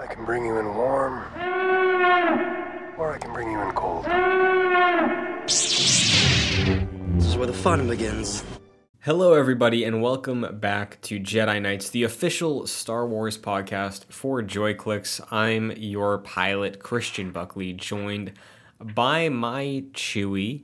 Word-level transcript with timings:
I 0.00 0.06
can 0.06 0.24
bring 0.24 0.46
you 0.46 0.58
in 0.58 0.76
warm, 0.76 1.24
or 2.96 3.12
I 3.12 3.18
can 3.20 3.32
bring 3.32 3.50
you 3.50 3.60
in 3.62 3.72
cold. 3.72 4.04
This 5.44 7.26
is 7.26 7.36
where 7.36 7.48
the 7.48 7.52
fun 7.52 7.88
begins. 7.88 8.44
Hello, 9.00 9.32
everybody, 9.32 9.82
and 9.82 10.00
welcome 10.00 10.46
back 10.60 11.00
to 11.00 11.18
Jedi 11.18 11.60
Nights, 11.60 11.90
the 11.90 12.04
official 12.04 12.68
Star 12.68 13.08
Wars 13.08 13.36
podcast 13.36 14.04
for 14.08 14.40
JoyClicks. 14.40 15.32
I'm 15.32 15.72
your 15.72 16.18
pilot, 16.18 16.78
Christian 16.78 17.32
Buckley, 17.32 17.72
joined 17.72 18.34
by 18.80 19.28
my 19.30 19.82
Chewie, 19.94 20.62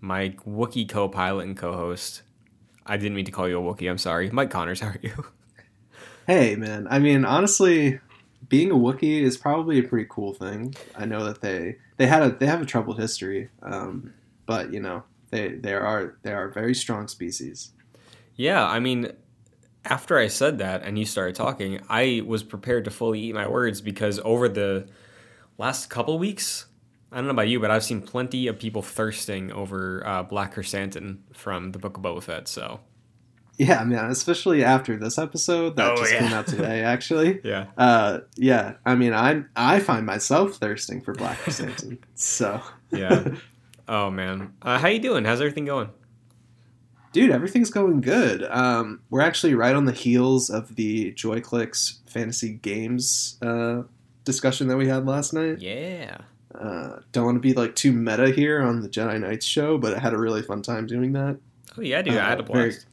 my 0.00 0.28
Wookiee 0.46 0.88
co 0.88 1.08
pilot 1.08 1.48
and 1.48 1.56
co 1.56 1.72
host. 1.72 2.22
I 2.86 2.96
didn't 2.98 3.16
mean 3.16 3.24
to 3.24 3.32
call 3.32 3.48
you 3.48 3.58
a 3.58 3.62
Wookiee, 3.62 3.90
I'm 3.90 3.98
sorry. 3.98 4.30
Mike 4.30 4.50
Connors, 4.50 4.78
how 4.78 4.90
are 4.90 5.00
you? 5.02 5.26
Hey, 6.28 6.56
man. 6.56 6.88
I 6.90 6.98
mean, 6.98 7.24
honestly, 7.24 8.00
being 8.48 8.70
a 8.70 8.74
Wookiee 8.74 9.22
is 9.22 9.36
probably 9.36 9.78
a 9.78 9.82
pretty 9.82 10.06
cool 10.10 10.32
thing. 10.32 10.74
I 10.94 11.04
know 11.04 11.24
that 11.24 11.40
they 11.40 11.76
they 11.96 12.06
had 12.06 12.22
a 12.22 12.30
they 12.30 12.46
have 12.46 12.62
a 12.62 12.66
troubled 12.66 12.98
history, 12.98 13.50
um, 13.62 14.12
but 14.46 14.72
you 14.72 14.80
know 14.80 15.04
they 15.30 15.48
they 15.48 15.72
are 15.74 16.16
they 16.22 16.32
are 16.32 16.48
very 16.48 16.74
strong 16.74 17.08
species. 17.08 17.72
Yeah, 18.34 18.64
I 18.64 18.80
mean, 18.80 19.12
after 19.84 20.18
I 20.18 20.28
said 20.28 20.58
that 20.58 20.82
and 20.82 20.98
you 20.98 21.04
started 21.06 21.34
talking, 21.34 21.80
I 21.88 22.22
was 22.26 22.42
prepared 22.42 22.84
to 22.84 22.90
fully 22.90 23.20
eat 23.20 23.34
my 23.34 23.48
words 23.48 23.80
because 23.80 24.20
over 24.24 24.48
the 24.48 24.88
last 25.58 25.88
couple 25.88 26.18
weeks, 26.18 26.66
I 27.10 27.16
don't 27.16 27.26
know 27.26 27.30
about 27.30 27.48
you, 27.48 27.60
but 27.60 27.70
I've 27.70 27.84
seen 27.84 28.02
plenty 28.02 28.46
of 28.46 28.58
people 28.58 28.82
thirsting 28.82 29.50
over 29.52 30.06
uh, 30.06 30.22
Black 30.22 30.54
Krrsantan 30.54 31.18
from 31.32 31.72
the 31.72 31.78
Book 31.78 31.96
of 31.96 32.02
Boba 32.02 32.22
Fett. 32.22 32.48
So 32.48 32.80
Yeah, 33.58 33.84
man. 33.84 34.10
Especially 34.10 34.62
after 34.62 34.96
this 34.98 35.18
episode 35.18 35.76
that 35.76 35.92
Oh, 35.92 35.96
just 35.96 36.12
yeah. 36.12 36.18
came 36.20 36.32
out 36.32 36.46
today, 36.46 36.82
actually. 36.82 37.40
yeah, 37.44 37.66
Uh, 37.78 38.20
yeah. 38.36 38.74
I 38.84 38.94
mean, 38.94 39.12
I 39.14 39.44
I 39.56 39.80
find 39.80 40.04
myself 40.04 40.56
thirsting 40.56 41.00
for 41.00 41.14
Black 41.14 41.38
Krrsantan. 41.38 41.98
so, 42.14 42.60
yeah. 42.90 43.28
oh 43.88 44.10
man, 44.10 44.52
uh, 44.62 44.78
how 44.78 44.88
you 44.88 44.98
doing? 44.98 45.24
How's 45.24 45.40
everything 45.40 45.64
going? 45.64 45.88
dude, 47.12 47.30
everything's 47.30 47.70
going 47.70 48.02
good. 48.02 48.42
Um, 48.50 49.00
we're 49.08 49.22
actually 49.22 49.54
right 49.54 49.74
on 49.74 49.86
the 49.86 49.92
heels 49.92 50.50
of 50.50 50.76
the 50.76 51.12
JoyClicks 51.14 52.00
fantasy 52.10 52.52
games 52.60 53.38
uh, 53.40 53.84
discussion 54.24 54.68
that 54.68 54.76
we 54.76 54.86
had 54.86 55.06
last 55.06 55.32
night. 55.32 55.60
Yeah, 55.60 56.18
Uh, 56.54 56.98
don't 57.12 57.24
want 57.24 57.36
to 57.36 57.40
be 57.40 57.54
like 57.54 57.74
too 57.74 57.90
meta 57.92 58.28
here 58.30 58.60
on 58.60 58.82
the 58.82 58.88
Jedi 58.90 59.18
Nights 59.18 59.46
show, 59.46 59.78
but 59.78 59.94
I 59.94 59.98
had 59.98 60.12
a 60.12 60.18
really 60.18 60.42
fun 60.42 60.60
time 60.60 60.86
doing 60.86 61.12
that. 61.14 61.38
oh 61.78 61.80
yeah, 61.80 62.02
dude, 62.02 62.18
I 62.18 62.28
had 62.28 62.40
a 62.40 62.42
Uh, 62.42 62.52
very- 62.52 62.70
blast. 62.72 62.86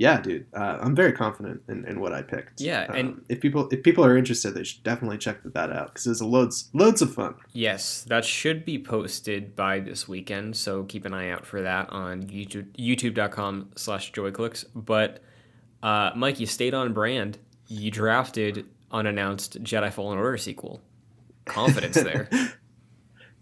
Yeah, 0.00 0.18
dude, 0.22 0.46
uh, 0.54 0.78
I'm 0.80 0.96
very 0.96 1.12
confident 1.12 1.60
in, 1.68 1.84
in 1.84 2.00
what 2.00 2.14
I 2.14 2.22
picked. 2.22 2.62
Yeah, 2.62 2.86
Um, 2.88 2.96
and- 2.96 3.24
if 3.28 3.38
people 3.42 3.68
if 3.70 3.82
people 3.82 4.02
are 4.02 4.16
interested, 4.16 4.54
they 4.54 4.64
should 4.64 4.82
definitely 4.82 5.18
check 5.18 5.36
that 5.44 5.70
out 5.70 5.88
because 5.88 6.04
there's 6.04 6.22
a 6.22 6.26
loads 6.26 6.70
loads 6.72 7.02
of 7.02 7.12
fun. 7.12 7.34
Yes, 7.52 8.02
that 8.08 8.24
should 8.24 8.64
be 8.64 8.78
posted 8.82 9.54
by 9.54 9.78
this 9.78 10.08
weekend, 10.08 10.56
so 10.56 10.84
keep 10.84 11.04
an 11.04 11.12
eye 11.12 11.28
out 11.28 11.44
for 11.44 11.60
that 11.60 11.90
on 11.90 12.22
YouTube, 12.22 12.68
youtube.com 12.78 13.72
slash 13.76 14.10
joyclicks. 14.12 14.64
But, 14.74 15.22
uh, 15.82 16.12
Mike, 16.16 16.40
you 16.40 16.46
stayed 16.46 16.72
on 16.72 16.94
brand. 16.94 17.36
You 17.68 17.90
drafted 17.90 18.64
unannounced 18.90 19.62
Jedi 19.62 19.92
Fallen 19.92 20.16
Order 20.18 20.38
sequel. 20.38 20.80
Confidence 21.44 21.96
there. 21.96 22.30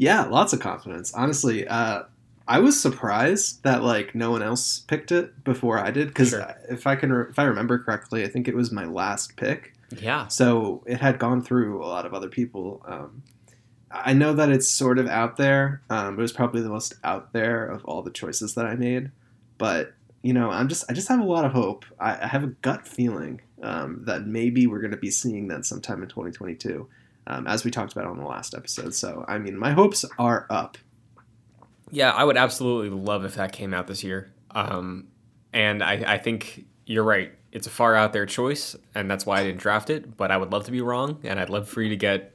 Yeah, 0.01 0.27
lots 0.27 0.53
of 0.53 0.61
confidence. 0.61 1.13
Honestly, 1.13 1.67
uh, 1.67 2.03
I 2.49 2.59
was 2.61 2.81
surprised 2.81 3.63
that 3.65 3.83
like 3.83 4.15
no 4.15 4.31
one 4.31 4.43
else 4.43 4.81
picked 4.81 5.13
it 5.13 5.45
before 5.45 5.79
I 5.79 5.91
did 5.91 6.09
because 6.09 6.31
Sure. 6.31 6.55
if 6.71 6.87
I 6.87 6.97
can 6.97 7.13
re- 7.13 7.27
if 7.31 7.39
I 7.39 7.45
remember 7.45 7.79
correctly, 7.79 8.25
I 8.25 8.29
think 8.29 8.49
it 8.49 8.55
was 8.57 8.73
my 8.73 8.85
last 8.85 9.37
pick. 9.37 9.75
Yeah. 9.97 10.29
So 10.29 10.83
it 10.87 11.01
had 11.01 11.19
gone 11.19 11.43
through 11.43 11.83
a 11.85 11.87
lot 11.87 12.07
of 12.07 12.15
other 12.15 12.29
people. 12.29 12.83
Um, 12.87 13.23
I 13.91 14.13
know 14.13 14.33
that 14.35 14.51
it's 14.51 14.69
sort 14.69 14.99
of 14.99 15.07
out 15.09 15.37
there. 15.37 15.83
Um, 15.89 16.19
it 16.19 16.23
was 16.23 16.33
probably 16.33 16.61
the 16.63 16.69
most 16.69 16.95
out 17.05 17.33
there 17.33 17.65
of 17.67 17.85
all 17.85 18.03
the 18.03 18.11
choices 18.11 18.55
that 18.55 18.67
I 18.67 18.75
made. 18.75 19.11
But 19.59 19.95
you 20.23 20.33
know, 20.33 20.51
I'm 20.51 20.69
just 20.69 20.85
I 20.91 20.95
just 20.95 21.09
have 21.09 21.21
a 21.21 21.25
lot 21.25 21.45
of 21.45 21.53
hope. 21.53 21.85
I, 22.01 22.23
I 22.25 22.27
have 22.27 22.45
a 22.45 22.49
gut 22.49 22.87
feeling 22.89 23.41
um, 23.63 24.03
that 24.07 24.27
maybe 24.27 24.67
we're 24.67 24.81
going 24.81 24.91
to 24.91 24.97
be 24.97 25.11
seeing 25.11 25.49
that 25.49 25.65
sometime 25.65 26.03
in 26.03 26.09
2022, 26.09 26.89
um, 27.27 27.47
as 27.47 27.65
we 27.65 27.71
talked 27.71 27.93
about 27.93 28.07
on 28.07 28.19
the 28.19 28.25
last 28.27 28.55
episode. 28.55 28.95
So 28.95 29.25
I 29.29 29.39
mean, 29.39 29.57
my 29.57 29.73
hopes 29.73 30.05
are 30.19 30.47
up. 30.51 30.77
Yeah, 31.91 32.11
I 32.13 32.25
would 32.25 32.37
absolutely 32.37 32.91
love 32.91 33.25
if 33.25 33.35
that 33.37 33.53
came 33.53 33.73
out 33.75 33.87
this 33.87 34.03
year. 34.05 34.33
Um, 34.51 35.09
and 35.53 35.83
I, 35.83 36.15
I 36.15 36.19
think 36.19 36.67
you're 36.87 37.05
right. 37.05 37.33
It's 37.53 37.67
a 37.67 37.71
far 37.71 37.95
out 37.95 38.13
there 38.13 38.27
choice, 38.27 38.77
and 38.95 39.11
that's 39.11 39.25
why 39.25 39.41
I 39.41 39.45
didn't 39.45 39.61
draft 39.61 39.91
it. 39.91 40.17
But 40.17 40.31
I 40.31 40.37
would 40.37 40.53
love 40.53 40.65
to 40.65 40.71
be 40.71 40.81
wrong, 40.81 41.19
and 41.25 41.41
I'd 41.41 41.51
love 41.51 41.69
for 41.69 41.81
you 41.83 41.89
to 41.91 41.97
get 41.97 42.35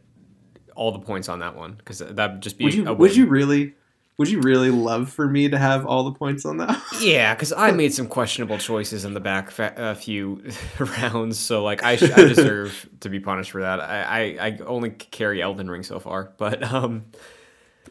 all 0.76 0.92
the 0.92 1.00
points 1.00 1.30
on 1.30 1.40
that 1.40 1.56
one 1.56 1.74
because 1.74 2.00
that'd 2.00 2.42
just 2.42 2.58
be 2.58 2.64
Would 2.66 2.74
you 2.74 2.88
a 2.88 2.94
would 2.94 3.16
you 3.16 3.28
really 3.28 3.76
would 4.18 4.28
you 4.30 4.42
really 4.42 4.72
love 4.72 5.10
for 5.12 5.28
me 5.28 5.50
to 5.50 5.58
have 5.58 5.86
all 5.86 6.04
the 6.04 6.12
points 6.12 6.46
on 6.46 6.58
that? 6.58 6.82
Yeah, 7.00 7.34
because 7.34 7.52
I 7.52 7.72
made 7.72 7.94
some 7.94 8.08
questionable 8.08 8.58
choices 8.58 9.06
in 9.06 9.14
the 9.14 9.20
back 9.20 9.52
fa- 9.52 9.74
a 9.76 9.96
few 9.96 10.44
rounds, 10.80 11.38
so 11.40 11.64
like 11.64 11.84
I, 11.84 11.96
sh- 11.96 12.04
I 12.12 12.24
deserve 12.28 12.88
to 13.02 13.10
be 13.10 13.20
punished 13.20 13.52
for 13.52 13.62
that. 13.62 13.82
I, 13.82 14.38
I, 14.40 14.48
I 14.48 14.58
only 14.66 14.92
carry 14.92 15.42
Elden 15.42 15.70
Ring 15.70 15.84
so 15.84 16.00
far, 16.00 16.32
but 16.38 16.64
um, 16.64 17.06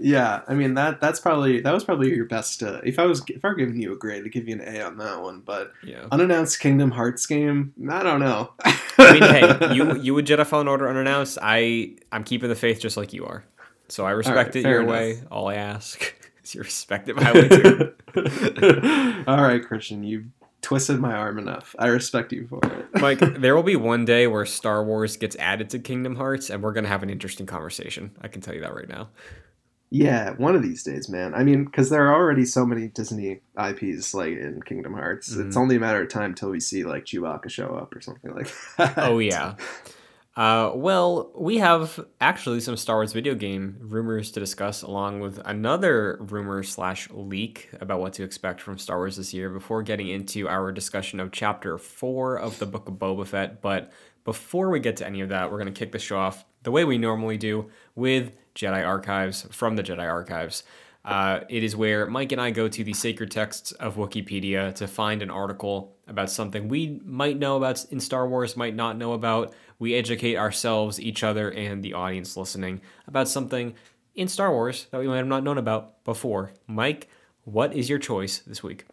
Yeah, 0.01 0.43
I 0.49 0.55
mean 0.55 0.75
that 0.75 1.01
that's 1.01 1.21
probably 1.21 1.61
that 1.61 1.73
was 1.73 1.85
probably 1.85 2.15
your 2.15 2.25
best. 2.25 2.63
Uh, 2.63 2.81
if 2.85 2.99
I 2.99 3.05
was 3.05 3.23
if 3.29 3.45
I 3.45 3.49
were 3.49 3.55
giving 3.55 3.81
you 3.81 3.93
a 3.93 3.97
grade, 3.97 4.25
I'd 4.25 4.33
give 4.33 4.49
you 4.49 4.55
an 4.55 4.63
A 4.63 4.83
on 4.83 4.97
that 4.99 5.23
one. 5.23 5.41
But 5.41 5.73
yeah. 5.85 6.07
unannounced 6.11 6.61
Kingdom 6.61 6.91
Hearts 6.91 7.27
game, 7.27 7.75
I 7.91 8.03
don't 8.03 8.21
know. 8.21 8.53
I 8.65 9.13
mean, 9.13 9.23
hey, 9.23 9.75
you 9.75 9.97
you 9.97 10.15
would 10.15 10.27
Jedi 10.27 10.47
Fallen 10.47 10.69
Order 10.69 10.89
unannounced. 10.89 11.39
I 11.43 11.97
I'm 12.11 12.25
keeping 12.25 12.49
the 12.49 12.55
faith 12.55 12.81
just 12.81 12.97
like 12.97 13.13
you 13.13 13.27
are, 13.27 13.45
so 13.89 14.07
I 14.07 14.13
respect 14.13 14.55
right, 14.55 14.57
it 14.57 14.69
your 14.69 14.81
enough. 14.83 14.91
way. 14.91 15.23
All 15.31 15.49
I 15.49 15.57
ask 15.57 16.15
is 16.43 16.55
you 16.55 16.63
respect 16.63 17.09
it 17.09 17.17
my 17.17 17.33
way 17.33 17.49
too. 17.49 17.95
All 19.27 19.43
right, 19.43 19.65
Christian, 19.65 20.03
you 20.05 20.25
twisted 20.63 21.01
my 21.01 21.13
arm 21.13 21.39
enough. 21.39 21.77
I 21.79 21.89
respect 21.89 22.33
you 22.33 22.47
for 22.47 22.61
it. 22.65 23.01
Mike, 23.01 23.19
there 23.41 23.55
will 23.55 23.63
be 23.63 23.77
one 23.77 24.05
day 24.05 24.27
where 24.27 24.47
Star 24.47 24.85
Wars 24.85 25.17
gets 25.17 25.37
added 25.37 25.71
to 25.71 25.79
Kingdom 25.79 26.17
Hearts, 26.17 26.51
and 26.51 26.63
we're 26.63 26.73
gonna 26.73 26.89
have 26.89 27.03
an 27.03 27.11
interesting 27.11 27.47
conversation. 27.47 28.11
I 28.23 28.29
can 28.29 28.41
tell 28.41 28.55
you 28.55 28.63
that 28.63 28.75
right 28.75 28.89
now. 28.89 29.09
Yeah, 29.95 30.31
one 30.39 30.57
of 30.57 30.63
these 30.63 30.83
days, 30.83 31.09
man. 31.11 31.35
I 31.35 31.45
mean, 31.45 31.65
because 31.67 31.91
there 31.91 32.07
are 32.09 32.15
already 32.15 32.47
so 32.47 32.65
many 32.65 32.89
Disney 32.89 33.43
IPs 33.63 34.15
like 34.15 34.39
in 34.39 34.63
Kingdom 34.65 34.95
Hearts. 34.95 35.29
It's 35.37 35.55
Mhm. 35.55 35.61
only 35.61 35.77
a 35.77 35.81
matter 35.81 36.01
of 36.03 36.09
time 36.09 36.35
till 36.35 36.49
we 36.51 36.61
see 36.61 36.83
like 36.85 37.05
Chewbacca 37.05 37.51
show 37.51 37.75
up 37.77 37.95
or 37.95 38.01
something 38.01 38.35
like 38.35 38.51
that. 38.79 38.95
Oh 38.97 39.19
yeah. 39.19 39.55
Uh, 40.35 40.73
well, 40.75 41.31
we 41.37 41.59
have 41.59 42.01
actually 42.19 42.59
some 42.61 42.75
Star 42.75 42.97
Wars 42.97 43.13
video 43.13 43.35
game 43.35 43.77
rumors 43.81 44.31
to 44.31 44.41
discuss, 44.41 44.81
along 44.81 45.21
with 45.21 45.39
another 45.45 46.17
rumor 46.23 46.63
slash 46.63 47.07
leak 47.11 47.69
about 47.83 48.01
what 48.01 48.15
to 48.15 48.23
expect 48.23 48.63
from 48.63 48.79
Star 48.79 48.97
Wars 48.97 49.19
this 49.19 49.35
year. 49.35 49.51
Before 49.51 49.83
getting 49.83 50.09
into 50.09 50.49
our 50.49 50.73
discussion 50.73 51.21
of 51.21 51.33
Chapter 51.33 51.77
Four 51.77 52.37
of 52.39 52.59
the 52.59 52.65
Book 52.65 52.89
of 52.89 52.95
Boba 52.95 53.27
Fett, 53.27 53.61
but 53.61 53.93
before 54.25 54.71
we 54.71 54.81
get 54.81 54.97
to 54.97 55.07
any 55.07 55.21
of 55.21 55.29
that, 55.29 55.51
we're 55.53 55.59
going 55.59 55.73
to 55.73 55.79
kick 55.79 55.93
the 55.93 55.99
show 55.99 56.17
off 56.17 56.47
the 56.63 56.71
way 56.71 56.85
we 56.85 56.97
normally 56.97 57.37
do 57.37 57.69
with 57.95 58.33
Jedi 58.55 58.87
Archives 58.87 59.47
from 59.51 59.77
the 59.77 59.83
Jedi 59.83 60.09
Archives. 60.09 60.63
Uh, 61.05 61.41
it 61.49 61.65
is 61.65 61.75
where 61.75 62.07
Mike 62.07 62.31
and 62.31 62.41
I 62.41 62.51
go 62.51 62.69
to 62.69 62.85
the 62.85 62.93
sacred 62.93 63.31
texts 63.31 63.73
of 63.73 63.97
Wikipedia 63.97 64.73
to 64.77 64.87
find 64.87 65.21
an 65.21 65.31
article 65.31 65.97
about 66.07 66.31
something 66.31 66.69
we 66.69 67.01
might 67.05 67.39
know 67.39 67.57
about 67.57 67.85
in 67.91 67.99
Star 67.99 68.29
Wars, 68.29 68.57
might 68.57 68.77
not 68.77 68.97
know 68.97 69.13
about. 69.13 69.53
We 69.81 69.95
educate 69.95 70.37
ourselves, 70.37 71.01
each 71.01 71.25
other, 71.25 71.51
and 71.51 71.83
the 71.83 71.95
audience 71.95 72.37
listening 72.37 72.83
about 73.09 73.27
something 73.29 73.75
in 74.15 74.29
Star 74.29 74.53
Wars 74.53 74.87
that 74.91 75.01
we 75.01 75.09
might 75.09 75.17
have 75.17 75.27
not 75.27 75.43
known 75.43 75.59
about 75.59 76.05
before. 76.05 76.53
Mike, 76.69 77.09
what 77.45 77.75
is 77.75 77.91
your 77.91 77.99
choice 77.99 78.39
this 78.39 78.63
week? 78.63 78.85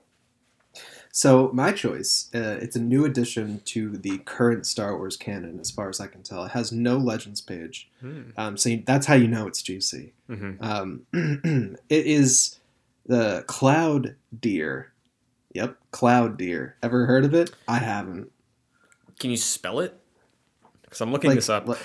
So 1.12 1.50
my 1.54 1.72
choice, 1.72 2.30
uh, 2.36 2.60
it's 2.62 2.76
a 2.76 2.80
new 2.82 3.04
addition 3.04 3.62
to 3.66 3.98
the 3.98 4.20
current 4.20 4.66
Star 4.68 4.96
Wars 4.98 5.18
canon, 5.18 5.60
as 5.60 5.72
far 5.72 5.90
as 5.90 6.00
I 6.00 6.08
can 6.08 6.22
tell. 6.22 6.46
It 6.46 6.52
has 6.52 6.72
no 6.72 6.98
Legends 6.98 7.42
page, 7.42 7.90
Hmm. 8.00 8.22
um, 8.38 8.58
so 8.58 8.70
you- 8.70 8.84
that's 8.86 9.08
how 9.08 9.16
you 9.16 9.28
know 9.28 9.48
it's 9.48 9.62
juicy. 9.62 10.14
Mhm. 10.30 10.58
Um, 10.62 11.06
it 11.90 12.06
is 12.06 12.60
the 13.08 13.44
Cloud 13.48 14.16
Deer. 14.40 14.92
Yep, 15.54 15.78
Cloud 15.92 16.38
Deer. 16.38 16.76
Ever 16.84 17.08
heard 17.08 17.26
of 17.26 17.34
it? 17.34 17.52
I 17.68 17.80
haven't. 17.80 18.32
Can 19.18 19.32
you 19.32 19.38
spell 19.38 19.80
it? 19.80 20.00
Because 20.84 21.02
I'm 21.02 21.12
looking 21.12 21.30
Like, 21.32 21.38
this 21.40 21.50
up. 21.50 21.68
like- 21.68 21.80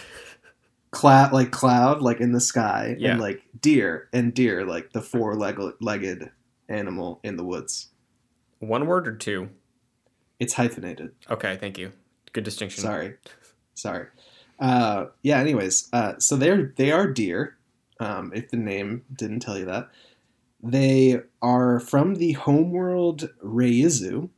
cloud, 0.90 1.32
like 1.32 1.50
cloud, 1.50 2.02
like 2.02 2.20
in 2.20 2.32
the 2.32 2.40
sky, 2.40 2.94
Yeah. 2.98 3.12
and 3.12 3.20
like 3.20 3.42
deer, 3.60 4.08
and 4.12 4.32
deer, 4.34 4.64
like 4.66 4.92
the 4.92 5.00
four-legged 5.02 6.30
animal 6.68 7.20
in 7.24 7.36
the 7.36 7.42
woods. 7.44 7.88
One 8.58 8.86
word 8.86 9.06
or 9.06 9.16
two? 9.16 9.50
It's 10.38 10.54
hyphenated. 10.54 11.12
Okay, 11.30 11.56
thank 11.56 11.78
you. 11.78 11.92
Good 12.32 12.44
distinction. 12.44 12.82
Sorry, 12.82 13.14
sorry. 13.74 14.06
Uh, 14.58 15.06
yeah. 15.22 15.38
Anyways, 15.38 15.88
uh, 15.92 16.18
so 16.18 16.36
they're 16.36 16.72
they 16.76 16.90
are 16.90 17.06
deer. 17.06 17.56
Um, 18.00 18.32
if 18.34 18.50
the 18.50 18.56
name 18.56 19.04
didn't 19.14 19.40
tell 19.40 19.56
you 19.56 19.64
that, 19.66 19.88
they 20.62 21.20
are 21.40 21.78
from 21.78 22.16
the 22.16 22.32
homeworld 22.32 23.30
Reizu. 23.42 24.30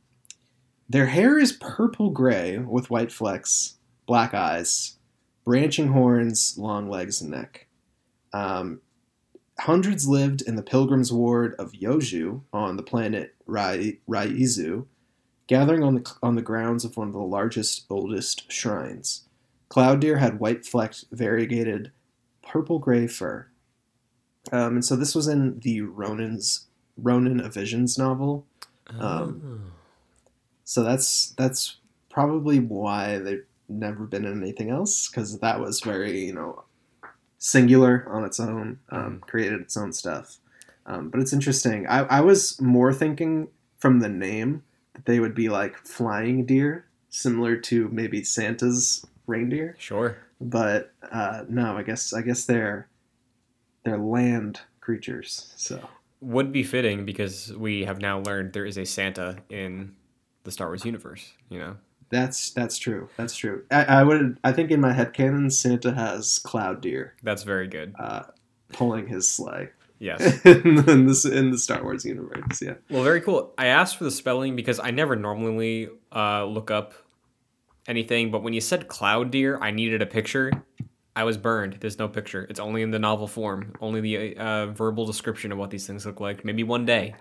Their 0.89 1.07
hair 1.07 1.37
is 1.39 1.53
purple 1.53 2.11
gray 2.11 2.57
with 2.57 2.89
white 2.89 3.11
flecks, 3.11 3.75
black 4.05 4.33
eyes, 4.33 4.97
branching 5.43 5.87
horns, 5.87 6.55
long 6.57 6.89
legs, 6.89 7.21
and 7.21 7.31
neck. 7.31 7.67
Um, 8.33 8.81
hundreds 9.59 10.07
lived 10.07 10.41
in 10.41 10.55
the 10.55 10.63
pilgrims' 10.63 11.11
ward 11.11 11.55
of 11.59 11.71
Yoju 11.71 12.41
on 12.53 12.77
the 12.77 12.83
planet 12.83 13.35
Rai- 13.45 13.99
Raizu, 14.07 14.85
gathering 15.47 15.83
on 15.83 15.95
the 15.95 16.13
on 16.21 16.35
the 16.35 16.41
grounds 16.41 16.85
of 16.85 16.97
one 16.97 17.07
of 17.07 17.13
the 17.13 17.19
largest, 17.19 17.85
oldest 17.89 18.51
shrines. 18.51 19.23
Cloud 19.69 19.99
deer 19.99 20.17
had 20.17 20.39
white 20.39 20.65
flecked, 20.65 21.05
variegated, 21.11 21.91
purple 22.41 22.79
gray 22.79 23.07
fur. 23.07 23.47
Um, 24.51 24.75
and 24.75 24.85
so 24.85 24.95
this 24.95 25.13
was 25.13 25.27
in 25.27 25.59
the 25.59 25.81
Ronin's 25.81 26.67
Ronin 26.97 27.41
of 27.41 27.53
Visions 27.53 27.97
novel. 27.97 28.45
Um, 28.99 29.71
So 30.63 30.83
that's 30.83 31.31
that's 31.37 31.77
probably 32.09 32.59
why 32.59 33.19
they've 33.19 33.45
never 33.69 34.05
been 34.05 34.25
in 34.25 34.41
anything 34.41 34.69
else 34.69 35.07
because 35.09 35.39
that 35.39 35.59
was 35.59 35.81
very 35.81 36.25
you 36.25 36.33
know 36.33 36.63
singular 37.37 38.05
on 38.09 38.23
its 38.23 38.39
own, 38.39 38.79
um, 38.89 39.21
created 39.27 39.61
its 39.61 39.77
own 39.77 39.93
stuff. 39.93 40.37
Um, 40.85 41.09
but 41.09 41.19
it's 41.19 41.33
interesting. 41.33 41.85
I, 41.87 41.99
I 42.05 42.21
was 42.21 42.59
more 42.61 42.93
thinking 42.93 43.49
from 43.77 43.99
the 43.99 44.09
name 44.09 44.63
that 44.93 45.05
they 45.05 45.19
would 45.19 45.35
be 45.35 45.49
like 45.49 45.77
flying 45.77 46.45
deer, 46.45 46.85
similar 47.09 47.57
to 47.57 47.89
maybe 47.89 48.23
Santa's 48.23 49.05
reindeer. 49.27 49.75
sure. 49.77 50.17
But 50.39 50.93
uh, 51.11 51.43
no, 51.49 51.75
I 51.77 51.83
guess 51.83 52.13
I 52.13 52.21
guess 52.21 52.45
they're 52.45 52.87
they're 53.83 53.97
land 53.97 54.61
creatures. 54.81 55.51
So 55.55 55.87
Would 56.21 56.51
be 56.51 56.63
fitting 56.63 57.05
because 57.05 57.51
we 57.53 57.85
have 57.85 57.99
now 57.99 58.19
learned 58.19 58.53
there 58.53 58.65
is 58.65 58.77
a 58.77 58.85
Santa 58.85 59.37
in 59.49 59.95
the 60.43 60.51
Star 60.51 60.67
Wars 60.67 60.85
universe. 60.85 61.33
You 61.49 61.59
know. 61.59 61.77
That's 62.09 62.51
that's 62.51 62.77
true. 62.77 63.09
That's 63.17 63.35
true. 63.35 63.63
I, 63.71 63.83
I 63.85 64.03
would 64.03 64.37
I 64.43 64.51
think 64.51 64.71
in 64.71 64.79
my 64.81 64.93
head 64.93 65.13
canon, 65.13 65.49
Santa 65.49 65.93
has 65.93 66.39
cloud 66.39 66.81
deer 66.81 67.15
That's 67.23 67.43
very 67.43 67.67
good. 67.67 67.93
uh, 67.99 68.23
pulling 68.73 69.07
his 69.07 69.29
sleigh 69.29 69.69
Yes. 69.99 70.41
in 70.45 71.07
this 71.07 71.25
in 71.25 71.51
the 71.51 71.57
Star 71.57 71.81
Wars 71.83 72.05
universe. 72.05 72.61
Yeah. 72.61 72.75
Well, 72.89 73.03
very 73.03 73.19
cool. 73.21 73.53
I 73.57 73.67
asked 73.67 73.97
for 73.97 74.03
the 74.03 74.11
spelling 74.11 74.55
because 74.55 74.79
I 74.79 74.91
never 74.91 75.15
normally 75.15 75.89
uh, 76.15 76.45
look 76.45 76.69
up 76.69 76.93
anything, 77.87 78.29
but 78.31 78.43
when 78.43 78.53
you 78.53 78.61
said 78.61 78.87
cloud 78.87 79.31
deer, 79.31 79.57
I 79.61 79.71
needed 79.71 80.01
a 80.01 80.05
picture. 80.05 80.51
I 81.15 81.23
was 81.23 81.35
burned. 81.35 81.77
There's 81.79 81.97
no 81.97 82.07
picture. 82.07 82.45
It's 82.47 82.59
only 82.59 82.83
in 82.83 82.91
the 82.91 82.99
novel 82.99 83.27
form, 83.27 83.73
only 83.81 84.01
the 84.01 84.37
uh, 84.37 84.67
verbal 84.67 85.05
description 85.07 85.51
of 85.51 85.57
what 85.57 85.71
these 85.71 85.87
things 85.87 86.05
look 86.05 86.19
like. 86.19 86.45
Maybe 86.45 86.63
one 86.63 86.85
day. 86.85 87.15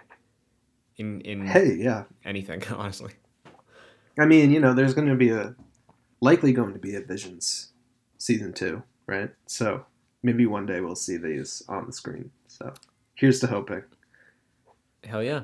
In 0.98 1.20
in 1.22 1.46
Hey, 1.46 1.74
yeah. 1.76 2.04
anything, 2.26 2.62
honestly. 2.76 3.12
I 4.18 4.26
mean, 4.26 4.50
you 4.50 4.60
know, 4.60 4.74
there's 4.74 4.94
going 4.94 5.08
to 5.08 5.14
be 5.14 5.30
a 5.30 5.54
likely 6.20 6.52
going 6.52 6.72
to 6.72 6.78
be 6.78 6.94
a 6.96 7.00
Visions 7.00 7.72
season 8.18 8.52
two, 8.52 8.82
right? 9.06 9.30
So 9.46 9.84
maybe 10.22 10.46
one 10.46 10.66
day 10.66 10.80
we'll 10.80 10.96
see 10.96 11.16
these 11.16 11.62
on 11.68 11.86
the 11.86 11.92
screen. 11.92 12.30
So 12.48 12.72
here's 13.14 13.40
to 13.40 13.46
hoping. 13.46 13.82
Hell 15.04 15.22
yeah. 15.22 15.42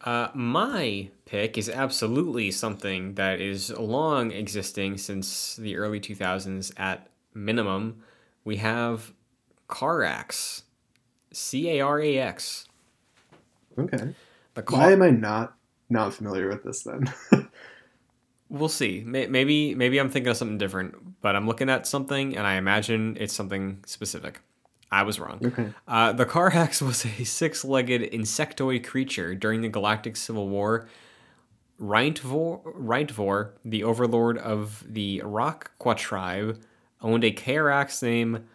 Uh, 0.00 0.28
my 0.34 1.08
pick 1.24 1.56
is 1.56 1.70
absolutely 1.70 2.50
something 2.50 3.14
that 3.14 3.40
is 3.40 3.70
long 3.70 4.32
existing 4.32 4.98
since 4.98 5.56
the 5.56 5.76
early 5.76 5.98
2000s 5.98 6.72
at 6.76 7.08
minimum. 7.32 8.02
We 8.44 8.56
have 8.58 9.14
Carax. 9.68 10.62
C 11.32 11.70
A 11.70 11.80
R 11.80 12.00
A 12.00 12.18
X. 12.18 12.68
Okay. 13.78 14.14
The 14.54 14.62
Why 14.68 14.92
am 14.92 15.02
I 15.02 15.10
not 15.10 15.54
not 15.90 16.14
familiar 16.14 16.48
with 16.48 16.62
this 16.62 16.82
then? 16.82 17.12
We'll 18.48 18.68
see. 18.68 19.02
Maybe 19.06 19.74
maybe 19.74 19.98
I'm 19.98 20.10
thinking 20.10 20.30
of 20.30 20.36
something 20.36 20.58
different, 20.58 21.20
but 21.20 21.34
I'm 21.34 21.46
looking 21.46 21.68
at 21.70 21.86
something 21.86 22.36
and 22.36 22.46
I 22.46 22.54
imagine 22.54 23.16
it's 23.18 23.34
something 23.34 23.82
specific. 23.86 24.40
I 24.92 25.02
was 25.02 25.18
wrong. 25.18 25.40
okay. 25.44 25.72
Uh, 25.88 26.12
the 26.12 26.24
Carax 26.24 26.80
was 26.80 27.04
a 27.04 27.24
six-legged 27.24 28.12
insectoid 28.12 28.84
creature 28.84 29.34
during 29.34 29.62
the 29.62 29.68
Galactic 29.68 30.16
Civil 30.16 30.48
War. 30.48 30.88
Reintvor, 31.80 32.62
Reintvor, 32.76 33.52
the 33.64 33.82
overlord 33.82 34.38
of 34.38 34.84
the 34.88 35.20
Rokqua 35.24 35.96
tribe, 35.96 36.62
owned 37.00 37.24
a 37.24 37.32
Carax 37.32 38.02
named 38.02 38.46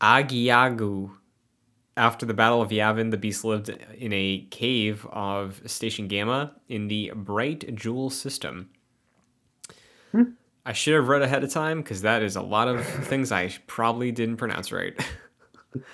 Agiagu. 0.00 1.12
After 1.96 2.26
the 2.26 2.34
Battle 2.34 2.62
of 2.62 2.70
Yavin, 2.70 3.10
the 3.10 3.16
beast 3.16 3.44
lived 3.44 3.68
in 3.68 4.12
a 4.12 4.46
cave 4.50 5.06
of 5.10 5.62
Station 5.66 6.08
Gamma 6.08 6.52
in 6.68 6.88
the 6.88 7.12
Bright 7.14 7.74
Jewel 7.76 8.10
system. 8.10 8.70
I 10.66 10.72
should 10.72 10.94
have 10.94 11.08
read 11.08 11.22
ahead 11.22 11.44
of 11.44 11.50
time 11.50 11.80
because 11.82 12.02
that 12.02 12.22
is 12.22 12.36
a 12.36 12.42
lot 12.42 12.68
of 12.68 12.84
things 12.84 13.32
I 13.32 13.54
probably 13.66 14.12
didn't 14.12 14.36
pronounce 14.36 14.72
right. 14.72 14.94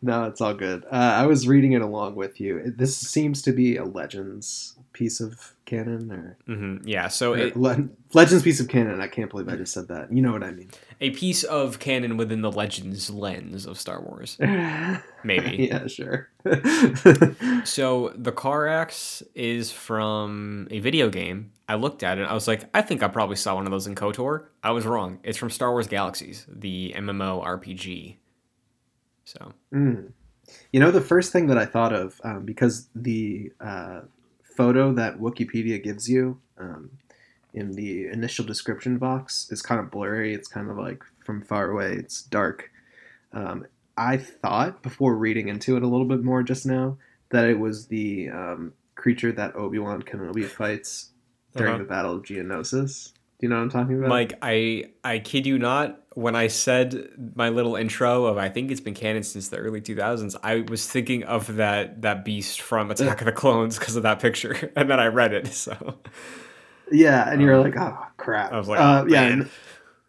No, 0.00 0.24
it's 0.24 0.40
all 0.40 0.54
good. 0.54 0.84
Uh, 0.84 0.94
I 0.94 1.26
was 1.26 1.48
reading 1.48 1.72
it 1.72 1.82
along 1.82 2.14
with 2.14 2.40
you. 2.40 2.72
This 2.76 2.96
seems 2.96 3.42
to 3.42 3.52
be 3.52 3.76
a 3.76 3.84
Legends 3.84 4.77
piece 4.98 5.20
of 5.20 5.54
canon, 5.64 6.10
or, 6.10 6.36
hmm 6.46 6.76
Yeah, 6.84 7.08
so 7.08 7.32
or 7.34 7.38
it, 7.38 7.56
Le- 7.56 7.88
Legends 8.14 8.42
piece 8.42 8.58
of 8.60 8.68
canon. 8.68 9.00
I 9.00 9.06
can't 9.06 9.30
believe 9.30 9.48
I 9.48 9.56
just 9.56 9.72
said 9.72 9.88
that. 9.88 10.12
You 10.12 10.20
know 10.22 10.32
what 10.32 10.42
I 10.42 10.50
mean? 10.50 10.70
a 11.00 11.10
piece 11.10 11.44
of 11.44 11.78
canon 11.78 12.16
within 12.16 12.42
the 12.42 12.50
Legends 12.50 13.08
lens 13.08 13.64
of 13.66 13.78
Star 13.78 14.02
Wars, 14.02 14.36
maybe. 15.24 15.68
yeah, 15.70 15.86
sure. 15.86 16.28
So 17.64 18.12
the 18.16 18.32
Carax 18.32 19.22
is 19.34 19.70
from 19.70 20.66
a 20.70 20.80
video 20.80 21.08
game. 21.10 21.52
I 21.68 21.74
looked 21.74 22.02
at 22.02 22.18
it. 22.18 22.22
I 22.22 22.34
was 22.34 22.48
like, 22.48 22.64
I 22.74 22.82
think 22.82 23.02
I 23.02 23.08
probably 23.08 23.36
saw 23.36 23.54
one 23.54 23.66
of 23.66 23.70
those 23.70 23.86
in 23.86 23.94
KOTOR. 23.94 24.46
I 24.62 24.70
was 24.70 24.86
wrong. 24.86 25.18
It's 25.22 25.36
from 25.38 25.50
Star 25.50 25.70
Wars 25.70 25.86
Galaxies, 25.86 26.46
the 26.48 26.94
MMO 26.96 27.44
RPG. 27.44 28.16
So 29.24 29.52
Mm. 29.72 30.12
You 30.72 30.80
know, 30.80 30.90
the 30.90 31.02
first 31.02 31.30
thing 31.30 31.46
that 31.48 31.58
I 31.58 31.66
thought 31.66 31.92
of, 31.92 32.18
um, 32.24 32.46
because 32.46 32.88
the 32.94 33.52
uh, 33.60 34.00
photo 34.58 34.92
that 35.00 35.12
Wikipedia 35.26 35.78
gives 35.88 36.04
you 36.14 36.38
um, 36.58 36.90
in 37.54 37.66
the 37.80 38.08
initial 38.08 38.44
description 38.44 38.98
box 38.98 39.46
is 39.54 39.62
kind 39.62 39.80
of 39.80 39.90
blurry. 39.90 40.34
It's 40.34 40.48
kind 40.48 40.68
of 40.70 40.76
like 40.76 41.00
from 41.24 41.42
far 41.42 41.70
away, 41.70 41.92
it's 42.02 42.22
dark. 42.22 42.70
Um, 43.32 43.66
I 43.96 44.16
thought 44.16 44.82
before 44.82 45.14
reading 45.16 45.46
into 45.48 45.76
it 45.76 45.82
a 45.82 45.86
little 45.86 46.06
bit 46.14 46.22
more 46.24 46.42
just 46.42 46.66
now 46.66 46.98
that 47.30 47.44
it 47.52 47.58
was 47.66 47.86
the 47.86 48.30
um, 48.30 48.72
creature 48.96 49.32
that 49.32 49.54
Obi 49.54 49.78
Wan 49.78 50.02
Kenobi 50.02 50.44
fights 50.60 51.10
during 51.56 51.74
Uh-huh. 51.74 51.82
the 51.84 51.88
Battle 51.88 52.14
of 52.16 52.22
Geonosis. 52.22 53.12
Do 53.38 53.46
you 53.46 53.48
know 53.50 53.56
what 53.56 53.62
I'm 53.62 53.70
talking 53.70 53.96
about? 53.98 54.08
Mike, 54.08 54.32
I 54.42 54.84
I 55.04 55.20
kid 55.20 55.46
you 55.46 55.58
not. 55.58 56.00
When 56.18 56.34
I 56.34 56.48
said 56.48 57.10
my 57.36 57.48
little 57.48 57.76
intro 57.76 58.24
of 58.24 58.38
I 58.38 58.48
think 58.48 58.72
it's 58.72 58.80
been 58.80 58.94
canon 58.94 59.22
since 59.22 59.48
the 59.50 59.58
early 59.58 59.80
2000s, 59.80 60.34
I 60.42 60.62
was 60.62 60.84
thinking 60.84 61.22
of 61.22 61.54
that 61.56 62.02
that 62.02 62.24
beast 62.24 62.60
from 62.60 62.90
Attack 62.90 63.20
of 63.20 63.26
the 63.26 63.32
Clones 63.32 63.78
because 63.78 63.94
of 63.94 64.02
that 64.02 64.18
picture, 64.18 64.72
and 64.76 64.90
then 64.90 64.98
I 64.98 65.06
read 65.06 65.32
it. 65.32 65.46
So 65.46 65.98
Yeah, 66.90 67.30
and 67.30 67.40
you're 67.40 67.54
Um, 67.54 67.62
like, 67.62 67.76
oh 67.78 67.96
crap. 68.16 68.52
I 68.52 68.58
was 68.58 68.66
like, 68.68 68.80
uh, 68.80 69.04
oh, 69.04 69.06
yeah. 69.06 69.44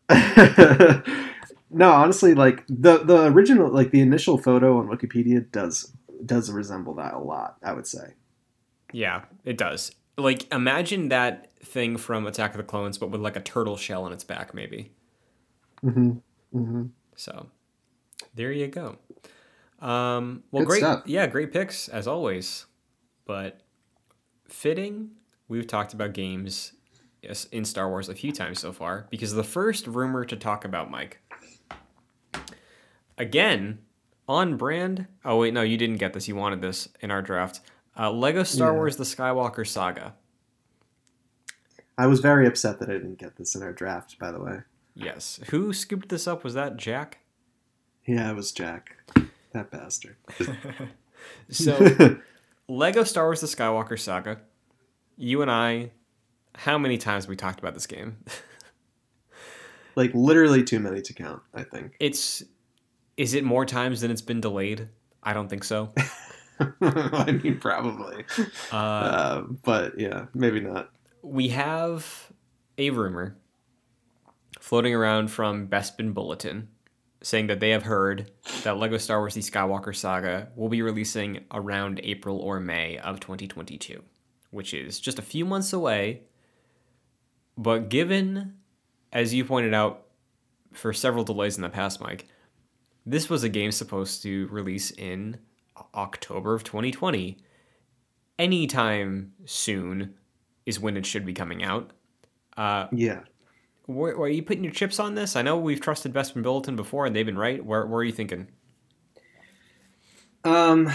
no, 1.69 1.91
honestly, 1.91 2.33
like 2.33 2.63
the 2.67 3.03
the 3.03 3.25
original, 3.27 3.69
like 3.71 3.91
the 3.91 4.01
initial 4.01 4.37
photo 4.37 4.79
on 4.79 4.87
Wikipedia 4.87 5.45
does 5.51 5.93
does 6.25 6.49
resemble 6.51 6.95
that 6.95 7.13
a 7.13 7.19
lot. 7.19 7.57
I 7.63 7.73
would 7.73 7.85
say. 7.85 8.15
yeah, 8.91 9.25
it 9.45 9.57
does. 9.57 9.91
Like 10.17 10.51
imagine 10.51 11.09
that 11.09 11.51
thing 11.63 11.97
from 11.97 12.25
Attack 12.25 12.51
of 12.51 12.57
the 12.57 12.63
Clones, 12.63 12.97
but 12.97 13.11
with 13.11 13.21
like 13.21 13.35
a 13.35 13.41
turtle 13.41 13.77
shell 13.77 14.03
on 14.05 14.11
its 14.11 14.23
back, 14.23 14.53
maybe. 14.55 14.91
Mm-hmm. 15.83 16.09
Mm-hmm. 16.57 16.83
So 17.15 17.47
there 18.35 18.51
you 18.51 18.67
go. 18.67 18.97
Um, 19.79 20.43
well, 20.51 20.63
Good 20.63 20.67
great. 20.69 20.79
stuff. 20.79 21.03
Yeah, 21.05 21.27
great 21.27 21.51
picks 21.53 21.87
as 21.87 22.07
always. 22.07 22.65
But 23.25 23.61
fitting, 24.47 25.11
we've 25.47 25.67
talked 25.67 25.93
about 25.93 26.13
games 26.13 26.73
in 27.51 27.63
Star 27.65 27.89
Wars 27.89 28.09
a 28.09 28.15
few 28.15 28.31
times 28.31 28.59
so 28.59 28.71
far 28.73 29.07
because 29.09 29.33
the 29.33 29.43
first 29.43 29.87
rumor 29.87 30.25
to 30.25 30.35
talk 30.35 30.65
about, 30.65 30.89
Mike, 30.89 31.19
again, 33.17 33.79
on 34.27 34.57
brand. 34.57 35.07
Oh, 35.25 35.37
wait, 35.39 35.53
no, 35.53 35.61
you 35.61 35.77
didn't 35.77 35.97
get 35.97 36.13
this. 36.13 36.27
You 36.27 36.35
wanted 36.35 36.61
this 36.61 36.89
in 37.01 37.11
our 37.11 37.21
draft. 37.21 37.61
Uh, 37.97 38.11
Lego 38.11 38.43
Star 38.43 38.69
Yeah. 38.71 38.75
Wars 38.77 38.95
The 38.97 39.03
Skywalker 39.03 39.67
Saga. 39.67 40.13
I 41.97 42.07
was 42.07 42.21
very 42.21 42.47
upset 42.47 42.79
that 42.79 42.89
I 42.89 42.93
didn't 42.93 43.17
get 43.17 43.35
this 43.35 43.55
in 43.55 43.61
our 43.63 43.73
draft. 43.73 44.17
By 44.19 44.31
the 44.31 44.39
way, 44.39 44.59
Yes. 44.95 45.39
Who 45.49 45.71
scooped 45.73 46.09
this 46.09 46.27
up? 46.27 46.43
Was 46.43 46.53
that 46.55 46.77
Jack? 46.77 47.19
yeah, 48.05 48.29
it 48.31 48.35
was 48.35 48.51
Jack, 48.51 48.95
that 49.53 49.69
bastard. 49.71 50.15
So. 51.49 52.17
Lego 52.69 53.03
Star 53.03 53.25
Wars: 53.25 53.41
The 53.41 53.47
Skywalker 53.47 53.99
Saga. 53.99 54.39
You 55.17 55.41
and 55.41 55.51
I, 55.51 55.91
how 56.55 56.77
many 56.77 56.97
times 56.97 57.25
have 57.25 57.29
we 57.29 57.35
talked 57.35 57.59
about 57.59 57.73
this 57.73 57.85
game? 57.87 58.17
like 59.95 60.11
literally 60.13 60.63
too 60.63 60.79
many 60.79 61.01
to 61.01 61.13
count. 61.13 61.41
I 61.53 61.63
think. 61.63 61.95
It's 61.99 62.43
is 63.17 63.33
it 63.33 63.43
more 63.43 63.65
times 63.65 63.99
than 64.01 64.11
it's 64.11 64.21
been 64.21 64.39
delayed? 64.39 64.87
I 65.21 65.33
don't 65.33 65.49
think 65.49 65.63
so. 65.65 65.93
I 66.81 67.39
mean, 67.43 67.59
probably. 67.59 68.23
Uh, 68.71 68.75
Uh, 68.75 69.41
but 69.63 69.99
yeah, 69.99 70.25
maybe 70.33 70.61
not. 70.61 70.89
we 71.21 71.49
have 71.49 72.31
a 72.77 72.89
rumor 72.91 73.35
floating 74.59 74.93
around 74.93 75.29
from 75.31 75.67
Bespin 75.67 76.13
Bulletin 76.13 76.69
saying 77.21 77.47
that 77.47 77.59
they 77.59 77.71
have 77.71 77.83
heard 77.83 78.31
that 78.63 78.77
Lego 78.77 78.97
Star 78.97 79.19
Wars 79.19 79.33
The 79.33 79.41
Skywalker 79.41 79.95
Saga 79.95 80.49
will 80.55 80.69
be 80.69 80.81
releasing 80.81 81.43
around 81.51 81.99
April 82.03 82.39
or 82.39 82.59
May 82.59 82.97
of 82.97 83.19
2022, 83.19 84.01
which 84.51 84.73
is 84.73 84.99
just 84.99 85.19
a 85.19 85.23
few 85.23 85.43
months 85.45 85.73
away. 85.73 86.23
But 87.57 87.89
given, 87.89 88.55
as 89.11 89.33
you 89.33 89.43
pointed 89.43 89.73
out, 89.73 90.05
for 90.71 90.93
several 90.93 91.23
delays 91.23 91.57
in 91.57 91.63
the 91.63 91.69
past, 91.69 91.99
Mike, 91.99 92.27
this 93.05 93.29
was 93.29 93.43
a 93.43 93.49
game 93.49 93.71
supposed 93.71 94.21
to 94.23 94.47
release 94.47 94.91
in 94.91 95.39
October 95.95 96.53
of 96.53 96.63
2020. 96.63 97.37
Anytime 98.37 99.33
soon 99.45 100.13
is 100.65 100.79
when 100.79 100.95
it 100.95 101.05
should 101.05 101.25
be 101.25 101.33
coming 101.33 101.63
out. 101.63 101.91
Uh, 102.55 102.87
Yeah. 102.93 103.21
Where, 103.89 104.15
where 104.17 104.27
are 104.27 104.31
you 104.31 104.43
putting 104.43 104.63
your 104.63 104.73
chips 104.73 104.99
on 104.99 105.15
this? 105.15 105.35
I 105.35 105.41
know 105.41 105.57
we've 105.57 105.81
trusted 105.81 106.13
Bespin 106.13 106.43
Bulletin 106.43 106.75
before, 106.75 107.05
and 107.05 107.15
they've 107.15 107.25
been 107.25 107.37
right. 107.37 107.63
Where, 107.63 107.85
where 107.87 108.01
are 108.01 108.03
you 108.03 108.11
thinking? 108.11 108.47
Um, 110.43 110.91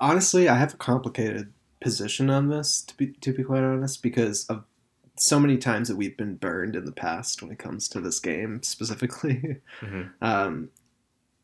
honestly, 0.00 0.48
I 0.48 0.56
have 0.56 0.74
a 0.74 0.76
complicated 0.76 1.52
position 1.80 2.30
on 2.30 2.48
this 2.48 2.82
to 2.82 2.96
be 2.96 3.08
to 3.08 3.32
be 3.32 3.42
quite 3.42 3.62
honest 3.62 4.02
because 4.02 4.44
of 4.46 4.64
so 5.18 5.40
many 5.40 5.56
times 5.56 5.88
that 5.88 5.96
we've 5.96 6.16
been 6.16 6.36
burned 6.36 6.76
in 6.76 6.84
the 6.84 6.92
past 6.92 7.42
when 7.42 7.50
it 7.50 7.58
comes 7.58 7.88
to 7.88 8.00
this 8.00 8.20
game 8.20 8.62
specifically. 8.62 9.58
Mhm. 9.80 10.10
Um, 10.20 10.70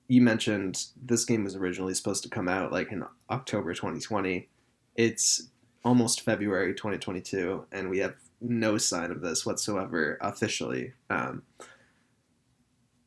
you 0.09 0.23
mentioned 0.23 0.87
this 0.97 1.25
game 1.25 1.45
was 1.45 1.55
originally 1.55 1.95
supposed 1.95 2.23
to 2.23 2.31
come 2.31 2.49
out 2.49 2.73
like 2.73 2.91
in 2.93 3.05
October 3.31 3.75
2020. 3.75 4.49
It's 4.97 5.49
almost 5.85 6.23
February 6.23 6.75
2022, 6.75 7.67
and 7.71 7.91
we 7.91 7.99
have 7.99 8.15
no 8.41 8.79
sign 8.79 9.11
of 9.11 9.21
this 9.21 9.45
whatsoever 9.45 10.19
officially. 10.21 10.93
Um, 11.11 11.43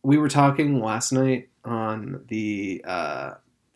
we 0.03 0.17
were 0.17 0.29
talking 0.29 0.81
last 0.81 1.11
night 1.11 1.49
on 1.63 2.25
the 2.27 2.83
uh, 2.85 3.33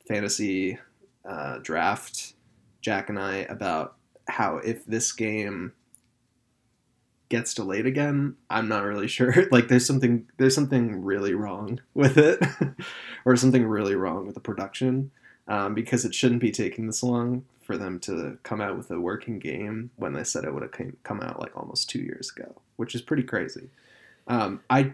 fantasy 0.07 0.79
uh, 1.27 1.59
draft, 1.59 2.33
Jack 2.81 3.09
and 3.09 3.19
I, 3.19 3.37
about 3.37 3.95
how 4.27 4.57
if 4.57 4.85
this 4.85 5.11
game 5.11 5.73
gets 7.29 7.53
delayed 7.53 7.85
again, 7.85 8.35
I'm 8.49 8.67
not 8.67 8.83
really 8.83 9.07
sure. 9.09 9.47
like 9.51 9.67
there's 9.67 9.85
something 9.85 10.27
there's 10.37 10.55
something 10.55 11.03
really 11.03 11.33
wrong 11.33 11.81
with 11.93 12.17
it, 12.17 12.43
or 13.25 13.35
something 13.35 13.65
really 13.65 13.95
wrong 13.95 14.25
with 14.25 14.35
the 14.35 14.41
production, 14.41 15.11
um, 15.47 15.73
because 15.73 16.05
it 16.05 16.13
shouldn't 16.15 16.41
be 16.41 16.51
taking 16.51 16.87
this 16.87 17.03
long 17.03 17.45
for 17.61 17.77
them 17.77 17.99
to 17.99 18.37
come 18.43 18.61
out 18.61 18.77
with 18.77 18.91
a 18.91 18.99
working 18.99 19.39
game 19.39 19.89
when 19.95 20.13
they 20.13 20.23
said 20.23 20.43
it 20.43 20.53
would 20.53 20.63
have 20.63 20.71
came, 20.71 20.95
come 21.03 21.21
out 21.21 21.39
like 21.39 21.55
almost 21.57 21.89
two 21.89 21.99
years 21.99 22.31
ago, 22.35 22.55
which 22.75 22.93
is 22.95 23.01
pretty 23.01 23.23
crazy. 23.23 23.69
Um, 24.27 24.61
I 24.69 24.93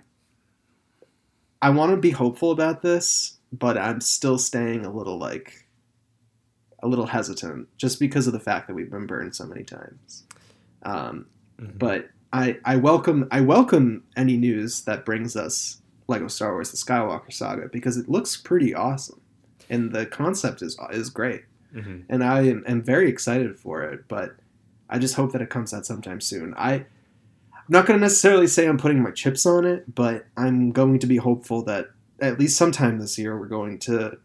I 1.62 1.70
want 1.70 1.92
to 1.92 1.98
be 1.98 2.10
hopeful 2.12 2.52
about 2.52 2.82
this, 2.82 3.38
but 3.54 3.78
I'm 3.78 4.02
still 4.02 4.38
staying 4.38 4.86
a 4.86 4.92
little 4.92 5.18
like 5.18 5.68
a 6.84 6.88
little 6.88 7.06
hesitant 7.06 7.68
just 7.78 8.00
because 8.00 8.26
of 8.26 8.34
the 8.34 8.40
fact 8.40 8.68
that 8.68 8.74
we've 8.74 8.90
been 8.90 9.06
burned 9.06 9.36
so 9.36 9.46
many 9.46 9.64
times. 9.64 10.24
Um, 10.84 11.28
Mhm. 11.60 11.78
but 11.78 12.10
I, 12.34 12.58
I 12.66 12.78
welcome 12.78 13.28
I 13.30 13.42
welcome 13.42 14.04
any 14.16 14.38
news 14.38 14.82
that 14.86 15.06
brings 15.06 15.36
us 15.36 15.82
Lego 16.08 16.28
Star 16.28 16.54
Wars: 16.54 16.72
The 16.72 16.78
Skywalker 16.78 17.32
Saga 17.32 17.68
because 17.72 17.98
it 17.98 18.10
looks 18.10 18.36
pretty 18.38 18.74
awesome, 18.74 19.21
and 19.72 19.92
the 19.92 20.06
concept 20.06 20.62
is 20.62 20.78
is 20.92 21.10
great, 21.10 21.44
Mhm. 21.76 22.04
and 22.10 22.24
I 22.24 22.42
am, 22.42 22.64
am 22.68 22.84
very 22.84 23.10
excited 23.10 23.58
for 23.58 23.82
it. 23.84 24.08
But 24.08 24.36
I 24.90 25.00
just 25.00 25.16
hope 25.16 25.32
that 25.32 25.42
it 25.42 25.50
comes 25.50 25.74
out 25.74 25.86
sometime 25.86 26.22
soon. 26.22 26.54
I 26.56 26.86
I'm 27.54 27.68
not 27.70 27.86
going 27.86 27.98
to 28.00 28.02
necessarily 28.04 28.48
say 28.48 28.68
I'm 28.68 28.78
putting 28.78 29.02
my 29.02 29.12
chips 29.12 29.46
on 29.46 29.66
it, 29.66 29.96
but 29.96 30.26
I'm 30.36 30.72
going 30.72 31.00
to 31.00 31.08
be 31.08 31.18
hopeful 31.18 31.64
that 31.66 31.88
at 32.20 32.38
least 32.40 32.58
sometime 32.58 33.00
this 33.00 33.18
year 33.18 33.40
we're 33.40 33.48
going 33.48 33.80
to 33.80 34.18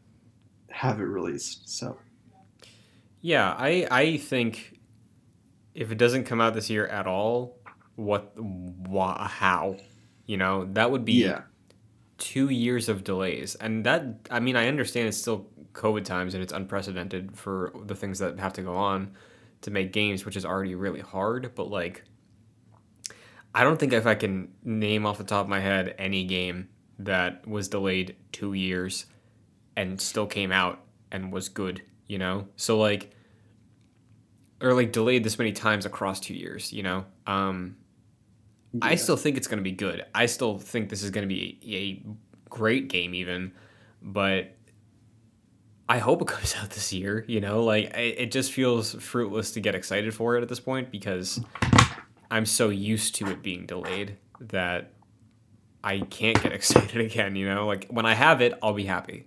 have 0.71 1.00
it 1.00 1.05
released. 1.05 1.69
So 1.69 1.97
Yeah, 3.21 3.55
I 3.59 3.87
I 3.91 4.17
think 4.19 4.79
if 5.75 5.91
it 5.93 5.99
doesn't 5.99 6.25
come 6.25 6.41
out 6.41 6.55
this 6.55 6.69
year 6.71 6.87
at 6.87 7.07
all, 7.07 7.59
what 7.97 8.33
wha, 8.37 9.29
how, 9.29 9.76
you 10.26 10.37
know, 10.37 10.65
that 10.73 10.91
would 10.91 11.05
be 11.05 11.12
yeah, 11.25 11.43
two 12.18 12.49
years 12.49 12.88
of 12.88 13.04
delays, 13.04 13.54
and 13.56 13.85
that 13.85 14.28
I 14.30 14.40
mean 14.40 14.56
I 14.56 14.68
understand 14.68 15.08
it's 15.08 15.18
still 15.18 15.49
COVID 15.73 16.04
times 16.04 16.35
and 16.35 16.42
it's 16.42 16.52
unprecedented 16.52 17.37
for 17.37 17.73
the 17.85 17.94
things 17.94 18.18
that 18.18 18.38
have 18.40 18.54
to 18.54 18.62
go 18.62 18.76
on 18.76 19.12
to 19.62 19.70
make 19.70 19.92
games, 19.92 20.25
which 20.25 20.37
is 20.37 20.44
already 20.44 20.75
really 20.75 21.00
hard. 21.00 21.54
But 21.54 21.70
like, 21.70 22.04
I 23.54 23.64
don't 23.64 23.78
think 23.78 23.92
if 23.92 24.06
I 24.06 24.14
can 24.14 24.52
name 24.64 25.06
off 25.06 25.18
the 25.18 25.25
top 25.25 25.44
of 25.44 25.49
my 25.49 25.61
head 25.61 25.94
any 25.99 26.25
game 26.25 26.68
that 26.99 27.46
was 27.46 27.68
delayed 27.68 28.16
two 28.32 28.54
years 28.54 29.06
and 29.76 30.00
still 30.00 30.26
came 30.26 30.52
out 30.52 30.80
and 31.12 31.32
was 31.32 31.49
good, 31.49 31.82
you 32.06 32.18
know. 32.18 32.49
So 32.56 32.78
like, 32.78 33.12
or 34.62 34.73
like 34.73 34.92
delayed 34.92 35.25
this 35.25 35.38
many 35.38 35.52
times 35.52 35.85
across 35.85 36.20
two 36.20 36.35
years, 36.35 36.73
you 36.73 36.82
know. 36.82 37.04
Um, 37.26 37.76
I 38.83 38.97
still 38.97 39.16
think 39.16 39.37
it's 39.37 39.47
going 39.47 39.59
to 39.59 39.64
be 39.64 39.73
good. 39.73 40.04
I 40.14 40.26
still 40.26 40.59
think 40.59 40.88
this 40.88 41.02
is 41.02 41.11
going 41.11 41.28
to 41.28 41.35
be 41.35 41.59
a 41.64 42.49
great 42.49 42.88
game, 42.88 43.14
even, 43.14 43.52
but 44.02 44.56
I 45.88 45.99
hope 45.99 46.23
it 46.23 46.28
comes 46.28 46.54
out 46.56 46.71
this 46.71 46.92
year. 46.92 47.25
You 47.28 47.40
know, 47.40 47.62
like 47.64 47.87
it, 47.97 48.18
it 48.18 48.33
just 48.33 48.52
feels 48.52 48.95
fruitless 48.95 49.52
to 49.52 49.61
get 49.61 49.75
excited 49.75 50.14
for 50.14 50.37
it 50.37 50.42
at 50.42 50.49
this 50.49 50.61
point 50.61 50.90
because 50.90 51.40
I'm 52.30 52.47
so 52.47 52.68
used 52.68 53.14
to 53.16 53.28
it 53.28 53.42
being 53.42 53.66
delayed 53.66 54.16
that 54.40 54.92
I 55.83 56.00
can't 56.00 56.40
get 56.42 56.52
excited 56.52 57.00
again. 57.00 57.37
You 57.37 57.52
know, 57.52 57.66
like 57.66 57.87
when 57.90 58.06
I 58.06 58.14
have 58.14 58.40
it, 58.40 58.54
I'll 58.62 58.75
be 58.75 58.85
happy. 58.85 59.26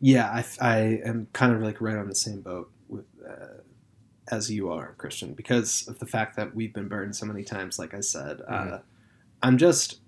Yeah, 0.00 0.26
I, 0.28 0.44
I 0.60 0.76
am 1.04 1.26
kind 1.32 1.54
of 1.54 1.62
like 1.62 1.80
right 1.80 1.96
on 1.96 2.08
the 2.08 2.14
same 2.14 2.42
boat 2.42 2.70
with 2.88 3.06
uh, 3.26 3.62
as 4.30 4.50
you 4.50 4.70
are, 4.70 4.94
Christian, 4.98 5.34
because 5.34 5.86
of 5.88 5.98
the 5.98 6.06
fact 6.06 6.36
that 6.36 6.54
we've 6.54 6.72
been 6.74 6.88
burned 6.88 7.14
so 7.16 7.26
many 7.26 7.44
times. 7.44 7.78
Like 7.78 7.94
I 7.94 8.00
said, 8.00 8.40
uh, 8.48 8.52
Mhm. 8.64 8.82
I'm 9.42 9.58
just 9.58 10.00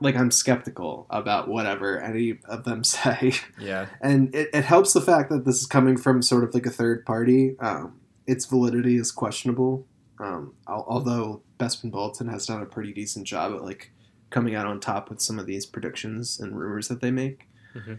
like 0.00 0.16
I'm 0.16 0.30
skeptical 0.32 1.06
about 1.08 1.46
whatever 1.48 2.00
any 2.00 2.38
of 2.46 2.64
them 2.64 2.82
say, 2.84 3.32
Yeah. 3.58 3.86
and 4.00 4.34
it, 4.34 4.50
it 4.52 4.64
helps 4.64 4.92
the 4.92 5.00
fact 5.00 5.30
that 5.30 5.44
this 5.44 5.60
is 5.60 5.66
coming 5.66 5.96
from 5.96 6.20
sort 6.20 6.42
of 6.44 6.52
like 6.52 6.66
a 6.66 6.70
third 6.70 7.06
party. 7.06 7.56
Um, 7.60 8.00
its 8.26 8.44
validity 8.44 8.96
is 8.96 9.12
questionable, 9.12 9.86
um, 10.18 10.54
although 10.66 11.42
Bespin 11.58 11.90
Bulletin 11.92 12.26
has 12.28 12.44
done 12.46 12.60
a 12.60 12.66
pretty 12.66 12.92
decent 12.92 13.26
job 13.26 13.52
at 13.54 13.62
like 13.62 13.92
coming 14.30 14.54
out 14.56 14.66
on 14.66 14.80
top 14.80 15.08
with 15.10 15.20
some 15.22 15.38
of 15.38 15.46
these 15.46 15.64
predictions 15.64 16.40
and 16.40 16.58
rumors 16.58 16.88
that 16.88 17.00
they 17.00 17.12
make. 17.12 17.48
Mhm. 17.74 17.98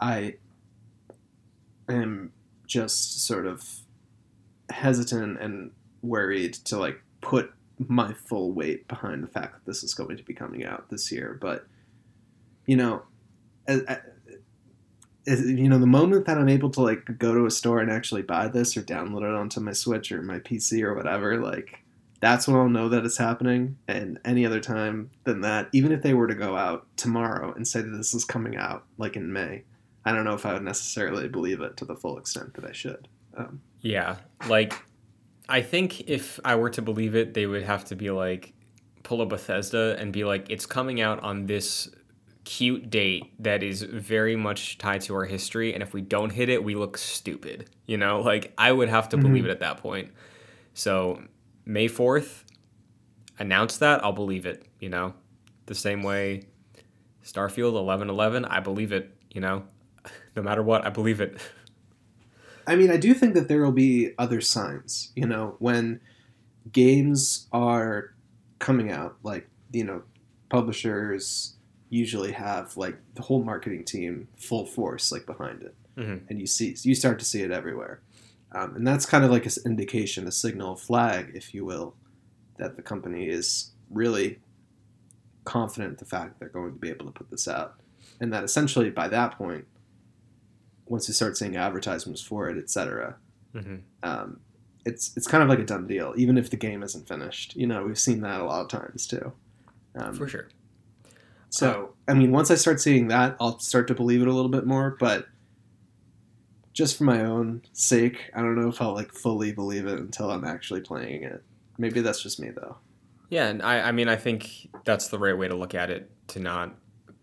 I 0.00 0.36
am 1.88 2.32
just 2.66 3.26
sort 3.26 3.46
of 3.46 3.80
hesitant 4.70 5.40
and 5.40 5.70
worried 6.02 6.54
to 6.54 6.78
like 6.78 7.00
put 7.20 7.52
my 7.78 8.12
full 8.12 8.52
weight 8.52 8.88
behind 8.88 9.22
the 9.22 9.28
fact 9.28 9.54
that 9.54 9.64
this 9.64 9.82
is 9.82 9.94
going 9.94 10.16
to 10.16 10.22
be 10.22 10.34
coming 10.34 10.64
out 10.64 10.88
this 10.90 11.12
year. 11.12 11.38
But 11.40 11.66
you 12.66 12.76
know, 12.76 13.02
as, 13.66 13.82
as, 15.26 15.48
you 15.48 15.68
know, 15.68 15.78
the 15.78 15.86
moment 15.86 16.26
that 16.26 16.38
I'm 16.38 16.48
able 16.48 16.70
to 16.70 16.82
like 16.82 17.18
go 17.18 17.34
to 17.34 17.46
a 17.46 17.50
store 17.50 17.80
and 17.80 17.90
actually 17.90 18.22
buy 18.22 18.48
this 18.48 18.76
or 18.76 18.82
download 18.82 19.22
it 19.22 19.34
onto 19.34 19.60
my 19.60 19.72
Switch 19.72 20.10
or 20.12 20.22
my 20.22 20.38
PC 20.38 20.82
or 20.82 20.94
whatever, 20.94 21.38
like 21.38 21.82
that's 22.20 22.48
when 22.48 22.56
I'll 22.56 22.68
know 22.68 22.88
that 22.88 23.04
it's 23.04 23.18
happening. 23.18 23.78
And 23.86 24.18
any 24.24 24.44
other 24.44 24.60
time 24.60 25.10
than 25.24 25.40
that, 25.42 25.68
even 25.72 25.92
if 25.92 26.02
they 26.02 26.14
were 26.14 26.26
to 26.26 26.34
go 26.34 26.56
out 26.56 26.86
tomorrow 26.96 27.52
and 27.54 27.66
say 27.66 27.80
that 27.80 27.96
this 27.96 28.14
is 28.14 28.24
coming 28.24 28.56
out 28.56 28.84
like 28.96 29.16
in 29.16 29.32
May, 29.32 29.64
I 30.04 30.12
don't 30.12 30.24
know 30.24 30.34
if 30.34 30.46
I 30.46 30.54
would 30.54 30.64
necessarily 30.64 31.28
believe 31.28 31.60
it 31.60 31.76
to 31.76 31.84
the 31.84 31.96
full 31.96 32.18
extent 32.18 32.54
that 32.54 32.64
I 32.64 32.72
should. 32.72 33.08
Um, 33.38 33.60
Yeah, 33.80 34.16
like 34.48 34.74
I 35.48 35.62
think 35.62 36.08
if 36.08 36.38
I 36.44 36.56
were 36.56 36.70
to 36.70 36.82
believe 36.82 37.14
it, 37.14 37.32
they 37.34 37.46
would 37.46 37.62
have 37.62 37.84
to 37.86 37.96
be 37.96 38.10
like 38.10 38.52
pull 39.02 39.22
a 39.22 39.26
Bethesda 39.26 39.96
and 39.98 40.12
be 40.12 40.24
like, 40.24 40.50
it's 40.50 40.66
coming 40.66 41.00
out 41.00 41.22
on 41.22 41.46
this 41.46 41.88
cute 42.44 42.90
date 42.90 43.32
that 43.42 43.62
is 43.62 43.82
very 43.82 44.36
much 44.36 44.78
tied 44.78 45.00
to 45.02 45.14
our 45.14 45.24
history, 45.24 45.72
and 45.74 45.82
if 45.82 45.92
we 45.94 46.00
don't 46.00 46.30
hit 46.30 46.48
it, 46.48 46.62
we 46.62 46.74
look 46.74 46.98
stupid. 46.98 47.70
You 47.86 47.96
know, 47.96 48.20
like 48.20 48.52
I 48.58 48.72
would 48.72 48.88
have 48.88 49.08
to 49.10 49.16
believe 49.16 49.44
it 49.46 49.50
at 49.50 49.60
that 49.60 49.78
point. 49.78 50.10
So 50.74 51.22
May 51.64 51.88
fourth, 51.88 52.44
announce 53.38 53.78
that, 53.78 54.04
I'll 54.04 54.12
believe 54.12 54.46
it. 54.46 54.66
You 54.80 54.88
know, 54.88 55.14
the 55.66 55.74
same 55.74 56.02
way 56.02 56.44
Starfield 57.24 57.74
eleven 57.74 58.08
eleven, 58.10 58.44
I 58.44 58.60
believe 58.60 58.92
it. 58.92 59.14
You 59.30 59.40
know, 59.40 59.64
no 60.36 60.42
matter 60.42 60.62
what, 60.62 60.86
I 60.86 60.90
believe 60.90 61.20
it. 61.20 61.38
I 62.68 62.76
mean, 62.76 62.90
I 62.90 62.96
do 62.98 63.14
think 63.14 63.34
that 63.34 63.48
there 63.48 63.62
will 63.64 63.72
be 63.72 64.12
other 64.18 64.40
signs. 64.40 65.10
You 65.16 65.26
know, 65.26 65.56
when 65.58 66.00
games 66.70 67.48
are 67.52 68.14
coming 68.58 68.90
out, 68.92 69.16
like 69.22 69.48
you 69.72 69.84
know, 69.84 70.02
publishers 70.50 71.54
usually 71.90 72.32
have 72.32 72.76
like 72.76 72.96
the 73.14 73.22
whole 73.22 73.42
marketing 73.42 73.84
team 73.84 74.28
full 74.36 74.66
force 74.66 75.10
like 75.10 75.24
behind 75.26 75.62
it, 75.62 75.74
Mhm. 75.96 76.20
and 76.28 76.40
you 76.40 76.46
see 76.46 76.76
you 76.82 76.94
start 76.94 77.18
to 77.18 77.24
see 77.24 77.40
it 77.42 77.50
everywhere, 77.50 78.00
um, 78.52 78.76
and 78.76 78.86
that's 78.86 79.06
kind 79.06 79.24
of 79.24 79.30
like 79.30 79.46
an 79.46 79.52
indication, 79.64 80.26
a 80.26 80.32
signal, 80.32 80.72
a 80.74 80.76
flag, 80.76 81.32
if 81.34 81.54
you 81.54 81.64
will, 81.64 81.94
that 82.58 82.76
the 82.76 82.82
company 82.82 83.28
is 83.28 83.72
really 83.90 84.38
confident 85.44 85.92
in 85.92 85.96
the 85.96 86.04
fact 86.04 86.34
that 86.34 86.40
they're 86.40 86.48
going 86.60 86.72
to 86.74 86.78
be 86.78 86.90
able 86.90 87.06
to 87.06 87.12
put 87.12 87.30
this 87.30 87.48
out, 87.48 87.80
and 88.20 88.32
that 88.32 88.44
essentially 88.44 88.90
by 88.90 89.08
that 89.08 89.38
point, 89.38 89.66
once 90.88 91.08
you 91.08 91.14
start 91.14 91.36
seeing 91.36 91.56
advertisements 91.56 92.20
for 92.20 92.48
it, 92.48 92.58
etc., 92.58 93.16
hmm 93.52 93.76
um, 94.02 94.40
it's 94.84 95.16
it's 95.16 95.26
kind 95.26 95.42
of 95.42 95.48
like 95.48 95.58
a 95.58 95.64
done 95.64 95.86
deal, 95.86 96.14
even 96.16 96.38
if 96.38 96.50
the 96.50 96.56
game 96.56 96.82
isn't 96.82 97.06
finished. 97.06 97.54
You 97.56 97.66
know, 97.66 97.84
we've 97.84 97.98
seen 97.98 98.20
that 98.22 98.40
a 98.40 98.44
lot 98.44 98.62
of 98.62 98.68
times 98.68 99.06
too. 99.06 99.32
Um, 99.94 100.14
For 100.14 100.28
sure. 100.28 100.48
So, 101.50 101.94
I 102.06 102.14
mean, 102.14 102.30
once 102.30 102.50
I 102.50 102.56
start 102.56 102.80
seeing 102.80 103.08
that, 103.08 103.36
I'll 103.40 103.58
start 103.58 103.88
to 103.88 103.94
believe 103.94 104.20
it 104.20 104.28
a 104.28 104.32
little 104.32 104.50
bit 104.50 104.66
more. 104.66 104.96
But 105.00 105.26
just 106.72 106.96
for 106.96 107.04
my 107.04 107.24
own 107.24 107.62
sake, 107.72 108.30
I 108.34 108.40
don't 108.40 108.54
know 108.54 108.68
if 108.68 108.80
I'll 108.82 108.94
like 108.94 109.12
fully 109.12 109.52
believe 109.52 109.86
it 109.86 109.98
until 109.98 110.30
I'm 110.30 110.44
actually 110.44 110.80
playing 110.80 111.22
it. 111.24 111.42
Maybe 111.78 112.00
that's 112.00 112.22
just 112.22 112.38
me 112.38 112.50
though. 112.50 112.76
Yeah, 113.30 113.48
and 113.48 113.62
I, 113.62 113.80
I 113.88 113.92
mean, 113.92 114.08
I 114.08 114.16
think 114.16 114.68
that's 114.84 115.08
the 115.08 115.18
right 115.18 115.36
way 115.36 115.48
to 115.48 115.54
look 115.54 115.74
at 115.74 115.90
it 115.90 116.10
to 116.28 116.38
not 116.38 116.74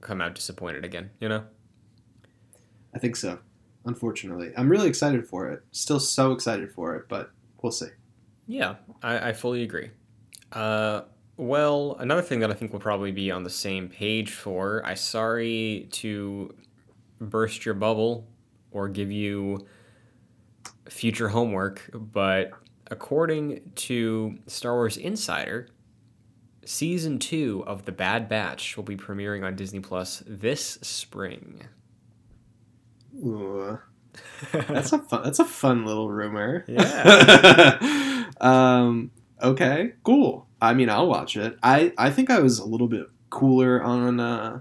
come 0.02 0.22
out 0.22 0.36
disappointed 0.36 0.86
again. 0.86 1.12
You 1.20 1.30
know? 1.30 1.44
I 2.94 3.00
think 3.00 3.16
so. 3.16 3.40
Unfortunately, 3.86 4.52
I'm 4.58 4.70
really 4.70 4.88
excited 4.88 5.28
for 5.28 5.50
it. 5.50 5.64
Still 5.72 6.00
so 6.00 6.32
excited 6.32 6.72
for 6.72 6.96
it, 6.96 7.08
but 7.08 7.32
we'll 7.62 7.72
see. 7.72 7.88
Yeah, 8.48 8.76
I, 9.02 9.30
I 9.30 9.34
fully 9.34 9.64
agree. 9.64 9.92
Uh, 10.52 11.02
well, 11.38 11.98
another 12.00 12.22
thing 12.22 12.40
that 12.40 12.50
I 12.50 12.54
think 12.54 12.72
we'll 12.72 12.80
probably 12.80 13.12
be 13.12 13.30
on 13.30 13.44
the 13.44 13.50
same 13.50 13.90
page 13.90 14.32
for, 14.32 14.82
I 14.86 14.94
sorry 14.94 15.88
to 15.92 16.56
burst 17.20 17.66
your 17.66 17.76
bubble 17.76 18.28
or 18.72 18.88
give 18.88 19.12
you 19.12 19.66
future 20.90 21.30
homework, 21.30 21.90
but 21.94 22.52
according 22.90 23.72
to 23.76 24.38
Star 24.48 24.74
Wars 24.74 24.98
Insider, 24.98 25.68
season 26.66 27.20
two 27.20 27.64
of 27.68 27.86
The 27.86 27.92
Bad 27.92 28.30
Batch 28.30 28.78
will 28.78 28.84
be 28.84 28.96
premiering 28.96 29.46
on 29.46 29.56
Disney 29.56 29.80
Plus 29.80 30.24
this 30.26 30.78
spring. 30.82 31.64
Ooh, 33.18 33.80
that's 34.52 34.92
a 34.94 35.00
fun. 35.00 35.24
That's 35.24 35.40
a 35.40 35.46
fun 35.46 35.86
little 35.86 36.10
rumor. 36.12 36.66
Yeah. 36.68 38.26
um. 38.42 39.12
Okay. 39.42 39.94
Cool. 40.04 40.48
I 40.62 40.74
mean, 40.74 40.90
I'll 40.90 41.08
watch 41.08 41.38
it. 41.38 41.58
I 41.64 41.94
I 41.98 42.10
think 42.10 42.30
I 42.30 42.40
was 42.40 42.60
a 42.60 42.66
little 42.66 42.88
bit 42.88 43.08
cooler 43.30 43.82
on. 43.82 44.20
Uh, 44.20 44.60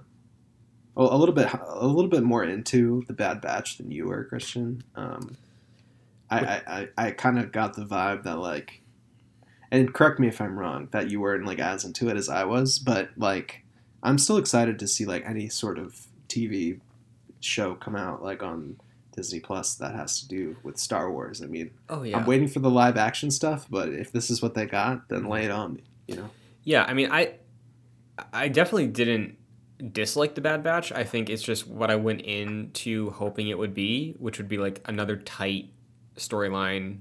well, 0.95 1.13
a 1.13 1.17
little 1.17 1.35
bit 1.35 1.49
a 1.53 1.87
little 1.87 2.11
bit 2.11 2.23
more 2.23 2.45
into 2.45 3.03
the 3.07 3.13
Bad 3.13 3.41
Batch 3.41 3.79
than 3.79 3.91
you 3.91 4.07
were, 4.07 4.25
Christian. 4.25 4.85
Um, 4.95 5.37
I 6.31 6.39
I, 6.39 6.63
I, 6.67 6.89
I 6.97 7.11
kind 7.11 7.39
of 7.39 7.53
got 7.53 7.75
the 7.75 7.85
vibe 7.85 8.23
that 8.25 8.39
like, 8.39 8.83
and 9.71 9.93
correct 9.93 10.21
me 10.21 10.29
if 10.29 10.41
I'm 10.41 10.59
wrong, 10.59 10.89
that 10.93 11.11
you 11.11 11.21
weren't 11.21 11.47
like 11.47 11.59
as 11.59 11.85
into 11.85 12.09
it 12.09 12.17
as 12.17 12.29
I 12.29 12.45
was, 12.45 12.79
but 12.79 13.11
like, 13.17 13.65
I'm 14.03 14.19
still 14.19 14.37
excited 14.37 14.79
to 14.79 14.89
see 14.89 15.05
like 15.05 15.25
any 15.27 15.49
sort 15.49 15.79
of 15.79 16.07
TV 16.29 16.81
show 17.45 17.75
come 17.75 17.97
out 17.97 18.23
like 18.23 18.43
on 18.43 18.77
Disney 19.15 19.41
Plus 19.41 19.75
that 19.77 19.95
has 19.95 20.21
to 20.21 20.29
do 20.29 20.57
with 20.63 20.79
Star 20.79 21.11
Wars. 21.11 21.43
I 21.43 21.47
mean, 21.47 21.71
Oh, 21.89 22.03
yeah. 22.03 22.17
I'm 22.19 22.27
waiting 22.27 22.49
for 22.49 22.59
the 22.61 22.71
live 22.71 22.97
action 22.97 23.31
stuff, 23.31 23.67
but 23.71 23.89
if 23.91 24.11
this 24.13 24.31
is 24.31 24.43
what 24.43 24.55
they 24.55 24.67
got, 24.67 25.09
then 25.09 25.25
lay 25.29 25.45
it 25.45 25.51
on 25.51 25.75
me. 25.75 25.85
You 26.09 26.17
know. 26.17 26.31
Yeah, 26.65 26.85
I 26.85 26.95
mean, 26.95 27.11
I 27.11 27.35
I 28.33 28.49
definitely 28.49 28.89
didn't 28.89 29.37
dislike 29.93 30.35
the 30.35 30.41
Bad 30.41 30.63
Batch. 30.63 30.93
I 30.93 31.05
think 31.05 31.29
it's 31.29 31.43
just 31.43 31.67
what 31.67 31.91
I 31.91 31.97
went 31.97 32.23
into 32.23 33.11
hoping 33.11 33.49
it 33.49 33.59
would 33.59 33.75
be, 33.75 34.13
which 34.19 34.39
would 34.39 34.49
be 34.49 34.57
like 34.59 34.81
another 34.87 35.17
tight 35.17 35.71
storyline, 36.17 36.99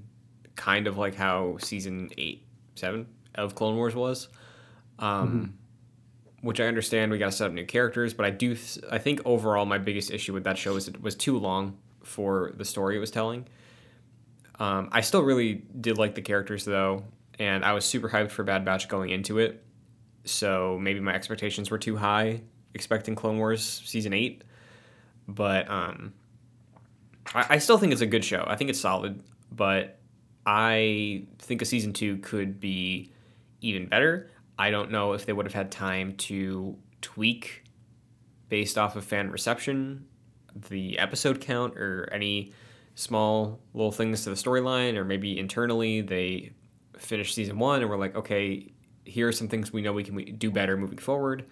kind 0.56 0.86
of 0.86 0.98
like 0.98 1.14
how 1.14 1.56
season 1.58 2.10
eight, 2.18 2.44
seven 2.74 3.06
of 3.34 3.54
Clone 3.54 3.76
Wars 3.76 3.94
was. 3.94 4.28
Um, 4.98 5.54
Which 6.44 6.60
I 6.60 6.66
understand 6.66 7.10
we 7.10 7.16
got 7.16 7.30
to 7.30 7.32
set 7.32 7.46
up 7.46 7.52
new 7.54 7.64
characters, 7.64 8.12
but 8.12 8.26
I 8.26 8.30
do 8.30 8.54
th- 8.54 8.80
I 8.90 8.98
think 8.98 9.22
overall 9.24 9.64
my 9.64 9.78
biggest 9.78 10.10
issue 10.10 10.34
with 10.34 10.44
that 10.44 10.58
show 10.58 10.76
is 10.76 10.88
it 10.88 11.00
was 11.00 11.14
too 11.14 11.38
long 11.38 11.78
for 12.02 12.52
the 12.56 12.66
story 12.66 12.96
it 12.96 12.98
was 12.98 13.10
telling. 13.10 13.46
Um, 14.58 14.90
I 14.92 15.00
still 15.00 15.22
really 15.22 15.62
did 15.80 15.96
like 15.96 16.14
the 16.14 16.20
characters 16.20 16.66
though, 16.66 17.04
and 17.38 17.64
I 17.64 17.72
was 17.72 17.86
super 17.86 18.10
hyped 18.10 18.30
for 18.30 18.44
Bad 18.44 18.62
Batch 18.62 18.88
going 18.88 19.08
into 19.08 19.38
it. 19.38 19.64
So 20.26 20.78
maybe 20.78 21.00
my 21.00 21.14
expectations 21.14 21.70
were 21.70 21.78
too 21.78 21.96
high, 21.96 22.42
expecting 22.74 23.14
Clone 23.14 23.38
Wars 23.38 23.82
season 23.86 24.12
eight. 24.12 24.44
But 25.26 25.70
um, 25.70 26.12
I, 27.34 27.46
I 27.54 27.58
still 27.58 27.78
think 27.78 27.92
it's 27.92 28.02
a 28.02 28.06
good 28.06 28.22
show. 28.22 28.44
I 28.46 28.56
think 28.56 28.68
it's 28.68 28.80
solid, 28.80 29.22
but 29.50 29.98
I 30.44 31.24
think 31.38 31.62
a 31.62 31.64
season 31.64 31.94
two 31.94 32.18
could 32.18 32.60
be 32.60 33.12
even 33.62 33.86
better. 33.86 34.30
I 34.58 34.70
don't 34.70 34.90
know 34.90 35.12
if 35.12 35.26
they 35.26 35.32
would 35.32 35.46
have 35.46 35.54
had 35.54 35.70
time 35.70 36.16
to 36.16 36.76
tweak 37.00 37.64
based 38.48 38.78
off 38.78 38.96
of 38.96 39.04
fan 39.04 39.30
reception, 39.30 40.06
the 40.68 40.98
episode 40.98 41.40
count, 41.40 41.76
or 41.76 42.08
any 42.12 42.52
small 42.94 43.60
little 43.72 43.92
things 43.92 44.24
to 44.24 44.30
the 44.30 44.36
storyline, 44.36 44.96
or 44.96 45.04
maybe 45.04 45.38
internally 45.38 46.00
they 46.00 46.52
finished 46.96 47.34
season 47.34 47.58
one 47.58 47.80
and 47.80 47.90
we're 47.90 47.96
like, 47.96 48.14
okay, 48.14 48.72
here 49.04 49.28
are 49.28 49.32
some 49.32 49.48
things 49.48 49.72
we 49.72 49.82
know 49.82 49.92
we 49.92 50.04
can 50.04 50.36
do 50.36 50.50
better 50.50 50.76
moving 50.76 50.98
forward. 50.98 51.46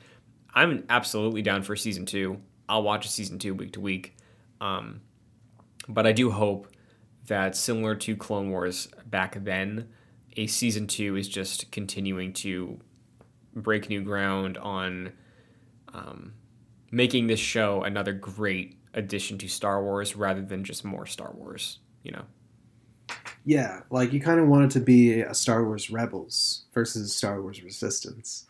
I'm 0.55 0.85
absolutely 0.88 1.43
down 1.43 1.62
for 1.62 1.77
season 1.77 2.07
two. 2.07 2.41
I'll 2.69 2.83
watch 2.83 3.05
a 3.07 3.09
season 3.09 3.38
two 3.38 3.55
week 3.55 3.73
to 3.73 3.81
week. 3.81 4.17
Um, 4.61 5.01
but 5.88 6.07
I 6.07 6.12
do 6.12 6.31
hope 6.31 6.69
that 7.27 7.57
similar 7.57 7.95
to 7.97 8.17
Clone 8.17 8.51
Wars 8.51 8.88
back 9.07 9.43
then, 9.45 9.88
a 10.37 10.47
season 10.47 10.87
two 10.87 11.17
is 11.17 11.29
just 11.29 11.71
continuing 11.73 12.33
to 12.35 12.81
break 13.55 13.88
new 13.88 14.03
ground 14.03 14.59
on 14.59 15.12
um, 15.93 16.33
making 16.91 17.27
this 17.27 17.41
show 17.41 17.83
another 17.83 18.12
great 18.12 18.77
addition 18.95 19.38
to 19.38 19.49
Star 19.49 19.83
Wars 19.83 20.15
rather 20.17 20.43
than 20.43 20.65
just 20.65 20.85
more 20.85 21.07
Star 21.07 21.33
Wars. 21.35 21.79
You 22.03 22.12
know. 22.12 22.25
Yeah, 23.45 23.81
like 23.91 24.12
you 24.12 24.21
kind 24.21 24.38
of 24.41 24.49
want 24.49 24.65
it 24.67 24.71
to 24.79 24.81
be 24.81 25.21
a 25.21 25.35
Star 25.35 25.65
Wars 25.65 25.91
Rebels 25.91 26.65
versus 26.73 27.15
Star 27.15 27.43
Wars 27.43 27.62
Resistance. 27.62 28.47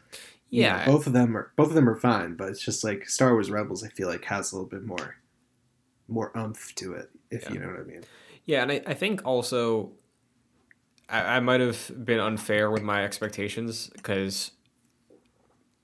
You 0.50 0.62
know, 0.62 0.68
Yeah. 0.68 0.86
both 0.86 1.06
of 1.06 1.14
them 1.14 1.36
are 1.36 1.52
both 1.56 1.68
of 1.68 1.74
them 1.74 1.88
are 1.88 1.96
fine, 1.96 2.34
but 2.34 2.50
it's 2.50 2.60
just 2.62 2.84
like 2.84 3.08
Star 3.08 3.32
Wars 3.32 3.50
Rebels. 3.50 3.82
I 3.82 3.88
feel 3.88 4.08
like 4.08 4.24
has 4.26 4.52
a 4.52 4.56
little 4.56 4.68
bit 4.68 4.84
more, 4.84 5.16
more 6.08 6.36
umph 6.36 6.74
to 6.76 6.92
it, 6.92 7.08
if 7.30 7.44
Yeah. 7.44 7.52
you 7.54 7.58
know 7.60 7.68
what 7.68 7.80
I 7.80 7.84
mean. 7.84 8.04
Yeah, 8.44 8.62
and 8.62 8.72
I, 8.72 8.82
I 8.86 8.94
think 8.94 9.22
also 9.24 9.92
I, 11.08 11.36
I 11.36 11.40
might 11.40 11.60
have 11.60 12.04
been 12.04 12.20
unfair 12.20 12.70
with 12.70 12.82
my 12.82 13.02
expectations 13.04 13.88
because 13.94 14.50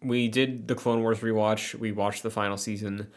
we 0.03 0.29
did 0.29 0.69
the 0.69 0.75
Clone 0.75 1.03
Wars 1.03 1.21
rewatch. 1.21 1.75
We 1.75 1.93
watched 1.93 2.23
the 2.23 2.31
final 2.31 2.57
season. 2.57 3.09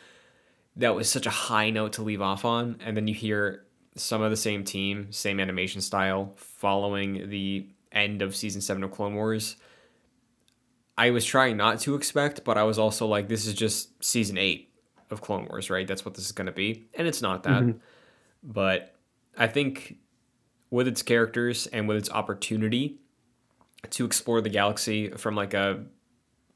That 0.75 0.95
was 0.95 1.09
such 1.09 1.25
a 1.25 1.31
high 1.31 1.69
note 1.69 1.93
to 1.93 2.01
leave 2.01 2.21
off 2.21 2.45
on, 2.45 2.77
and 2.79 2.95
then 2.95 3.07
you 3.07 3.13
hear 3.13 3.65
some 3.95 4.21
of 4.21 4.31
the 4.31 4.37
same 4.37 4.63
team, 4.63 5.11
same 5.11 5.39
animation 5.39 5.81
style, 5.81 6.33
following 6.37 7.29
the 7.29 7.67
end 7.91 8.21
of 8.21 8.35
season 8.35 8.61
seven 8.61 8.83
of 8.83 8.91
Clone 8.91 9.15
Wars. 9.15 9.57
I 10.97 11.09
was 11.09 11.25
trying 11.25 11.57
not 11.57 11.79
to 11.81 11.95
expect, 11.95 12.43
but 12.43 12.57
I 12.57 12.63
was 12.63 12.79
also 12.79 13.05
like, 13.05 13.27
this 13.27 13.45
is 13.45 13.53
just 13.53 14.03
season 14.03 14.37
eight 14.37 14.73
of 15.09 15.21
Clone 15.21 15.47
Wars, 15.49 15.69
right? 15.69 15.85
That's 15.87 16.05
what 16.05 16.13
this 16.13 16.25
is 16.25 16.31
going 16.31 16.45
to 16.45 16.53
be, 16.53 16.87
and 16.93 17.07
it's 17.07 17.21
not 17.21 17.43
that. 17.43 17.63
Mhm. 17.63 17.79
But 18.43 18.95
I 19.37 19.47
think 19.47 19.97
with 20.69 20.87
its 20.87 21.01
characters 21.01 21.67
and 21.67 21.87
with 21.87 21.97
its 21.97 22.09
opportunity 22.09 22.97
to 23.89 24.05
explore 24.05 24.41
the 24.41 24.49
galaxy 24.49 25.09
from 25.09 25.35
like 25.35 25.53
a 25.53 25.83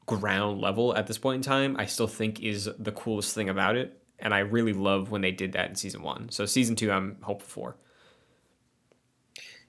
ground 0.06 0.60
level 0.60 0.96
at 0.96 1.06
this 1.06 1.18
point 1.18 1.36
in 1.36 1.42
time, 1.42 1.76
I 1.78 1.86
still 1.86 2.06
think 2.06 2.42
is 2.42 2.70
the 2.78 2.92
coolest 2.92 3.34
thing 3.34 3.48
about 3.48 3.76
it. 3.76 4.00
And 4.18 4.32
I 4.32 4.38
really 4.38 4.72
love 4.72 5.10
when 5.10 5.20
they 5.20 5.32
did 5.32 5.52
that 5.52 5.68
in 5.68 5.74
season 5.74 6.02
one. 6.02 6.30
So 6.30 6.46
season 6.46 6.74
two, 6.76 6.90
I'm 6.90 7.18
hopeful 7.22 7.48
for. 7.48 7.76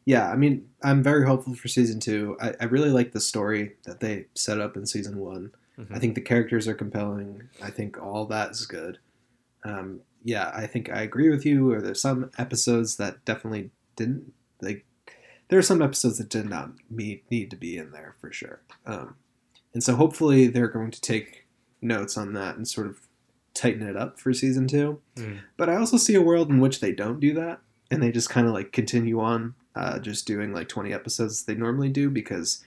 Yeah, 0.05 0.31
I 0.31 0.37
mean, 0.37 0.69
I'm 0.81 1.03
very 1.03 1.25
hopeful 1.25 1.53
for 1.53 1.67
season 1.67 1.99
two. 1.99 2.37
I, 2.39 2.53
I 2.61 2.65
really 2.65 2.91
like 2.91 3.11
the 3.11 3.19
story 3.19 3.73
that 3.83 3.99
they 3.99 4.27
set 4.35 4.61
up 4.61 4.77
in 4.77 4.85
season 4.85 5.17
one. 5.19 5.51
Mhm. 5.77 5.93
I 5.93 5.99
think 5.99 6.15
the 6.15 6.21
characters 6.21 6.65
are 6.67 6.73
compelling. 6.73 7.49
I 7.61 7.71
think 7.71 8.01
all 8.01 8.25
that 8.27 8.51
is 8.51 8.65
good. 8.65 8.99
Um, 9.65 9.99
yeah, 10.23 10.51
I 10.55 10.65
think 10.65 10.89
I 10.89 11.01
agree 11.01 11.29
with 11.29 11.45
you. 11.45 11.71
Or 11.73 11.81
there's 11.81 12.01
some 12.01 12.31
episodes 12.37 12.95
that 12.97 13.25
definitely 13.25 13.71
didn't 13.97 14.31
like. 14.61 14.85
There 15.49 15.59
are 15.59 15.63
some 15.63 15.81
episodes 15.81 16.17
that 16.19 16.29
did 16.29 16.49
not 16.49 16.71
need 16.89 17.23
need 17.29 17.49
to 17.51 17.57
be 17.57 17.77
in 17.77 17.91
there 17.91 18.15
for 18.21 18.31
sure. 18.31 18.61
Um, 18.85 19.15
and 19.77 19.83
so 19.83 19.95
hopefully 19.95 20.47
they're 20.47 20.67
going 20.67 20.89
to 20.89 20.99
take 20.99 21.45
notes 21.83 22.17
on 22.17 22.33
that 22.33 22.55
and 22.55 22.67
sort 22.67 22.87
of 22.87 23.01
tighten 23.53 23.87
it 23.87 23.95
up 23.95 24.19
for 24.19 24.33
season 24.33 24.67
two. 24.67 24.99
Mm. 25.15 25.41
But 25.55 25.69
I 25.69 25.75
also 25.75 25.97
see 25.97 26.15
a 26.15 26.21
world 26.21 26.49
in 26.49 26.59
which 26.59 26.79
they 26.79 26.91
don't 26.91 27.19
do 27.19 27.31
that 27.35 27.59
and 27.91 28.01
they 28.01 28.11
just 28.11 28.27
kind 28.27 28.47
of 28.47 28.55
like 28.55 28.71
continue 28.71 29.19
on 29.19 29.53
uh, 29.75 29.99
just 29.99 30.25
doing 30.25 30.51
like 30.51 30.67
20 30.67 30.91
episodes 30.91 31.43
they 31.43 31.53
normally 31.53 31.89
do 31.89 32.09
because 32.09 32.65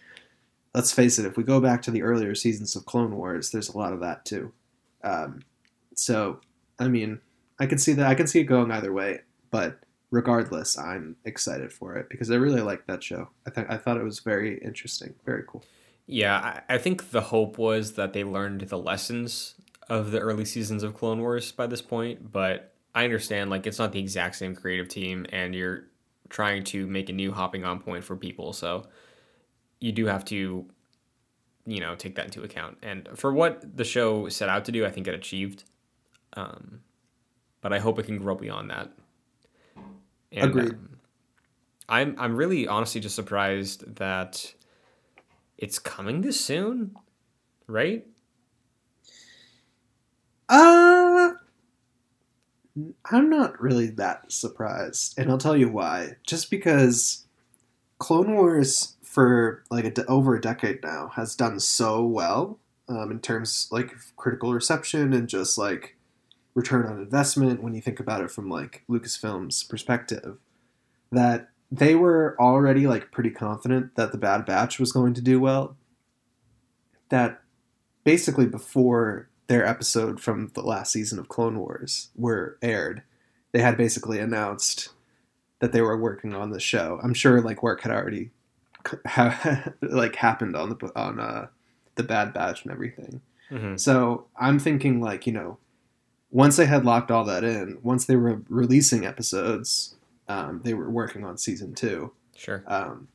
let's 0.73 0.93
face 0.93 1.19
it 1.19 1.27
if 1.27 1.37
we 1.37 1.43
go 1.43 1.61
back 1.61 1.83
to 1.83 1.91
the 1.91 2.05
earlier 2.05 2.37
seasons 2.37 2.77
of 2.77 2.87
clone 2.87 3.17
wars 3.17 3.51
there's 3.51 3.69
a 3.69 3.77
lot 3.77 3.93
of 3.93 3.99
that 3.99 4.25
too 4.25 4.53
um, 5.03 5.41
so 5.97 6.39
i 6.79 6.87
mean 6.87 7.19
i 7.59 7.67
can 7.67 7.77
see 7.77 7.93
that 7.93 8.07
i 8.07 8.15
can 8.15 8.29
see 8.29 8.39
it 8.39 8.45
going 8.45 8.71
either 8.71 8.93
way 8.93 9.19
but 9.51 9.81
regardless 10.13 10.79
i'm 10.79 11.17
excited 11.25 11.73
for 11.73 11.97
it 11.97 12.09
because 12.09 12.31
i 12.31 12.37
really 12.37 12.63
like 12.63 12.87
that 12.87 13.03
show 13.03 13.29
i 13.45 13.51
think 13.51 13.69
i 13.69 13.77
thought 13.77 13.97
it 13.97 14.05
was 14.05 14.21
very 14.21 14.59
interesting 14.59 15.13
very 15.27 15.43
cool 15.49 15.65
Yeah, 16.13 16.61
I, 16.69 16.75
I 16.75 16.79
think 16.79 17.13
the 17.13 17.21
hope 17.21 17.57
was 17.57 17.93
that 17.93 18.13
they 18.13 18.25
learned 18.25 18.63
the 18.63 18.79
lessons 18.79 19.55
of 19.89 20.11
the 20.11 20.19
early 20.19 20.45
seasons 20.45 20.83
of 20.83 20.95
Clone 20.95 21.21
Wars 21.21 21.53
by 21.53 21.69
this 21.69 21.81
point, 21.81 22.33
but 22.33 22.75
I 22.97 23.05
understand 23.05 23.49
like 23.49 23.65
it's 23.65 23.79
not 23.79 23.93
the 23.93 24.01
exact 24.01 24.35
same 24.35 24.57
creative 24.57 24.89
team 24.89 25.25
and 25.31 25.55
you're 25.55 25.85
trying 26.29 26.65
to 26.65 26.85
make 26.89 27.09
a 27.11 27.13
new 27.13 27.31
hopping 27.31 27.65
on 27.65 27.79
point 27.79 28.03
for 28.03 28.17
people, 28.17 28.53
so 28.53 28.89
you 29.79 29.93
do 29.93 30.07
have 30.07 30.25
to 30.27 30.67
you 31.65 31.81
know 31.81 31.95
take 31.95 32.17
that 32.17 32.25
into 32.25 32.43
account. 32.43 32.79
And 32.83 33.09
for 33.15 33.33
what 33.33 33.77
the 33.77 33.85
show 33.85 34.29
set 34.29 34.49
out 34.49 34.65
to 34.65 34.73
do, 34.73 34.85
I 34.85 34.91
think 34.91 35.07
it 35.07 35.15
achieved. 35.15 35.63
Um, 36.33 36.81
but 37.61 37.73
I 37.73 37.79
hope 37.79 38.01
it 38.01 38.07
can 38.07 38.19
grow 38.19 38.35
beyond 38.35 38.71
that. 38.71 38.91
And, 40.33 40.51
Agreed. 40.51 40.73
um, 40.73 40.99
I'm 41.89 42.17
I'm 42.19 42.35
really 42.35 42.67
honestly 42.67 43.01
just 43.01 43.15
surprised 43.15 43.97
that 43.97 44.55
it's 45.61 45.79
coming 45.79 46.23
this 46.23 46.41
soon, 46.41 46.97
right? 47.67 48.07
Uh 50.49 51.33
I'm 53.11 53.29
not 53.29 53.61
really 53.61 53.89
that 53.91 54.31
surprised, 54.33 55.19
and 55.19 55.31
I'll 55.31 55.39
tell 55.39 55.57
you 55.57 55.69
why. 55.69 56.17
Just 56.27 56.51
because 56.51 57.27
Clone 57.99 58.35
Wars 58.35 58.97
for 59.03 59.65
like 59.71 59.85
a 59.85 59.91
de- 59.91 60.07
over 60.07 60.37
a 60.37 60.41
decade 60.41 60.83
now 60.83 61.09
has 61.17 61.35
done 61.35 61.61
so 61.61 62.05
well 62.05 62.59
um, 62.89 63.11
in 63.11 63.21
terms 63.21 63.69
like 63.71 63.93
critical 64.17 64.55
reception 64.55 65.13
and 65.13 65.29
just 65.29 65.59
like 65.59 65.97
return 66.55 66.87
on 66.87 66.99
investment 66.99 67.63
when 67.63 67.75
you 67.75 67.81
think 67.81 68.01
about 68.01 68.23
it 68.23 68.31
from 68.31 68.49
like 68.49 68.85
Lucasfilm's 68.89 69.65
perspective 69.65 70.39
that 71.13 71.51
they 71.71 71.95
were 71.95 72.37
already 72.41 72.87
like 72.87 73.13
pretty 73.13 73.31
confident 73.31 73.95
that 73.95 74.13
the 74.13 74.19
Bad 74.19 74.45
Batch 74.45 74.79
was 74.79 74.93
going 74.93 75.15
to 75.15 75.21
do 75.21 75.41
well. 75.41 75.77
That 77.11 77.43
basically 78.05 78.47
before 78.47 79.29
their 79.47 79.65
episode 79.65 80.21
from 80.21 80.51
the 80.55 80.63
last 80.63 80.93
season 80.93 81.19
of 81.19 81.29
Clone 81.29 81.59
Wars 81.59 82.11
were 82.17 82.57
aired, 82.63 83.03
they 83.53 83.61
had 83.61 83.77
basically 83.77 84.19
announced 84.19 84.91
that 85.61 85.73
they 85.73 85.81
were 85.81 85.97
working 85.97 86.35
on 86.35 86.51
the 86.51 86.61
show. 86.61 86.99
I'm 87.03 87.15
sure 87.15 87.41
like 87.41 87.63
work 87.63 87.83
had 87.83 87.93
already 87.93 88.31
ha- 89.07 89.73
like 89.83 90.17
happened 90.17 90.57
on 90.57 90.71
the 90.71 90.93
on 90.97 91.21
uh, 91.21 91.47
the 91.95 92.03
Bad 92.03 92.33
Batch 92.33 92.65
and 92.65 92.73
everything. 92.73 93.21
Mm-hmm. 93.51 93.77
So 93.77 94.27
I'm 94.39 94.59
thinking 94.59 95.01
like 95.01 95.27
you 95.27 95.33
know, 95.33 95.59
once 96.31 96.57
they 96.57 96.67
had 96.67 96.85
locked 96.85 97.11
all 97.11 97.25
that 97.25 97.45
in, 97.45 97.79
once 97.83 98.07
they 98.07 98.17
were 98.17 98.43
releasing 98.49 99.05
episodes, 99.05 99.97
um, 100.31 100.61
they 100.63 100.75
were 100.75 100.89
working 100.89 101.25
on 101.25 101.37
season 101.37 101.75
two. 101.75 102.13
Sure. 102.37 102.63
Um, 102.69 103.09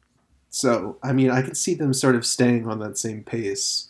so 0.50 0.98
I 1.02 1.14
mean, 1.14 1.32
I 1.32 1.42
could 1.42 1.56
see 1.56 1.74
them 1.74 1.94
sort 1.94 2.16
of 2.16 2.26
staying 2.26 2.68
on 2.68 2.80
that 2.80 2.98
same 2.98 3.24
pace, 3.24 3.90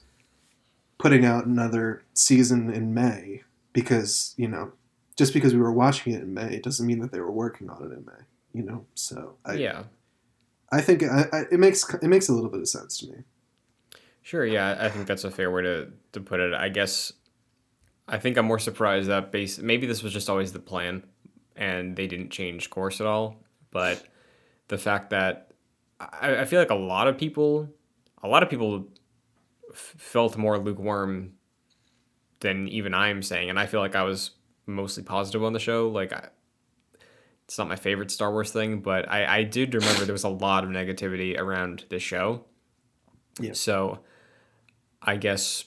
putting 0.99 1.25
out 1.25 1.45
another 1.45 2.03
season 2.13 2.71
in 2.71 2.93
May 2.93 3.43
because 3.73 4.35
you 4.37 4.47
know, 4.47 4.73
just 5.17 5.33
because 5.33 5.53
we 5.55 5.59
were 5.59 5.73
watching 5.73 6.13
it 6.13 6.21
in 6.21 6.33
May 6.35 6.55
it 6.55 6.63
doesn't 6.63 6.85
mean 6.85 6.99
that 6.99 7.11
they 7.11 7.19
were 7.19 7.31
working 7.31 7.69
on 7.69 7.81
it 7.81 7.93
in 7.93 8.05
May. 8.05 8.23
You 8.53 8.63
know, 8.63 8.85
so 8.93 9.35
I, 9.43 9.53
yeah. 9.53 9.83
I 10.71 10.81
think 10.81 11.03
I, 11.03 11.25
I, 11.33 11.41
it 11.51 11.59
makes 11.59 11.91
it 11.93 12.07
makes 12.07 12.29
a 12.29 12.33
little 12.33 12.49
bit 12.49 12.61
of 12.61 12.69
sense 12.69 12.99
to 12.99 13.07
me. 13.07 13.17
Sure. 14.21 14.45
Yeah. 14.45 14.77
I 14.79 14.89
think 14.89 15.07
that's 15.07 15.23
a 15.23 15.31
fair 15.31 15.51
way 15.51 15.63
to 15.63 15.91
to 16.11 16.21
put 16.21 16.39
it. 16.39 16.53
I 16.53 16.69
guess. 16.69 17.11
I 18.07 18.19
think 18.19 18.37
I'm 18.37 18.45
more 18.45 18.59
surprised 18.59 19.09
that 19.09 19.31
base. 19.31 19.57
Maybe 19.57 19.87
this 19.87 20.03
was 20.03 20.13
just 20.13 20.29
always 20.29 20.53
the 20.53 20.59
plan, 20.59 21.03
and 21.55 21.95
they 21.95 22.07
didn't 22.07 22.29
change 22.29 22.69
course 22.69 22.99
at 22.99 23.07
all. 23.07 23.43
But 23.71 24.05
the 24.67 24.77
fact 24.77 25.09
that 25.11 25.51
I, 25.99 26.37
I 26.41 26.45
feel 26.45 26.59
like 26.59 26.69
a 26.69 26.75
lot 26.75 27.07
of 27.07 27.17
people, 27.17 27.69
a 28.23 28.27
lot 28.27 28.43
of 28.43 28.49
people 28.49 28.87
f- 29.71 29.95
felt 29.97 30.37
more 30.37 30.57
lukewarm 30.57 31.33
than 32.39 32.67
even 32.67 32.93
I'm 32.93 33.21
saying, 33.21 33.49
and 33.49 33.59
I 33.59 33.65
feel 33.65 33.79
like 33.79 33.95
I 33.95 34.03
was 34.03 34.31
mostly 34.65 35.03
positive 35.03 35.43
on 35.43 35.53
the 35.53 35.59
show. 35.59 35.89
Like, 35.89 36.13
I, 36.13 36.27
it's 37.45 37.57
not 37.57 37.67
my 37.67 37.75
favorite 37.75 38.11
Star 38.11 38.31
Wars 38.31 38.51
thing, 38.51 38.81
but 38.81 39.09
I, 39.09 39.37
I 39.39 39.43
did 39.43 39.73
remember 39.73 40.05
there 40.05 40.13
was 40.13 40.23
a 40.23 40.29
lot 40.29 40.63
of 40.63 40.69
negativity 40.69 41.37
around 41.37 41.85
this 41.89 42.03
show. 42.03 42.43
Yeah. 43.39 43.53
So, 43.53 43.99
I 45.01 45.17
guess 45.17 45.65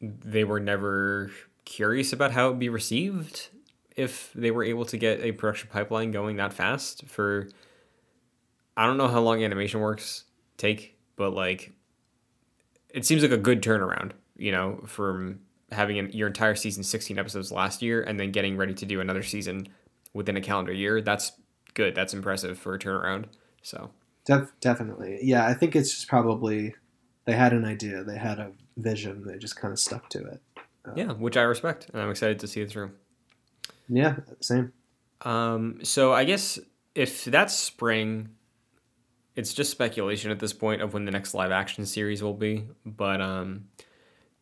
they 0.00 0.44
were 0.44 0.60
never 0.60 1.30
curious 1.64 2.12
about 2.12 2.32
how 2.32 2.48
it 2.48 2.50
would 2.50 2.58
be 2.58 2.68
received 2.68 3.48
if 3.96 4.30
they 4.34 4.50
were 4.50 4.62
able 4.62 4.84
to 4.84 4.96
get 4.96 5.20
a 5.20 5.32
production 5.32 5.68
pipeline 5.72 6.10
going 6.10 6.36
that 6.36 6.52
fast 6.52 7.06
for 7.06 7.48
I 8.76 8.86
don't 8.86 8.98
know 8.98 9.08
how 9.08 9.20
long 9.20 9.42
animation 9.42 9.80
works 9.80 10.24
take, 10.58 10.98
but 11.16 11.30
like 11.32 11.72
it 12.90 13.04
seems 13.04 13.22
like 13.22 13.32
a 13.32 13.38
good 13.38 13.62
turnaround, 13.62 14.12
you 14.36 14.52
know, 14.52 14.82
from 14.86 15.40
having 15.72 15.98
an, 15.98 16.10
your 16.12 16.28
entire 16.28 16.54
season 16.54 16.82
16 16.82 17.18
episodes 17.18 17.50
last 17.50 17.82
year 17.82 18.02
and 18.02 18.20
then 18.20 18.30
getting 18.30 18.56
ready 18.56 18.74
to 18.74 18.86
do 18.86 19.00
another 19.00 19.22
season 19.22 19.66
within 20.12 20.36
a 20.36 20.40
calendar 20.40 20.72
year. 20.72 21.00
That's 21.00 21.32
good. 21.74 21.94
That's 21.94 22.14
impressive 22.14 22.58
for 22.58 22.74
a 22.74 22.78
turnaround. 22.78 23.26
So, 23.62 23.90
Def- 24.24 24.52
definitely, 24.60 25.18
yeah. 25.22 25.46
I 25.46 25.54
think 25.54 25.74
it's 25.74 25.90
just 25.90 26.08
probably 26.08 26.74
they 27.24 27.32
had 27.32 27.52
an 27.52 27.64
idea, 27.64 28.04
they 28.04 28.18
had 28.18 28.38
a 28.38 28.52
vision, 28.76 29.24
they 29.26 29.38
just 29.38 29.56
kind 29.56 29.72
of 29.72 29.78
stuck 29.78 30.08
to 30.10 30.24
it. 30.24 30.40
yeah, 30.94 31.12
which 31.12 31.36
I 31.36 31.42
respect 31.42 31.88
and 31.92 32.00
I'm 32.02 32.10
excited 32.10 32.38
to 32.40 32.46
see 32.46 32.60
it 32.60 32.70
through. 32.70 32.92
Yeah, 33.88 34.16
same. 34.40 34.72
Um, 35.22 35.80
so 35.82 36.12
I 36.12 36.24
guess 36.24 36.58
if 36.94 37.24
that's 37.24 37.54
spring, 37.54 38.30
it's 39.34 39.52
just 39.54 39.70
speculation 39.70 40.30
at 40.30 40.38
this 40.38 40.52
point 40.52 40.82
of 40.82 40.94
when 40.94 41.04
the 41.04 41.10
next 41.10 41.34
live 41.34 41.50
action 41.52 41.86
series 41.86 42.22
will 42.22 42.34
be. 42.34 42.64
But 42.84 43.20
um, 43.20 43.64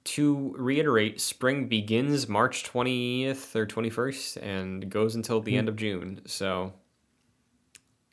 to 0.05 0.55
reiterate, 0.59 1.21
spring 1.21 1.69
begins 1.69 2.29
March 2.29 2.65
20th 2.65 3.55
or 3.57 3.67
21st 3.67 4.43
and 4.43 4.89
goes 4.91 5.15
until 5.15 5.41
the 5.41 5.53
Hmm. 5.53 5.59
end 5.59 5.69
of 5.69 5.77
June. 5.77 6.21
So 6.27 6.73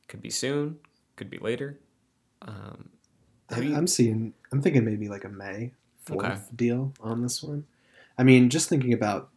could 0.07 0.21
be 0.21 0.29
soon, 0.29 0.77
could 1.15 1.29
be 1.29 1.37
later. 1.37 1.79
Um, 2.41 2.89
you- 3.57 3.75
I'm 3.75 3.87
seeing. 3.87 4.33
I'm 4.51 4.61
thinking 4.61 4.83
maybe 4.85 5.07
like 5.09 5.23
a 5.25 5.29
May 5.29 5.71
fourth 6.05 6.25
Okay. 6.25 6.39
deal 6.55 6.93
on 7.01 7.21
this 7.21 7.43
one. 7.43 7.65
I 8.17 8.23
mean, 8.23 8.49
just 8.49 8.69
thinking 8.69 8.93
about 8.93 9.29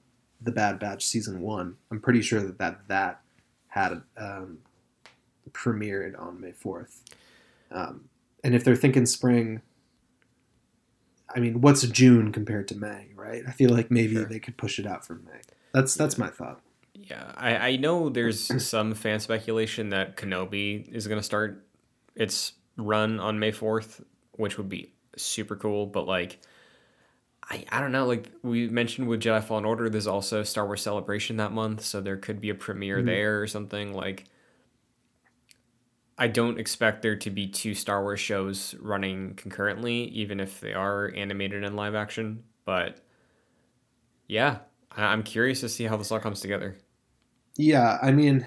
the 0.44 0.52
Bad 0.52 0.78
Batch 0.78 1.04
season 1.06 1.40
one, 1.40 1.76
I'm 1.90 2.00
pretty 2.00 2.22
sure 2.22 2.40
that 2.40 2.58
that, 2.58 2.88
that 2.88 3.20
had 3.68 4.02
um, 4.16 4.58
premiered 5.52 6.18
on 6.20 6.40
May 6.40 6.52
fourth. 6.52 7.02
Um, 7.70 8.08
and 8.44 8.54
if 8.54 8.62
they're 8.64 8.76
thinking 8.76 9.06
spring, 9.06 9.62
I 11.34 11.40
mean, 11.40 11.60
what's 11.60 11.82
June 11.82 12.30
compared 12.30 12.68
to 12.68 12.76
May, 12.76 13.08
right? 13.16 13.42
I 13.48 13.50
feel 13.52 13.70
like 13.70 13.90
maybe 13.90 14.14
Sure. 14.14 14.26
they 14.26 14.38
could 14.38 14.56
push 14.56 14.78
it 14.78 14.86
out 14.86 15.04
from 15.04 15.24
May. 15.24 15.40
That's 15.72 15.94
that's 15.94 16.16
my 16.18 16.28
thought. 16.28 16.60
Yeah, 16.94 17.32
I, 17.36 17.56
I 17.56 17.76
know 17.76 18.08
there's 18.08 18.62
some 18.64 18.94
fan 18.94 19.18
speculation 19.20 19.88
that 19.90 20.16
Kenobi 20.16 20.88
is 20.92 21.08
going 21.08 21.18
to 21.18 21.24
start 21.24 21.66
its 22.14 22.52
run 22.76 23.18
on 23.18 23.38
May 23.40 23.50
4th, 23.50 24.04
which 24.32 24.56
would 24.58 24.68
be 24.68 24.92
super 25.16 25.56
cool. 25.56 25.86
But, 25.86 26.06
like, 26.06 26.38
I, 27.50 27.64
I 27.70 27.80
don't 27.80 27.92
know. 27.92 28.06
Like, 28.06 28.30
we 28.42 28.68
mentioned 28.68 29.06
with 29.08 29.20
Jedi 29.20 29.42
Fallen 29.44 29.64
Order, 29.64 29.90
there's 29.90 30.06
also 30.06 30.42
Star 30.42 30.66
Wars 30.66 30.82
Celebration 30.82 31.36
that 31.36 31.52
month. 31.52 31.82
So 31.84 32.00
there 32.00 32.16
could 32.16 32.40
be 32.40 32.50
a 32.50 32.54
premiere 32.54 33.02
Mhm. 33.02 33.06
there 33.06 33.42
or 33.42 33.46
something. 33.46 33.92
Like, 33.92 34.24
I 36.16 36.28
don't 36.28 36.58
expect 36.60 37.02
there 37.02 37.16
to 37.16 37.30
be 37.30 37.46
two 37.48 37.74
Star 37.74 38.02
Wars 38.02 38.20
shows 38.20 38.74
running 38.76 39.34
concurrently, 39.34 40.04
even 40.06 40.38
if 40.40 40.60
they 40.60 40.72
are 40.72 41.12
animated 41.14 41.64
and 41.64 41.74
live 41.76 41.94
action. 41.94 42.44
But, 42.64 43.00
yeah, 44.28 44.60
I- 44.90 45.06
I'm 45.06 45.22
curious 45.22 45.60
to 45.60 45.68
see 45.68 45.84
how 45.84 45.96
this 45.96 46.10
all 46.12 46.20
comes 46.20 46.40
together. 46.40 46.76
Yeah, 47.56 47.98
I 48.02 48.12
mean, 48.12 48.46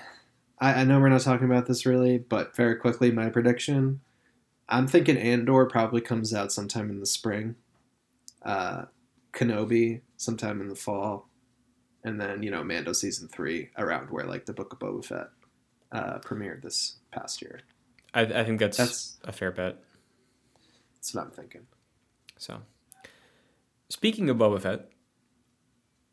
I, 0.59 0.81
I 0.81 0.83
know 0.83 0.99
we're 0.99 1.09
not 1.09 1.21
talking 1.21 1.45
about 1.45 1.67
this 1.67 1.85
really, 1.85 2.17
but 2.17 2.55
very 2.55 2.75
quickly, 2.75 3.11
my 3.11 3.29
prediction. 3.29 4.01
I'm 4.69 4.87
thinking 4.87 5.17
Andor 5.17 5.65
probably 5.67 6.01
comes 6.01 6.33
out 6.33 6.51
sometime 6.53 6.89
in 6.89 6.99
the 6.99 7.07
spring. 7.07 7.55
Uh, 8.47 8.85
Kenobi 9.33 10.01
sometime 10.15 10.61
in 10.61 10.67
the 10.69 10.75
fall, 10.75 11.29
and 12.03 12.19
then 12.19 12.41
you 12.41 12.49
know 12.49 12.63
Mando 12.63 12.93
season 12.93 13.27
three 13.27 13.69
around 13.77 14.09
where 14.09 14.25
like 14.25 14.45
the 14.45 14.53
Book 14.53 14.73
of 14.73 14.79
Boba 14.79 15.05
Fett 15.05 15.27
uh, 15.91 16.19
premiered 16.19 16.63
this 16.63 16.95
past 17.11 17.41
year. 17.41 17.59
I, 18.13 18.21
I 18.21 18.43
think 18.45 18.59
that's, 18.59 18.77
That's 18.77 19.17
a 19.25 19.31
fair 19.31 19.51
bet. 19.51 19.77
that's 20.95 21.13
what 21.13 21.25
I'm 21.25 21.31
thinking. 21.31 21.67
So, 22.37 22.61
speaking 23.89 24.29
of 24.29 24.37
Boba 24.37 24.61
Fett, 24.61 24.89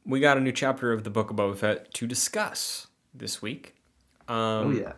we 0.05 0.20
got 0.20 0.37
a 0.37 0.40
new 0.40 0.53
chapter 0.53 0.92
of 0.92 1.05
the 1.05 1.11
Book 1.11 1.31
of 1.31 1.37
Boba 1.37 1.57
Fett 1.57 1.94
to 1.94 2.07
discuss 2.07 2.88
this 3.14 3.40
week. 3.40 3.77
Um, 4.29 4.37
oh 4.37 4.70
yeah, 4.70 4.92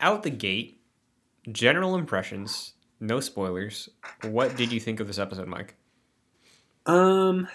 Out 0.00 0.22
the 0.22 0.30
gate, 0.30 0.82
general 1.50 1.94
impressions, 1.94 2.74
no 2.98 3.20
spoilers. 3.20 3.88
What 4.22 4.56
did 4.56 4.72
you 4.72 4.80
think 4.80 5.00
of 5.00 5.06
this 5.06 5.18
episode, 5.18 5.48
Mike? 5.48 5.76
Um, 6.86 7.48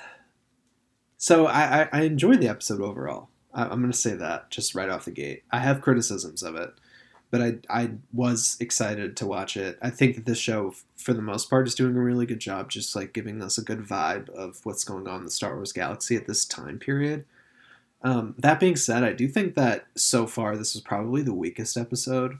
so 1.18 1.48
I, 1.48 1.82
I, 1.82 1.90
I 1.92 2.02
enjoyed 2.04 2.42
the 2.42 2.48
episode 2.48 2.82
overall. 2.82 3.30
I, 3.54 3.64
I'm 3.64 3.80
going 3.80 3.92
to 3.92 3.98
say 3.98 4.14
that 4.14 4.52
just 4.52 4.76
right 4.76 4.90
off 4.90 5.06
the 5.06 5.12
gate. 5.12 5.44
I 5.52 5.60
have 5.60 5.82
criticisms 5.82 6.44
of 6.44 6.56
it, 6.56 6.72
but 7.32 7.42
I 7.42 7.56
I 7.70 7.92
was 8.14 8.58
excited 8.60 9.18
to 9.18 9.26
watch 9.26 9.58
it. 9.58 9.78
I 9.82 9.90
think 9.90 10.16
that 10.16 10.26
this 10.26 10.38
show, 10.38 10.74
for 10.96 11.14
the 11.14 11.22
most 11.22 11.50
part, 11.50 11.68
is 11.68 11.76
doing 11.76 11.96
a 11.96 12.02
really 12.02 12.26
good 12.26 12.40
job, 12.40 12.70
just 12.70 12.96
like 12.96 13.14
giving 13.14 13.42
us 13.42 13.58
a 13.58 13.64
good 13.64 13.80
vibe 13.80 14.30
of 14.30 14.60
what's 14.64 14.84
going 14.84 15.08
on 15.08 15.20
in 15.20 15.26
the 15.26 15.32
Star 15.32 15.56
Wars 15.56 15.74
galaxy 15.74 16.16
at 16.16 16.28
this 16.28 16.46
time 16.46 16.80
period. 16.80 17.26
Um, 18.02 18.36
that 18.38 18.60
being 18.60 18.76
said, 18.76 19.04
I 19.04 19.14
do 19.14 19.28
think 19.28 19.56
that 19.56 19.88
so 19.96 20.28
far 20.28 20.56
this 20.56 20.76
was 20.76 20.84
probably 20.84 21.24
the 21.24 21.34
weakest 21.34 21.76
episode, 21.76 22.38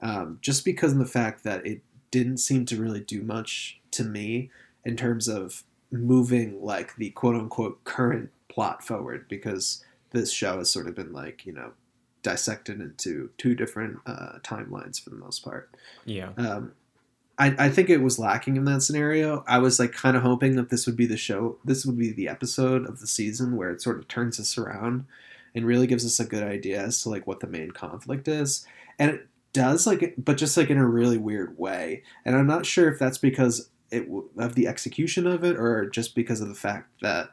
um, 0.00 0.38
just 0.40 0.64
because 0.64 0.92
of 0.92 0.98
the 0.98 1.06
fact 1.06 1.44
that 1.44 1.64
it 1.64 1.82
didn't 2.10 2.38
seem 2.38 2.64
to 2.66 2.80
really 2.80 3.00
do 3.00 3.22
much 3.22 3.80
to 3.92 4.02
me 4.02 4.50
in 4.84 4.96
terms 4.96 5.28
of 5.28 5.62
moving 5.90 6.62
like 6.62 6.96
the 6.96 7.10
quote 7.10 7.34
unquote 7.34 7.84
current 7.84 8.30
plot 8.48 8.84
forward 8.84 9.26
because 9.28 9.84
this 10.10 10.32
show 10.32 10.58
has 10.58 10.70
sort 10.70 10.88
of 10.88 10.94
been 10.94 11.12
like 11.12 11.46
you 11.46 11.52
know 11.52 11.72
dissected 12.22 12.80
into 12.80 13.30
two 13.38 13.54
different 13.54 13.98
uh, 14.06 14.38
timelines 14.42 15.00
for 15.00 15.10
the 15.10 15.16
most 15.16 15.44
part. 15.44 15.70
Yeah. 16.04 16.30
Um, 16.36 16.72
I, 17.38 17.54
I 17.58 17.68
think 17.68 17.88
it 17.88 18.02
was 18.02 18.18
lacking 18.18 18.56
in 18.56 18.64
that 18.64 18.82
scenario. 18.82 19.44
I 19.46 19.58
was 19.58 19.78
like 19.78 19.92
kind 19.92 20.16
of 20.16 20.22
hoping 20.22 20.56
that 20.56 20.70
this 20.70 20.86
would 20.86 20.96
be 20.96 21.06
the 21.06 21.16
show, 21.16 21.58
this 21.64 21.86
would 21.86 21.98
be 21.98 22.10
the 22.10 22.28
episode 22.28 22.84
of 22.84 22.98
the 22.98 23.06
season 23.06 23.56
where 23.56 23.70
it 23.70 23.82
sort 23.82 23.98
of 23.98 24.08
turns 24.08 24.40
us 24.40 24.58
around 24.58 25.04
and 25.54 25.66
really 25.66 25.86
gives 25.86 26.04
us 26.04 26.18
a 26.18 26.28
good 26.28 26.42
idea 26.42 26.80
as 26.80 27.02
to 27.02 27.10
like 27.10 27.26
what 27.26 27.40
the 27.40 27.46
main 27.46 27.70
conflict 27.70 28.26
is. 28.26 28.66
And 28.98 29.10
it 29.12 29.28
does 29.52 29.86
like, 29.86 30.14
but 30.18 30.36
just 30.36 30.56
like 30.56 30.70
in 30.70 30.78
a 30.78 30.86
really 30.86 31.18
weird 31.18 31.56
way. 31.58 32.02
And 32.24 32.34
I'm 32.34 32.46
not 32.46 32.66
sure 32.66 32.90
if 32.90 32.98
that's 32.98 33.18
because 33.18 33.68
it 33.90 34.08
of 34.36 34.54
the 34.54 34.66
execution 34.66 35.26
of 35.26 35.44
it 35.44 35.56
or 35.56 35.88
just 35.88 36.14
because 36.14 36.40
of 36.40 36.48
the 36.48 36.54
fact 36.54 36.90
that 37.02 37.30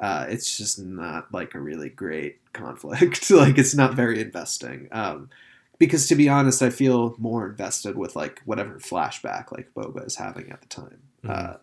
uh, 0.00 0.26
it's 0.28 0.56
just 0.56 0.78
not 0.78 1.32
like 1.32 1.54
a 1.54 1.60
really 1.60 1.88
great 1.88 2.40
conflict. 2.52 3.30
like 3.30 3.58
it's 3.58 3.74
not 3.74 3.94
very 3.94 4.20
investing. 4.20 4.88
Um, 4.92 5.30
because 5.78 6.06
to 6.08 6.14
be 6.14 6.28
honest, 6.28 6.62
I 6.62 6.70
feel 6.70 7.14
more 7.18 7.46
invested 7.48 7.96
with 7.96 8.14
like 8.14 8.40
whatever 8.44 8.78
flashback 8.78 9.50
like 9.52 9.72
Boba 9.74 10.06
is 10.06 10.16
having 10.16 10.50
at 10.50 10.60
the 10.60 10.68
time. 10.68 11.02
Mhm. 11.24 11.30
Uh, 11.30 11.56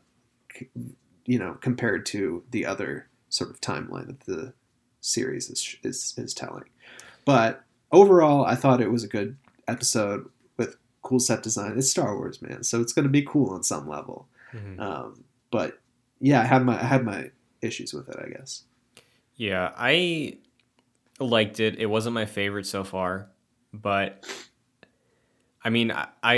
c- 0.54 0.69
you 1.25 1.38
know, 1.38 1.58
compared 1.62 2.06
to 2.08 2.43
the 2.52 2.65
other 2.65 3.08
sort 3.30 3.49
of 3.49 3.62
timeline 3.62 4.08
that 4.08 4.21
the 4.21 4.54
series 5.02 5.49
is 5.49 5.75
is 5.84 6.13
is 6.17 6.34
telling. 6.34 6.63
But 7.25 7.63
overall, 7.91 8.45
I 8.45 8.56
thought 8.56 8.82
it 8.82 8.91
was 8.91 9.04
a 9.04 9.08
good 9.08 9.38
episode 9.67 10.30
cool 11.01 11.19
set 11.19 11.43
design. 11.43 11.77
It's 11.77 11.89
Star 11.89 12.15
Wars, 12.17 12.41
man, 12.41 12.63
so 12.63 12.81
it's 12.81 12.93
going 12.93 13.03
to 13.03 13.09
be 13.09 13.21
cool 13.21 13.49
on 13.53 13.63
some 13.63 13.88
level. 13.88 14.27
Mhm. 14.53 14.79
Um, 14.79 15.23
but 15.51 15.79
yeah, 16.19 16.41
I 16.41 16.45
had 16.45 16.65
my 16.65 16.79
I 16.79 16.85
had 16.85 17.03
my 17.05 17.31
issues 17.62 17.93
with 17.93 18.09
it, 18.09 18.17
I 18.23 18.29
guess. 18.29 18.63
Yeah, 19.35 19.71
I 19.77 20.38
liked 21.19 21.59
it. 21.59 21.77
It 21.77 21.85
wasn't 21.85 22.13
my 22.13 22.25
favorite 22.25 22.65
so 22.65 22.83
far, 22.83 23.29
but 23.73 24.25
I 25.63 25.69
mean, 25.69 25.91
I, 25.91 26.07
I 26.23 26.33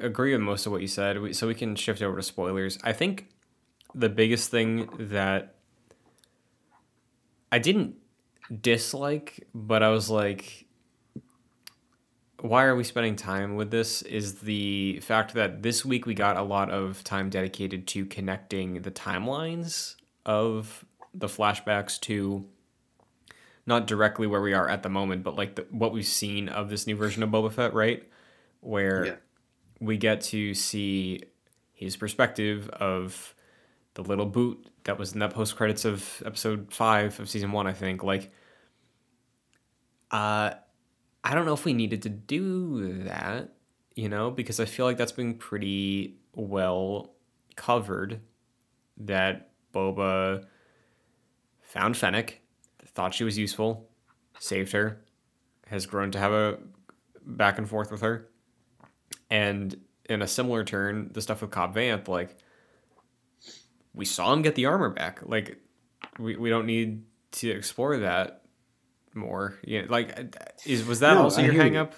agree 0.00 0.32
with 0.32 0.40
most 0.40 0.66
of 0.66 0.72
what 0.72 0.80
you 0.80 0.88
said. 0.88 1.20
We, 1.20 1.32
so 1.32 1.46
we 1.46 1.54
can 1.54 1.76
shift 1.76 2.02
over 2.02 2.16
to 2.16 2.22
spoilers. 2.22 2.78
I 2.82 2.92
think 2.92 3.28
the 3.94 4.08
biggest 4.08 4.50
thing 4.50 4.88
that 4.98 5.56
I 7.50 7.58
didn't 7.58 7.96
dislike, 8.60 9.46
but 9.54 9.82
I 9.82 9.90
was 9.90 10.08
like, 10.08 10.66
why 12.42 12.64
are 12.64 12.74
we 12.74 12.82
spending 12.84 13.14
time 13.16 13.54
with 13.54 13.70
this? 13.70 14.02
Is 14.02 14.40
the 14.40 14.98
fact 15.00 15.34
that 15.34 15.62
this 15.62 15.84
week 15.84 16.06
we 16.06 16.14
got 16.14 16.36
a 16.36 16.42
lot 16.42 16.70
of 16.70 17.02
time 17.04 17.30
dedicated 17.30 17.86
to 17.88 18.04
connecting 18.04 18.82
the 18.82 18.90
timelines 18.90 19.94
of 20.26 20.84
the 21.14 21.28
flashbacks 21.28 22.00
to 22.00 22.44
not 23.64 23.86
directly 23.86 24.26
where 24.26 24.40
we 24.40 24.52
are 24.54 24.68
at 24.68 24.82
the 24.82 24.88
moment, 24.88 25.22
but 25.22 25.36
like 25.36 25.54
the, 25.54 25.66
what 25.70 25.92
we've 25.92 26.04
seen 26.04 26.48
of 26.48 26.68
this 26.68 26.84
new 26.86 26.96
version 26.96 27.22
of 27.22 27.30
Boba 27.30 27.52
Fett, 27.52 27.74
right? 27.74 28.02
Where 28.60 29.06
Yeah. 29.06 29.14
we 29.78 29.96
get 29.96 30.20
to 30.22 30.52
see 30.54 31.22
his 31.72 31.96
perspective 31.96 32.68
of 32.70 33.36
the 33.94 34.02
little 34.02 34.26
boot 34.26 34.66
that 34.84 34.98
was 34.98 35.12
in 35.12 35.20
that 35.20 35.32
post 35.32 35.54
credits 35.54 35.84
of 35.84 36.22
episode 36.26 36.72
five 36.74 37.20
of 37.20 37.28
season 37.30 37.52
one, 37.52 37.68
I 37.68 37.72
think. 37.72 38.02
Like, 38.02 38.32
uh, 40.10 40.54
I 41.24 41.34
don't 41.34 41.46
know 41.46 41.54
if 41.54 41.64
we 41.64 41.72
needed 41.72 42.02
to 42.02 42.08
do 42.08 43.04
that, 43.04 43.54
you 43.94 44.08
know, 44.08 44.30
because 44.30 44.58
I 44.58 44.64
feel 44.64 44.86
like 44.86 44.96
that's 44.96 45.12
been 45.12 45.34
pretty 45.34 46.16
well 46.34 47.14
covered. 47.56 48.20
That 48.98 49.50
Boba 49.72 50.44
found 51.60 51.96
Fennec, 51.96 52.40
thought 52.84 53.14
she 53.14 53.24
was 53.24 53.38
useful, 53.38 53.88
saved 54.38 54.72
her, 54.72 55.02
has 55.66 55.86
grown 55.86 56.10
to 56.10 56.18
have 56.18 56.32
a 56.32 56.58
back 57.24 57.58
and 57.58 57.68
forth 57.68 57.90
with 57.90 58.02
her. 58.02 58.28
And 59.30 59.80
in 60.08 60.22
a 60.22 60.26
similar 60.26 60.64
turn, 60.64 61.10
the 61.12 61.22
stuff 61.22 61.40
with 61.40 61.50
Cobb 61.50 61.74
Vanth, 61.74 62.08
like 62.08 62.36
we 63.94 64.04
saw 64.04 64.32
him 64.32 64.42
get 64.42 64.54
the 64.54 64.66
armor 64.66 64.90
back. 64.90 65.20
Like 65.24 65.58
we, 66.18 66.36
we 66.36 66.50
don't 66.50 66.66
need 66.66 67.04
to 67.32 67.50
explore 67.50 67.98
that 67.98 68.41
more. 69.14 69.58
Yeah, 69.64 69.82
like 69.88 70.36
is 70.66 70.84
was 70.84 71.00
that 71.00 71.14
No, 71.14 71.22
also 71.24 71.40
I 71.42 71.44
your 71.46 71.54
hang 71.54 71.74
you. 71.74 71.80
up? 71.80 71.94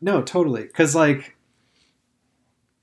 No, 0.00 0.22
totally. 0.22 0.62
Because, 0.62 0.94
like, 0.94 1.36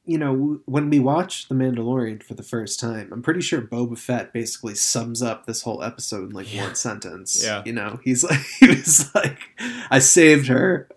you 0.05 0.17
know, 0.17 0.33
w- 0.35 0.61
when 0.65 0.89
we 0.89 0.99
watch 0.99 1.47
The 1.49 1.55
Mandalorian 1.55 2.21
for 2.23 2.33
the 2.35 2.43
first 2.43 2.79
time, 2.79 3.09
I'm 3.11 3.21
pretty 3.21 3.41
sure 3.41 3.61
Boba 3.61 3.97
Fett 3.97 4.31
basically 4.33 4.75
sums 4.75 5.21
up 5.21 5.45
this 5.45 5.63
whole 5.63 5.83
episode 5.83 6.29
in 6.29 6.35
like 6.35 6.53
Yeah. 6.53 6.63
one 6.65 6.75
sentence. 6.75 7.43
Yeah. 7.43 7.63
You 7.65 7.73
know, 7.73 7.99
he's 8.03 8.23
like, 8.29 8.39
he 8.59 8.67
was 8.67 9.13
like, 9.15 9.39
I 9.89 9.99
saved 9.99 10.47
her. 10.47 10.87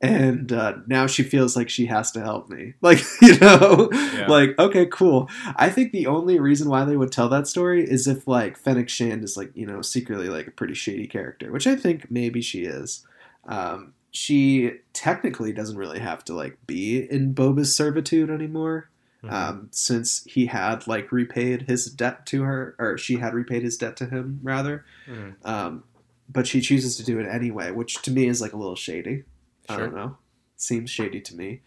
And 0.00 0.52
uh, 0.52 0.76
now 0.86 1.06
she 1.08 1.24
feels 1.24 1.56
like 1.56 1.68
she 1.68 1.86
has 1.86 2.12
to 2.12 2.20
help 2.20 2.48
me. 2.48 2.74
Like, 2.80 3.00
you 3.20 3.36
know, 3.38 3.88
Yeah. 3.92 4.26
like, 4.28 4.56
okay, 4.58 4.86
cool. 4.86 5.28
I 5.56 5.70
think 5.70 5.90
the 5.92 6.06
only 6.06 6.38
reason 6.38 6.68
why 6.68 6.84
they 6.84 6.96
would 6.96 7.10
tell 7.10 7.28
that 7.30 7.48
story 7.48 7.82
is 7.88 8.06
if, 8.06 8.28
like, 8.28 8.56
Fennec 8.56 8.88
Shand 8.88 9.24
is, 9.24 9.36
like, 9.36 9.50
you 9.54 9.66
know, 9.66 9.82
secretly, 9.82 10.28
like, 10.28 10.46
a 10.46 10.50
pretty 10.52 10.74
shady 10.74 11.06
character, 11.08 11.50
which 11.50 11.66
I 11.66 11.74
think 11.74 12.10
maybe 12.10 12.40
she 12.40 12.60
is. 12.62 13.04
Um, 13.46 13.94
she 14.10 14.72
technically 14.92 15.52
doesn't 15.52 15.76
really 15.76 15.98
have 15.98 16.24
to 16.24 16.34
like 16.34 16.56
be 16.66 16.98
in 17.10 17.34
Boba's 17.34 17.76
servitude 17.76 18.30
anymore, 18.30 18.88
Mhm. 19.22 19.32
um, 19.32 19.68
since 19.70 20.24
he 20.24 20.46
had 20.46 20.86
like 20.86 21.12
repaid 21.12 21.62
his 21.62 21.86
debt 21.86 22.24
to 22.26 22.42
her, 22.42 22.74
or 22.78 22.96
she 22.96 23.16
had 23.16 23.34
repaid 23.34 23.62
his 23.62 23.76
debt 23.76 23.96
to 23.98 24.06
him 24.06 24.40
rather. 24.42 24.84
Mhm. 25.08 25.34
Um, 25.44 25.84
but 26.30 26.46
she 26.46 26.60
chooses 26.62 26.96
to 26.96 27.04
do 27.04 27.18
it 27.18 27.26
anyway, 27.26 27.70
which 27.70 28.00
to 28.02 28.10
me 28.10 28.26
is 28.28 28.40
like 28.40 28.52
a 28.54 28.56
little 28.56 28.76
shady. 28.76 29.24
I 29.68 29.76
don't 29.76 29.94
know, 29.94 30.16
seems 30.56 30.90
shady 30.90 31.20
to 31.20 31.36
me. 31.36 31.60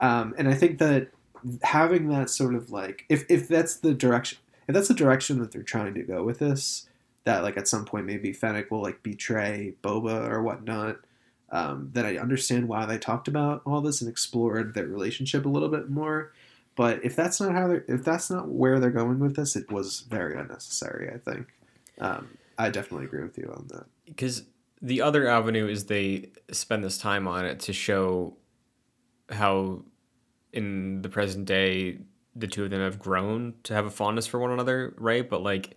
Um, 0.00 0.34
and 0.38 0.48
I 0.48 0.54
think 0.54 0.78
that 0.78 1.08
having 1.62 2.08
that 2.08 2.30
sort 2.30 2.54
of 2.54 2.70
like, 2.70 3.04
if 3.08 3.24
if 3.28 3.48
that's 3.48 3.76
the 3.76 3.94
direction, 3.94 4.38
if 4.68 4.74
that's 4.74 4.88
the 4.88 4.94
direction 4.94 5.38
that 5.40 5.52
they're 5.52 5.62
trying 5.62 5.94
to 5.94 6.02
go 6.02 6.22
with 6.22 6.38
this, 6.38 6.88
that 7.24 7.42
like 7.42 7.56
at 7.56 7.68
some 7.68 7.84
point 7.84 8.06
maybe 8.06 8.32
Fennec 8.32 8.70
will 8.70 8.82
like 8.82 9.02
betray 9.02 9.74
Boba 9.82 10.28
or 10.28 10.42
whatnot. 10.42 10.98
Um, 11.52 11.90
that 11.94 12.06
I 12.06 12.16
understand 12.16 12.68
why 12.68 12.86
they 12.86 12.96
talked 12.96 13.26
about 13.26 13.62
all 13.66 13.80
this 13.80 14.00
and 14.00 14.08
explored 14.08 14.72
their 14.74 14.86
relationship 14.86 15.44
a 15.44 15.48
little 15.48 15.68
bit 15.68 15.90
more. 15.90 16.32
But 16.76 17.04
if 17.04 17.16
that's 17.16 17.40
not 17.40 17.52
how 17.52 17.66
they're, 17.66 17.84
if 17.88 18.04
that's 18.04 18.30
not 18.30 18.46
where 18.48 18.78
they're 18.78 18.90
going 18.90 19.18
with 19.18 19.34
this, 19.34 19.56
it 19.56 19.68
was 19.70 20.00
very 20.08 20.38
unnecessary. 20.38 21.10
I 21.12 21.18
think. 21.18 21.48
Um, 21.98 22.38
I 22.56 22.70
definitely 22.70 23.06
agree 23.06 23.22
with 23.22 23.36
you 23.36 23.52
on 23.54 23.66
that. 23.72 23.86
because 24.06 24.44
the 24.82 25.02
other 25.02 25.28
avenue 25.28 25.68
is 25.68 25.84
they 25.84 26.30
spend 26.50 26.82
this 26.82 26.98
time 26.98 27.28
on 27.28 27.44
it 27.44 27.60
to 27.60 27.72
show 27.72 28.36
how 29.30 29.82
in 30.52 31.02
the 31.02 31.08
present 31.08 31.44
day 31.44 31.98
the 32.34 32.46
two 32.46 32.64
of 32.64 32.70
them 32.70 32.80
have 32.80 32.98
grown 32.98 33.54
to 33.62 33.74
have 33.74 33.86
a 33.86 33.90
fondness 33.90 34.26
for 34.26 34.38
one 34.38 34.50
another 34.50 34.94
right? 34.98 35.28
But 35.28 35.42
like 35.42 35.76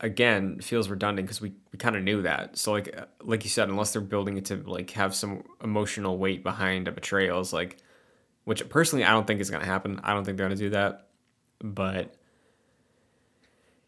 again 0.00 0.60
feels 0.60 0.88
redundant 0.88 1.26
because 1.26 1.40
we, 1.40 1.52
we 1.72 1.78
kind 1.78 1.96
of 1.96 2.02
knew 2.02 2.22
that. 2.22 2.58
So 2.58 2.72
like 2.72 2.94
uh, 2.96 3.06
like 3.22 3.44
you 3.44 3.50
said 3.50 3.68
unless 3.68 3.92
they're 3.92 4.02
building 4.02 4.36
it 4.36 4.44
to 4.46 4.56
like 4.56 4.90
have 4.90 5.14
some 5.14 5.44
emotional 5.62 6.18
weight 6.18 6.42
behind 6.42 6.88
a 6.88 6.92
betrayal 6.92 7.40
is 7.40 7.52
like 7.52 7.78
which 8.44 8.68
personally 8.68 9.04
i 9.04 9.10
don't 9.10 9.26
think 9.26 9.40
is 9.40 9.50
going 9.50 9.62
to 9.62 9.68
happen. 9.68 10.00
I 10.04 10.12
don't 10.12 10.24
think 10.24 10.36
they're 10.36 10.46
going 10.46 10.58
to 10.58 10.64
do 10.64 10.70
that. 10.70 11.06
But 11.60 12.14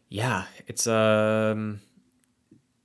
yeah 0.09 0.45
it's 0.67 0.87
um 0.87 1.81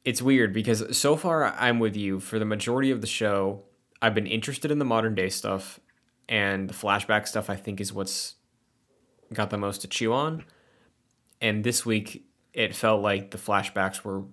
it's 0.05 0.23
weird 0.23 0.53
because 0.53 0.97
so 0.97 1.17
far 1.17 1.45
I'm 1.45 1.79
with 1.79 1.97
you 1.97 2.21
for 2.21 2.39
the 2.39 2.45
majority 2.45 2.91
of 2.91 3.01
the 3.01 3.07
show. 3.07 3.63
I've 4.01 4.15
been 4.15 4.27
interested 4.27 4.71
in 4.71 4.79
the 4.79 4.85
modern 4.85 5.15
day 5.15 5.29
stuff, 5.29 5.79
and 6.29 6.69
the 6.69 6.75
flashback 6.75 7.29
stuff 7.29 7.49
I 7.49 7.57
think 7.57 7.81
is 7.81 7.93
what's 7.93 8.35
got 9.33 9.51
the 9.51 9.59
most 9.59 9.83
to 9.83 9.89
chew 9.89 10.13
on. 10.13 10.45
And 11.41 11.65
this 11.65 11.87
week, 11.87 12.25
it 12.53 12.75
felt 12.75 13.03
like 13.03 13.31
the 13.31 13.39
flashbacks 13.39 14.05
were 14.05 14.25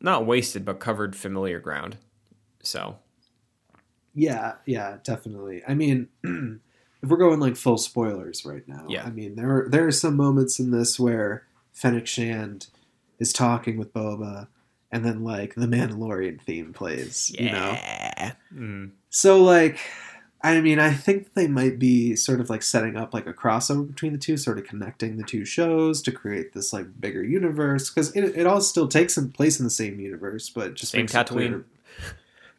not 0.00 0.26
wasted, 0.26 0.64
but 0.64 0.80
covered 0.80 1.14
familiar 1.14 1.60
ground. 1.60 1.96
So 2.62 2.98
Yeah, 4.14 4.54
yeah, 4.64 4.98
definitely. 5.04 5.62
I 5.66 5.74
mean, 5.74 6.08
if 6.24 7.08
we're 7.08 7.16
going 7.16 7.40
like 7.40 7.56
full 7.56 7.78
spoilers 7.78 8.44
right 8.44 8.66
now, 8.66 8.86
Yeah. 8.88 9.04
I 9.04 9.10
mean 9.10 9.36
there 9.36 9.50
are, 9.56 9.68
there 9.68 9.86
are 9.86 9.92
some 9.92 10.16
moments 10.16 10.58
in 10.58 10.70
this 10.70 10.98
where 10.98 11.46
Fennec 11.72 12.06
Shand 12.06 12.68
is 13.18 13.32
talking 13.32 13.78
with 13.78 13.92
Boba, 13.92 14.48
and 14.92 15.04
then 15.04 15.24
like 15.24 15.54
the 15.54 15.66
Mandalorian 15.66 16.40
theme 16.42 16.72
plays. 16.72 17.34
You 17.38 17.50
know, 17.52 17.76
Mm. 18.54 18.90
so 19.10 19.42
like. 19.42 19.78
I 20.42 20.60
mean, 20.60 20.78
I 20.78 20.92
think 20.92 21.32
they 21.32 21.48
might 21.48 21.76
be 21.78 22.14
sort 22.14 22.40
of 22.40 22.50
like 22.50 22.62
setting 22.62 22.94
up 22.96 23.12
like 23.12 23.26
a 23.26 23.32
crossover 23.32 23.84
between 23.84 24.12
the 24.12 24.18
two, 24.18 24.36
sort 24.36 24.58
of 24.58 24.64
connecting 24.64 25.16
the 25.16 25.24
two 25.24 25.44
shows 25.44 26.00
to 26.02 26.12
create 26.12 26.52
this 26.52 26.72
like 26.72 27.00
bigger 27.00 27.24
universe. 27.24 27.90
Because 27.90 28.14
it, 28.14 28.22
it 28.36 28.46
all 28.46 28.60
still 28.60 28.86
takes 28.86 29.14
some 29.14 29.32
place 29.32 29.58
in 29.58 29.64
the 29.64 29.70
same 29.70 29.98
universe, 29.98 30.48
but 30.50 30.74
just 30.74 30.92
Same 30.92 31.00
makes 31.02 31.14
it 31.14 31.16
Tatooine. 31.16 31.64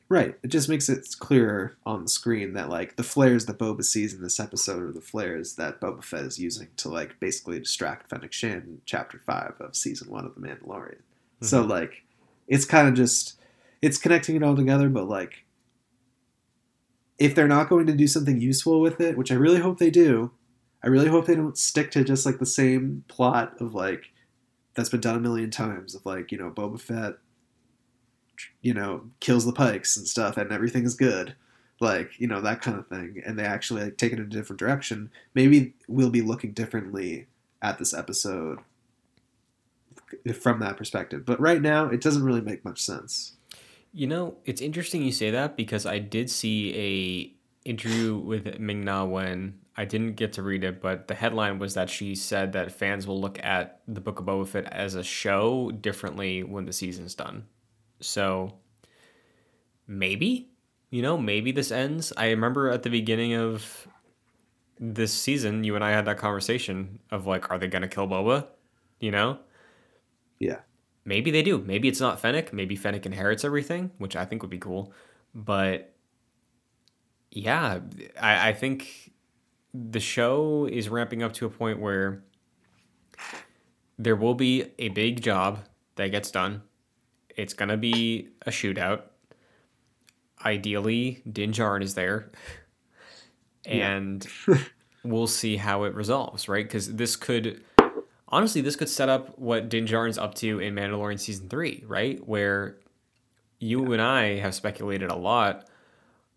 Right. 0.09 0.35
It 0.41 0.47
just 0.47 0.67
makes 0.67 0.89
it 0.89 1.07
clearer 1.19 1.77
on 1.85 2.03
the 2.03 2.09
screen 2.09 2.53
that 2.53 2.67
like 2.69 2.95
the 2.97 3.03
flares 3.03 3.45
that 3.45 3.59
Boba 3.59 3.83
sees 3.85 4.13
in 4.13 4.21
this 4.21 4.39
episode 4.39 4.81
are 4.83 4.91
the 4.91 4.99
flares 4.99 5.53
that 5.55 5.79
Boba 5.79 6.03
Fett 6.03 6.23
is 6.25 6.39
using 6.39 6.67
to 6.77 6.89
like 6.89 7.19
basically 7.21 7.59
distract 7.59 8.09
Fennec 8.09 8.33
Shand 8.33 8.63
in 8.67 8.81
chapter 8.85 9.19
five 9.25 9.53
of 9.61 9.75
season 9.77 10.09
one 10.09 10.25
of 10.25 10.33
The 10.35 10.41
Mandalorian. 10.41 10.99
So 11.41 11.61
Mm-hmm. 11.61 11.71
like 11.71 12.03
it's 12.47 12.65
kind 12.65 12.87
of 12.87 12.93
just 12.93 13.39
it's 13.81 13.97
connecting 13.97 14.35
it 14.35 14.43
all 14.43 14.55
together, 14.55 14.89
but 14.89 15.07
like 15.07 15.45
if 17.17 17.33
they're 17.33 17.47
not 17.47 17.69
going 17.69 17.87
to 17.87 17.93
do 17.93 18.07
something 18.07 18.39
useful 18.39 18.79
with 18.79 19.01
it, 19.01 19.17
which 19.17 19.31
I 19.31 19.35
really 19.35 19.59
hope 19.59 19.79
they 19.79 19.89
do, 19.89 20.31
I 20.83 20.87
really 20.87 21.07
hope 21.07 21.25
they 21.25 21.35
don't 21.35 21.57
stick 21.57 21.91
to 21.91 22.03
just 22.03 22.25
like 22.25 22.39
the 22.39 22.45
same 22.45 23.03
plot 23.07 23.59
of 23.59 23.73
like 23.73 24.11
that's 24.75 24.89
been 24.89 25.01
done 25.01 25.15
a 25.15 25.19
million 25.19 25.49
times 25.49 25.95
of 25.95 26.05
like, 26.05 26.31
you 26.31 26.37
know, 26.37 26.51
Boba 26.51 26.79
Fett 26.79 27.15
you 28.61 28.73
know, 28.73 29.03
kills 29.19 29.45
the 29.45 29.53
pikes 29.53 29.97
and 29.97 30.07
stuff 30.07 30.37
and 30.37 30.51
everything 30.51 30.85
is 30.85 30.95
good. 30.95 31.35
Like, 31.79 32.19
you 32.19 32.27
know, 32.27 32.41
that 32.41 32.61
kind 32.61 32.77
of 32.77 32.87
thing. 32.87 33.21
And 33.25 33.37
they 33.37 33.43
actually 33.43 33.83
like 33.83 33.97
take 33.97 34.13
it 34.13 34.19
in 34.19 34.25
a 34.25 34.29
different 34.29 34.59
direction. 34.59 35.11
Maybe 35.33 35.73
we'll 35.87 36.09
be 36.09 36.21
looking 36.21 36.53
differently 36.53 37.27
at 37.61 37.77
this 37.77 37.93
episode 37.93 38.59
from 40.33 40.59
that 40.59 40.77
perspective. 40.77 41.25
But 41.25 41.39
right 41.39 41.61
now 41.61 41.87
it 41.87 42.01
doesn't 42.01 42.23
really 42.23 42.41
make 42.41 42.63
much 42.65 42.81
sense. 42.81 43.33
You 43.93 44.07
know, 44.07 44.37
it's 44.45 44.61
interesting 44.61 45.01
you 45.01 45.11
say 45.11 45.31
that 45.31 45.57
because 45.57 45.85
I 45.85 45.99
did 45.99 46.29
see 46.29 46.75
a 47.65 47.67
interview 47.67 48.17
with 48.17 48.59
Ming 48.59 48.83
Na 48.83 49.05
Wen. 49.05 49.59
I 49.75 49.85
didn't 49.85 50.13
get 50.13 50.33
to 50.33 50.43
read 50.43 50.63
it, 50.63 50.81
but 50.81 51.07
the 51.07 51.13
headline 51.13 51.59
was 51.59 51.75
that 51.75 51.89
she 51.89 52.15
said 52.15 52.53
that 52.53 52.71
fans 52.71 53.05
will 53.05 53.21
look 53.21 53.39
at 53.43 53.81
the 53.87 54.01
Book 54.01 54.19
of 54.19 54.25
Boba 54.25 54.47
Fett 54.47 54.65
as 54.73 54.95
a 54.95 55.03
show 55.03 55.71
differently 55.71 56.43
when 56.43 56.65
the 56.65 56.73
season's 56.73 57.13
done. 57.13 57.45
So 57.99 58.53
maybe, 59.85 60.49
you 60.89 61.01
know, 61.01 61.17
maybe 61.17 61.51
this 61.51 61.71
ends. 61.71 62.11
I 62.17 62.29
remember 62.29 62.69
at 62.69 62.83
the 62.83 62.89
beginning 62.89 63.35
of 63.35 63.87
this 64.79 65.13
season, 65.13 65.63
you 65.63 65.75
and 65.75 65.83
I 65.83 65.91
had 65.91 66.05
that 66.05 66.17
conversation 66.17 66.99
of 67.11 67.27
like, 67.27 67.51
are 67.51 67.57
they 67.57 67.67
gonna 67.67 67.87
kill 67.87 68.07
Boba? 68.07 68.47
You 68.99 69.11
know? 69.11 69.39
Yeah. 70.39 70.59
Maybe 71.05 71.31
they 71.31 71.41
do. 71.41 71.59
Maybe 71.59 71.87
it's 71.87 72.01
not 72.01 72.19
Fennec. 72.19 72.51
Maybe 72.51 72.75
Fennec 72.75 73.05
inherits 73.05 73.45
everything, 73.45 73.91
which 73.97 74.15
I 74.15 74.25
think 74.25 74.41
would 74.41 74.51
be 74.51 74.57
cool. 74.57 74.91
But 75.33 75.93
yeah, 77.31 77.79
I, 78.19 78.49
I 78.49 78.53
think 78.53 79.11
the 79.73 79.99
show 79.99 80.65
is 80.65 80.89
ramping 80.89 81.23
up 81.23 81.33
to 81.33 81.45
a 81.45 81.49
point 81.49 81.79
where 81.79 82.23
there 83.97 84.15
will 84.15 84.33
be 84.33 84.65
a 84.79 84.89
big 84.89 85.21
job 85.21 85.59
that 85.95 86.07
gets 86.07 86.31
done. 86.31 86.61
It's 87.29 87.53
gonna 87.53 87.77
be 87.77 88.29
a 88.45 88.49
shootout. 88.49 89.03
Ideally, 90.43 91.21
Din 91.31 91.51
Djarin 91.51 91.83
is 91.83 91.93
there, 91.95 92.31
and 93.65 94.25
we'll 95.03 95.27
see 95.27 95.57
how 95.57 95.83
it 95.83 95.93
resolves, 95.93 96.47
right? 96.47 96.65
Because 96.65 96.95
this 96.95 97.15
could 97.15 97.63
honestly, 98.27 98.61
this 98.61 98.75
could 98.75 98.89
set 98.89 99.09
up 99.09 99.37
what 99.39 99.69
Din 99.69 99.85
Djarin's 99.85 100.17
up 100.17 100.35
to 100.35 100.59
in 100.59 100.75
Mandalorian 100.75 101.19
season 101.19 101.49
three, 101.49 101.83
right? 101.87 102.25
Where 102.27 102.77
you 103.59 103.91
and 103.93 104.01
I 104.01 104.37
have 104.39 104.53
speculated 104.55 105.09
a 105.09 105.15
lot. 105.15 105.67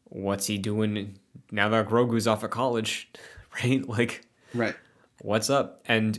What's 0.04 0.46
he 0.46 0.58
doing 0.58 1.18
now 1.50 1.68
that 1.68 1.88
Grogu's 1.88 2.26
off 2.26 2.44
at 2.44 2.50
college, 2.50 3.10
right? 3.62 3.86
Like, 3.88 4.22
Right. 4.54 4.74
what's 5.20 5.50
up? 5.50 5.82
And 5.86 6.18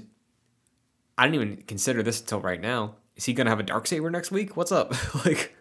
I 1.17 1.27
didn't 1.27 1.35
even 1.41 1.63
consider 1.63 2.01
this 2.03 2.21
until 2.21 2.39
right 2.41 2.61
now. 2.61 2.95
Is 3.15 3.25
he 3.25 3.33
gonna 3.33 3.49
have 3.49 3.59
a 3.59 3.63
dark 3.63 3.87
saber 3.87 4.09
next 4.09 4.31
week? 4.31 4.55
What's 4.55 4.71
up? 4.71 4.93
like, 5.25 5.55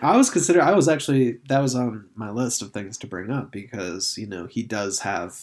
I 0.00 0.16
was 0.16 0.30
considering. 0.30 0.66
I 0.66 0.72
was 0.72 0.88
actually 0.88 1.38
that 1.48 1.60
was 1.60 1.74
on 1.74 2.06
my 2.14 2.30
list 2.30 2.62
of 2.62 2.72
things 2.72 2.96
to 2.98 3.06
bring 3.06 3.30
up 3.30 3.50
because 3.52 4.16
you 4.16 4.26
know 4.26 4.46
he 4.46 4.62
does 4.62 5.00
have 5.00 5.42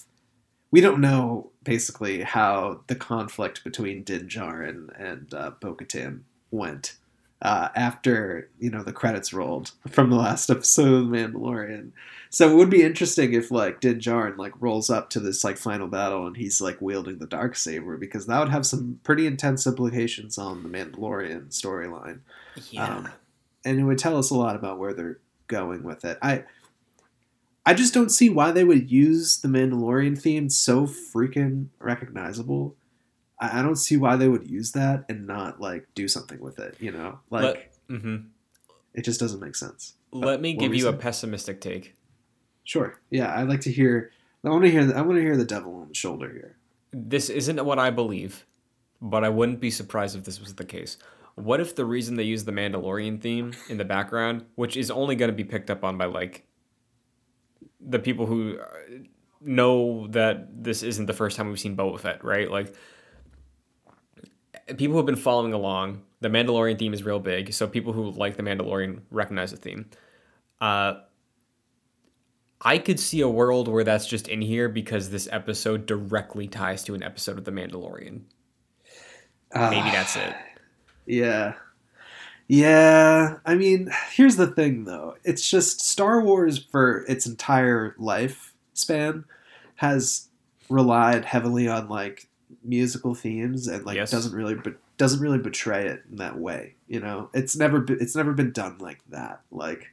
we 0.71 0.81
don't 0.81 1.01
know 1.01 1.51
basically 1.63 2.21
how 2.21 2.81
the 2.87 2.95
conflict 2.95 3.63
between 3.63 4.03
Din 4.03 4.27
Djarin 4.27 4.89
and 4.97 5.33
uh, 5.33 5.51
Bo-Katan 5.59 6.21
went 6.51 6.95
uh, 7.41 7.69
after 7.75 8.49
you 8.59 8.69
know 8.69 8.83
the 8.83 8.91
credits 8.91 9.31
rolled 9.31 9.71
from 9.89 10.09
the 10.09 10.15
last 10.17 10.49
episode 10.49 10.93
of 10.93 11.09
The 11.09 11.17
Mandalorian. 11.17 11.91
So 12.29 12.51
it 12.51 12.55
would 12.55 12.69
be 12.69 12.83
interesting 12.83 13.33
if 13.33 13.49
like 13.49 13.79
Din 13.79 13.99
Djarin 13.99 14.37
like 14.37 14.53
rolls 14.59 14.89
up 14.89 15.09
to 15.11 15.19
this 15.19 15.43
like 15.43 15.57
final 15.57 15.87
battle 15.87 16.27
and 16.27 16.37
he's 16.37 16.61
like 16.61 16.81
wielding 16.81 17.17
the 17.19 17.27
dark 17.27 17.55
saber 17.55 17.97
because 17.97 18.27
that 18.27 18.39
would 18.39 18.49
have 18.49 18.65
some 18.65 18.99
pretty 19.03 19.25
intense 19.25 19.65
implications 19.65 20.37
on 20.37 20.63
the 20.63 20.69
Mandalorian 20.69 21.47
storyline 21.49 22.19
yeah, 22.69 22.97
Um, 22.97 23.09
and 23.65 23.79
it 23.79 23.83
would 23.83 23.97
tell 23.97 24.17
us 24.17 24.29
a 24.29 24.35
lot 24.35 24.55
about 24.55 24.79
where 24.79 24.93
they're 24.93 25.19
going 25.47 25.83
with 25.83 26.05
it. 26.05 26.17
I 26.21 26.43
I 27.69 27.75
just 27.75 27.93
don't 27.93 28.09
see 28.09 28.29
why 28.29 28.49
they 28.51 28.63
would 28.63 28.89
use 28.89 29.37
the 29.41 29.47
Mandalorian 29.47 30.19
theme 30.19 30.49
so 30.49 30.87
freaking 30.87 31.67
recognizable. 31.79 32.75
I, 33.39 33.59
I 33.59 33.61
don't 33.61 33.75
see 33.75 33.95
why 33.95 34.15
they 34.15 34.27
would 34.27 34.49
use 34.49 34.71
that 34.71 35.05
and 35.07 35.27
not 35.27 35.61
like 35.61 35.85
do 35.93 36.07
something 36.07 36.39
with 36.39 36.57
it. 36.57 36.77
You 36.79 36.91
know, 36.91 37.19
like 37.29 37.71
let, 37.89 38.01
hmm 38.01 38.15
it 38.95 39.03
just 39.05 39.19
doesn't 39.19 39.39
make 39.39 39.55
sense. 39.55 39.93
let 40.11 40.41
me 40.41 40.53
give 40.53 40.73
you 40.73 40.85
you 40.85 40.89
a 40.89 40.93
pessimistic 40.93 41.61
take. 41.61 41.93
Sure, 42.63 42.99
yeah, 43.11 43.39
I'd 43.39 43.47
like 43.47 43.61
to 43.61 43.71
hear. 43.71 44.11
I 44.43 44.49
want 44.49 44.63
to 44.63 44.71
hear. 44.71 44.91
I 44.95 45.01
want 45.01 45.17
to 45.17 45.21
hear 45.21 45.37
the 45.37 45.45
devil 45.45 45.75
on 45.75 45.89
the 45.89 45.93
shoulder 45.93 46.31
here. 46.31 46.57
this 46.91 47.29
isn't 47.29 47.63
what 47.63 47.77
I 47.77 47.91
believe, 47.91 48.47
but 48.99 49.23
I 49.23 49.29
wouldn't 49.29 49.59
be 49.59 49.69
surprised 49.69 50.15
if 50.17 50.23
this 50.23 50.39
was 50.39 50.55
the 50.55 50.65
case. 50.65 50.97
What 51.35 51.59
if 51.61 51.75
the 51.75 51.85
reason 51.85 52.15
they 52.15 52.23
use 52.23 52.45
the 52.45 52.51
Mandalorian 52.51 53.21
theme 53.21 53.53
in 53.69 53.77
the 53.77 53.85
background, 53.85 54.45
which 54.55 54.75
is 54.75 54.89
only 54.89 55.15
going 55.15 55.29
to 55.29 55.37
be 55.37 55.43
picked 55.43 55.69
up 55.69 55.83
on 55.83 55.95
by 55.99 56.05
like 56.05 56.47
the 57.79 57.99
people 57.99 58.25
who 58.25 58.59
uh, 58.59 58.65
know 59.41 60.07
that 60.07 60.63
this 60.63 60.83
isn't 60.83 61.05
the 61.05 61.13
first 61.13 61.37
time 61.37 61.47
we've 61.47 61.59
seen 61.59 61.75
Boba 61.77 61.99
Fett, 61.99 62.23
right? 62.23 62.49
Like 62.49 62.73
people 64.67 64.93
who 64.93 64.97
have 64.97 65.05
been 65.05 65.15
following 65.15 65.53
along, 65.53 66.01
the 66.21 66.29
Mandalorian 66.29 66.77
theme 66.77 66.93
is 66.93 67.03
real 67.03 67.19
big, 67.19 67.53
so 67.53 67.67
people 67.67 67.93
who 67.93 68.11
like 68.11 68.35
the 68.37 68.43
Mandalorian 68.43 69.01
recognize 69.11 69.51
the 69.51 69.57
theme. 69.57 69.89
Uh, 70.59 70.95
I 72.61 72.77
could 72.77 72.99
see 72.99 73.21
a 73.21 73.29
world 73.29 73.69
where 73.69 73.85
that's 73.85 74.05
just 74.05 74.27
in 74.27 74.41
here 74.41 74.67
because 74.67 75.09
this 75.09 75.29
episode 75.31 75.85
directly 75.85 76.47
ties 76.47 76.83
to 76.83 76.93
an 76.93 77.03
episode 77.03 77.37
of 77.37 77.45
The 77.45 77.51
Mandalorian. 77.51 78.23
Maybe 79.55 79.77
Ah, 79.87 79.89
that's 79.91 80.17
it. 80.17 80.35
Yeah. 81.05 81.53
Yeah. 82.49 83.37
I 83.45 83.55
mean, 83.55 83.91
here's 84.11 84.35
the 84.35 84.47
thing 84.47 84.83
though. 84.83 85.15
It's 85.23 85.47
just 85.49 85.79
Star 85.81 86.19
Wars 86.21 86.57
for 86.57 87.05
its 87.07 87.25
entire 87.25 87.95
lifespan 87.99 89.23
has 89.75 90.27
relied 90.67 91.25
heavily 91.25 91.67
on 91.69 91.87
like 91.87 92.27
musical 92.63 93.13
themes 93.15 93.67
and 93.67 93.85
like 93.85 93.95
Yes. 93.95 94.11
doesn't 94.11 94.33
really 94.35 94.55
but 94.55 94.73
doesn't 94.97 95.21
really 95.21 95.37
betray 95.37 95.87
it 95.87 96.03
in 96.09 96.17
that 96.17 96.37
way, 96.37 96.73
you 96.87 96.99
know. 96.99 97.29
It's 97.33 97.55
never 97.55 97.79
been 97.79 97.99
it's 98.01 98.15
never 98.15 98.33
been 98.33 98.51
done 98.51 98.79
like 98.79 98.99
that. 99.09 99.41
Like 99.51 99.91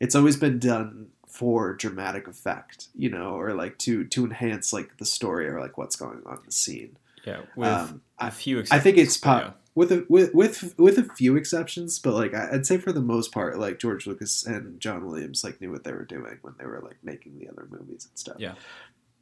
it's 0.00 0.14
always 0.14 0.36
been 0.36 0.58
done 0.58 1.08
for 1.28 1.74
dramatic 1.74 2.26
effect, 2.26 2.88
you 2.96 3.10
know, 3.10 3.32
or 3.38 3.52
like 3.52 3.76
to 3.80 4.04
to 4.04 4.24
enhance 4.24 4.72
like 4.72 4.96
the 4.96 5.04
story 5.04 5.46
or 5.46 5.60
like 5.60 5.76
what's 5.76 5.94
going 5.96 6.22
on 6.24 6.38
in 6.38 6.42
the 6.46 6.52
scene. 6.52 6.96
Yeah, 7.26 7.42
with 7.54 7.68
Um, 7.68 8.00
a 8.18 8.30
few 8.30 8.60
exceptions. 8.60 8.80
I 8.80 8.82
think 8.82 8.96
it's 8.96 9.18
but 9.18 9.42
pop 9.42 9.60
with 9.78 9.92
a 9.92 10.04
with 10.08 10.34
with 10.34 10.74
with 10.78 10.98
a 10.98 11.04
few 11.14 11.36
exceptions, 11.36 11.98
but 11.98 12.14
like 12.14 12.34
I'd 12.34 12.66
say 12.66 12.78
for 12.78 12.92
the 12.92 13.00
most 13.00 13.32
part, 13.32 13.58
like 13.58 13.78
George 13.78 14.06
Lucas 14.06 14.44
and 14.44 14.80
John 14.80 15.06
Williams 15.06 15.44
like 15.44 15.60
knew 15.60 15.70
what 15.70 15.84
they 15.84 15.92
were 15.92 16.04
doing 16.04 16.38
when 16.42 16.54
they 16.58 16.66
were 16.66 16.80
like 16.84 16.98
making 17.02 17.38
the 17.38 17.48
other 17.48 17.66
movies 17.70 18.06
and 18.10 18.18
stuff. 18.18 18.36
Yeah. 18.38 18.54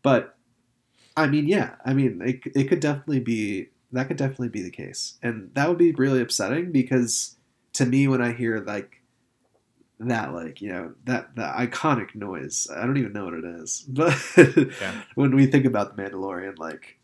But 0.02 0.36
I 1.16 1.26
mean, 1.26 1.46
yeah, 1.46 1.74
I 1.84 1.92
mean, 1.94 2.20
it 2.24 2.40
it 2.54 2.64
could 2.68 2.80
definitely 2.80 3.20
be 3.20 3.68
that 3.92 4.08
could 4.08 4.16
definitely 4.16 4.48
be 4.48 4.62
the 4.62 4.70
case, 4.70 5.18
and 5.22 5.50
that 5.54 5.68
would 5.68 5.78
be 5.78 5.92
really 5.92 6.20
upsetting 6.22 6.72
because 6.72 7.36
to 7.74 7.84
me, 7.86 8.08
when 8.08 8.22
I 8.22 8.32
hear 8.32 8.58
like 8.66 9.02
that, 10.00 10.32
like 10.34 10.60
you 10.60 10.68
know 10.70 10.92
that 11.04 11.36
the 11.36 11.42
iconic 11.42 12.14
noise, 12.14 12.66
I 12.74 12.86
don't 12.86 12.96
even 12.96 13.12
know 13.12 13.24
what 13.26 13.34
it 13.34 13.44
is, 13.44 13.82
but 13.88 14.14
Yeah. 14.36 15.02
when 15.14 15.34
we 15.36 15.46
think 15.46 15.64
about 15.66 15.96
the 15.96 16.02
Mandalorian, 16.02 16.58
like 16.58 16.98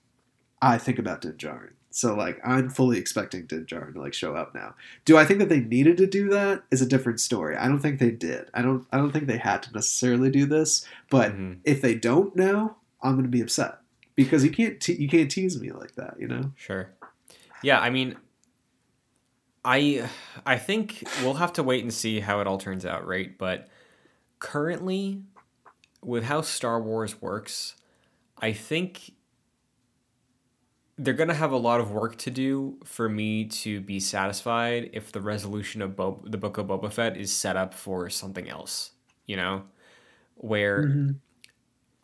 I 0.60 0.78
think 0.78 0.98
about 0.98 1.20
Din 1.20 1.32
Djarin. 1.34 1.72
So 1.94 2.14
like 2.14 2.40
I'm 2.44 2.68
fully 2.70 2.98
expecting 2.98 3.46
Din 3.46 3.66
Djarin 3.66 3.92
to 3.94 4.00
like 4.00 4.14
show 4.14 4.34
up 4.34 4.54
now. 4.54 4.74
Do 5.04 5.16
I 5.16 5.24
think 5.24 5.38
that 5.40 5.48
they 5.48 5.60
needed 5.60 5.96
to 5.98 6.06
do 6.06 6.28
that? 6.30 6.62
Is 6.70 6.80
a 6.82 6.86
different 6.86 7.20
story. 7.20 7.56
I 7.56 7.68
don't 7.68 7.80
think 7.80 7.98
they 8.00 8.10
did. 8.10 8.46
I 8.54 8.62
don't. 8.62 8.86
I 8.92 8.96
don't 8.96 9.12
think 9.12 9.26
they 9.26 9.38
had 9.38 9.62
to 9.64 9.72
necessarily 9.72 10.30
do 10.30 10.46
this. 10.46 10.86
But 11.10 11.32
Mhm. 11.32 11.58
if 11.64 11.80
they 11.82 11.94
don't 11.94 12.34
now, 12.34 12.76
I'm 13.02 13.12
going 13.12 13.24
to 13.24 13.30
be 13.30 13.40
upset 13.42 13.78
because 14.14 14.44
you 14.44 14.50
can't 14.50 14.80
te- 14.80 14.94
you 15.00 15.08
can't 15.08 15.30
tease 15.30 15.60
me 15.60 15.70
like 15.72 15.94
that. 15.96 16.16
You 16.18 16.28
know. 16.28 16.52
Sure. 16.56 16.90
Yeah, 17.62 17.78
I 17.80 17.90
mean, 17.90 18.16
I 19.64 20.08
I 20.44 20.58
think 20.58 21.04
we'll 21.22 21.34
have 21.34 21.52
to 21.54 21.62
wait 21.62 21.82
and 21.82 21.92
see 21.92 22.20
how 22.20 22.40
it 22.40 22.46
all 22.46 22.58
turns 22.58 22.84
out, 22.84 23.06
right? 23.06 23.36
But 23.38 23.68
currently, 24.38 25.22
with 26.02 26.24
how 26.24 26.40
Star 26.40 26.80
Wars 26.80 27.20
works, 27.22 27.76
I 28.38 28.52
think 28.52 29.12
they're 30.98 31.14
gonna 31.14 31.34
have 31.34 31.52
a 31.52 31.56
lot 31.56 31.80
of 31.80 31.90
work 31.90 32.16
to 32.18 32.30
do 32.30 32.78
for 32.84 33.08
me 33.08 33.44
to 33.46 33.80
be 33.80 33.98
satisfied 34.00 34.90
if 34.92 35.12
the 35.12 35.20
resolution 35.20 35.82
of 35.82 35.96
Bo- 35.96 36.22
the 36.24 36.38
Book 36.38 36.58
of 36.58 36.66
Boba 36.66 36.92
Fett 36.92 37.16
is 37.16 37.32
set 37.32 37.56
up 37.56 37.74
for 37.74 38.10
something 38.10 38.48
else. 38.48 38.92
You 39.26 39.36
know, 39.36 39.62
where 40.36 40.84
Mm-hmm. 40.88 41.10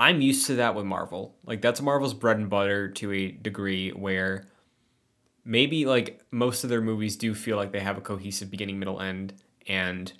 I'm 0.01 0.21
used 0.21 0.47
to 0.47 0.57
that 0.57 0.75
with 0.75 0.85
Marvel. 0.85 1.35
Like 1.45 1.61
that's 1.61 1.81
Marvel's 1.83 2.15
bread 2.15 2.37
and 2.39 2.49
butter 2.49 2.89
to 2.89 3.13
a 3.13 3.31
degree 3.33 3.91
where 3.91 4.47
maybe 5.45 5.87
like 5.87 6.21
most 6.31 6.63
of 6.65 6.71
their 6.71 6.81
movies 6.81 7.17
do 7.17 7.35
feel 7.35 7.57
like 7.57 7.73
they 7.73 7.81
have 7.81 7.99
a 7.99 8.03
cohesive 8.03 8.51
beginning, 8.51 8.79
middle, 8.79 9.01
end, 9.01 9.35
and 9.67 10.13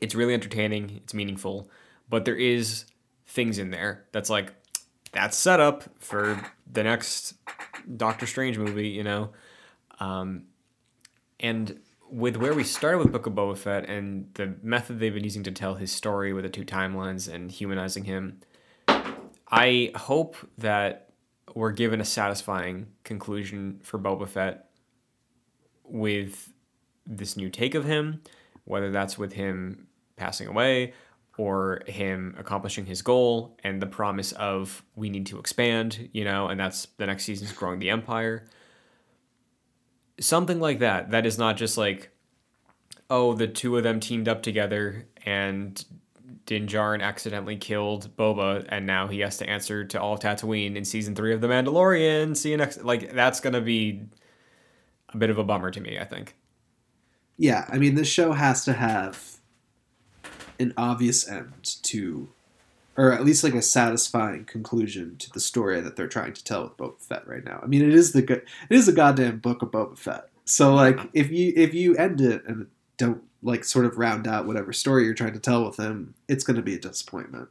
it's 0.00 0.14
really 0.14 0.34
entertaining, 0.34 1.00
it's 1.02 1.14
meaningful, 1.14 1.70
but 2.08 2.24
there 2.24 2.36
is 2.36 2.84
things 3.26 3.58
in 3.58 3.70
there 3.70 4.04
that's 4.12 4.28
like 4.28 4.52
that's 5.14 5.38
set 5.38 5.60
up 5.60 5.84
for 6.00 6.44
the 6.70 6.82
next 6.82 7.34
Doctor 7.96 8.26
Strange 8.26 8.58
movie, 8.58 8.88
you 8.88 9.04
know. 9.04 9.30
Um, 10.00 10.44
and 11.40 11.80
with 12.10 12.36
where 12.36 12.52
we 12.52 12.64
started 12.64 12.98
with 12.98 13.12
Book 13.12 13.26
of 13.26 13.32
Boba 13.32 13.56
Fett 13.56 13.88
and 13.88 14.28
the 14.34 14.56
method 14.62 14.98
they've 14.98 15.14
been 15.14 15.24
using 15.24 15.44
to 15.44 15.52
tell 15.52 15.76
his 15.76 15.92
story 15.92 16.32
with 16.32 16.44
the 16.44 16.50
two 16.50 16.64
timelines 16.64 17.32
and 17.32 17.50
humanizing 17.50 18.04
him, 18.04 18.40
I 19.48 19.92
hope 19.94 20.36
that 20.58 21.10
we're 21.54 21.72
given 21.72 22.00
a 22.00 22.04
satisfying 22.04 22.88
conclusion 23.04 23.80
for 23.84 23.98
Boba 23.98 24.28
Fett 24.28 24.68
with 25.84 26.52
this 27.06 27.36
new 27.36 27.50
take 27.50 27.76
of 27.76 27.84
him, 27.84 28.22
whether 28.64 28.90
that's 28.90 29.16
with 29.16 29.34
him 29.34 29.86
passing 30.16 30.48
away 30.48 30.92
or 31.36 31.82
him 31.86 32.34
accomplishing 32.38 32.86
his 32.86 33.02
goal 33.02 33.56
and 33.64 33.82
the 33.82 33.86
promise 33.86 34.32
of 34.32 34.84
we 34.94 35.10
need 35.10 35.26
to 35.26 35.38
expand, 35.38 36.08
you 36.12 36.24
know, 36.24 36.48
and 36.48 36.58
that's 36.58 36.86
the 36.96 37.06
next 37.06 37.24
season's 37.24 37.52
growing 37.52 37.78
the 37.78 37.90
empire. 37.90 38.46
Something 40.20 40.60
like 40.60 40.78
that. 40.78 41.10
That 41.10 41.26
is 41.26 41.38
not 41.38 41.56
just 41.56 41.76
like, 41.76 42.10
oh, 43.10 43.34
the 43.34 43.48
two 43.48 43.76
of 43.76 43.82
them 43.82 43.98
teamed 43.98 44.28
up 44.28 44.42
together 44.42 45.06
and 45.26 45.84
Din 46.46 46.66
Djarin 46.66 47.02
accidentally 47.02 47.56
killed 47.56 48.14
Boba, 48.16 48.66
and 48.68 48.86
now 48.86 49.06
he 49.06 49.20
has 49.20 49.38
to 49.38 49.48
answer 49.48 49.84
to 49.84 50.00
all 50.00 50.14
of 50.14 50.20
Tatooine 50.20 50.76
in 50.76 50.84
season 50.84 51.14
three 51.14 51.32
of 51.32 51.40
The 51.40 51.48
Mandalorian. 51.48 52.36
See 52.36 52.50
you 52.50 52.56
next. 52.56 52.84
Like 52.84 53.12
that's 53.12 53.40
gonna 53.40 53.60
be 53.60 54.02
a 55.08 55.16
bit 55.16 55.30
of 55.30 55.38
a 55.38 55.44
bummer 55.44 55.70
to 55.70 55.80
me. 55.80 55.98
I 55.98 56.04
think. 56.04 56.34
Yeah, 57.36 57.66
I 57.68 57.78
mean, 57.78 57.94
this 57.94 58.08
show 58.08 58.32
has 58.32 58.64
to 58.66 58.74
have 58.74 59.33
an 60.58 60.72
obvious 60.76 61.28
end 61.28 61.76
to, 61.84 62.28
or 62.96 63.12
at 63.12 63.24
least 63.24 63.44
like 63.44 63.54
a 63.54 63.62
satisfying 63.62 64.44
conclusion 64.44 65.16
to 65.18 65.30
the 65.32 65.40
story 65.40 65.80
that 65.80 65.96
they're 65.96 66.08
trying 66.08 66.32
to 66.34 66.44
tell 66.44 66.62
with 66.64 66.76
Boba 66.76 67.00
Fett 67.00 67.26
right 67.28 67.44
now. 67.44 67.60
I 67.62 67.66
mean, 67.66 67.82
it 67.82 67.94
is 67.94 68.12
the 68.12 68.22
good, 68.22 68.42
it 68.70 68.74
is 68.76 68.86
the 68.86 68.92
goddamn 68.92 69.38
book 69.38 69.62
of 69.62 69.70
Boba 69.70 69.98
Fett. 69.98 70.28
So 70.44 70.74
like, 70.74 71.00
if 71.14 71.30
you 71.30 71.52
if 71.56 71.74
you 71.74 71.96
end 71.96 72.20
it 72.20 72.44
and 72.46 72.66
don't 72.98 73.22
like 73.42 73.64
sort 73.64 73.84
of 73.86 73.98
round 73.98 74.26
out 74.26 74.46
whatever 74.46 74.72
story 74.72 75.04
you're 75.04 75.14
trying 75.14 75.32
to 75.34 75.40
tell 75.40 75.64
with 75.66 75.78
him, 75.78 76.14
it's 76.28 76.44
going 76.44 76.56
to 76.56 76.62
be 76.62 76.74
a 76.74 76.78
disappointment. 76.78 77.48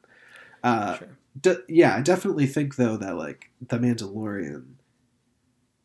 Uh, 0.63 0.97
Sure. 0.97 1.17
d- 1.39 1.55
yeah, 1.67 1.95
I 1.97 2.01
definitely 2.01 2.47
think 2.47 2.75
though 2.75 2.97
that 2.97 3.15
like 3.17 3.49
the 3.61 3.77
Mandalorian, 3.79 4.65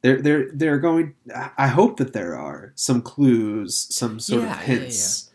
they're 0.03 0.21
they're 0.23 0.51
they're 0.53 0.79
going. 0.79 1.15
I 1.57 1.69
hope 1.69 1.97
that 1.97 2.13
there 2.13 2.37
are 2.37 2.73
some 2.77 3.03
clues, 3.03 3.89
some 3.91 4.21
sort 4.21 4.45
Yeah, 4.45 4.51
of 4.53 4.69
yeah, 4.69 4.79
hints 4.79 5.28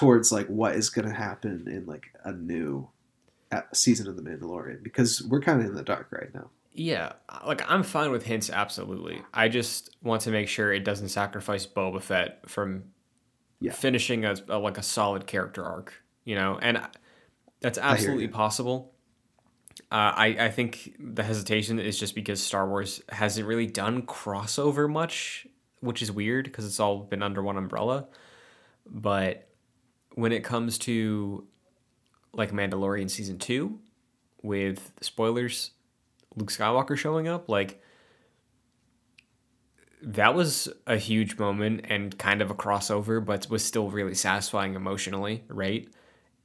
towards 0.00 0.32
like 0.32 0.46
what 0.46 0.74
is 0.74 0.88
going 0.88 1.06
to 1.06 1.14
happen 1.14 1.66
in 1.68 1.84
like 1.86 2.06
a 2.24 2.32
new 2.32 2.88
season 3.72 4.08
of 4.08 4.16
the 4.16 4.22
Mandalorian 4.22 4.82
because 4.82 5.22
we're 5.22 5.40
kind 5.42 5.60
of 5.60 5.66
in 5.66 5.74
the 5.74 5.82
dark 5.82 6.08
right 6.10 6.32
now. 6.34 6.48
Yeah, 6.72 7.12
like 7.46 7.68
I'm 7.70 7.82
fine 7.82 8.10
with 8.10 8.24
hints, 8.24 8.48
absolutely. 8.48 9.20
I 9.34 9.48
just 9.48 9.94
want 10.02 10.22
to 10.22 10.30
make 10.30 10.48
sure 10.48 10.72
it 10.72 10.84
doesn't 10.84 11.08
sacrifice 11.08 11.66
Boba 11.66 12.00
Fett 12.00 12.48
from 12.48 12.84
Yeah. 13.60 13.72
finishing 13.72 14.24
a, 14.24 14.36
a 14.48 14.58
like 14.58 14.78
a 14.78 14.82
solid 14.82 15.26
character 15.26 15.64
arc, 15.64 15.92
you 16.24 16.34
know, 16.34 16.58
and 16.62 16.78
I- 16.78 16.88
that's 17.60 17.76
absolutely 17.76 18.22
you. 18.24 18.30
possible. 18.30 18.94
Uh, 19.92 20.12
I 20.16 20.26
I 20.46 20.50
think 20.50 20.94
the 20.98 21.22
hesitation 21.24 21.78
is 21.78 21.98
just 21.98 22.14
because 22.14 22.40
Star 22.42 22.66
Wars 22.68 23.02
hasn't 23.10 23.46
really 23.46 23.66
done 23.66 24.02
crossover 24.02 24.88
much, 24.88 25.46
which 25.80 26.00
is 26.00 26.10
weird 26.12 26.44
because 26.46 26.64
it's 26.64 26.80
all 26.80 27.00
been 27.00 27.22
under 27.22 27.42
one 27.42 27.58
umbrella. 27.58 28.06
But 28.86 29.48
when 30.14 30.32
it 30.32 30.44
comes 30.44 30.78
to 30.78 31.46
like 32.32 32.52
Mandalorian 32.52 33.10
season 33.10 33.38
two, 33.38 33.78
with 34.42 34.92
spoilers, 35.00 35.72
Luke 36.36 36.50
Skywalker 36.50 36.96
showing 36.96 37.28
up, 37.28 37.48
like 37.48 37.82
that 40.02 40.34
was 40.34 40.68
a 40.86 40.96
huge 40.96 41.38
moment 41.38 41.84
and 41.88 42.16
kind 42.18 42.40
of 42.40 42.50
a 42.50 42.54
crossover, 42.54 43.24
but 43.24 43.48
was 43.50 43.64
still 43.64 43.90
really 43.90 44.14
satisfying 44.14 44.74
emotionally, 44.74 45.44
right? 45.48 45.88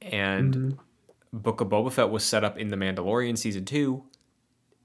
And 0.02 0.54
mm-hmm. 0.54 1.38
Book 1.38 1.60
of 1.60 1.68
Boba 1.68 1.92
Fett 1.92 2.10
was 2.10 2.24
set 2.24 2.44
up 2.44 2.58
in 2.58 2.68
the 2.68 2.76
Mandalorian 2.76 3.38
season 3.38 3.64
two, 3.64 4.04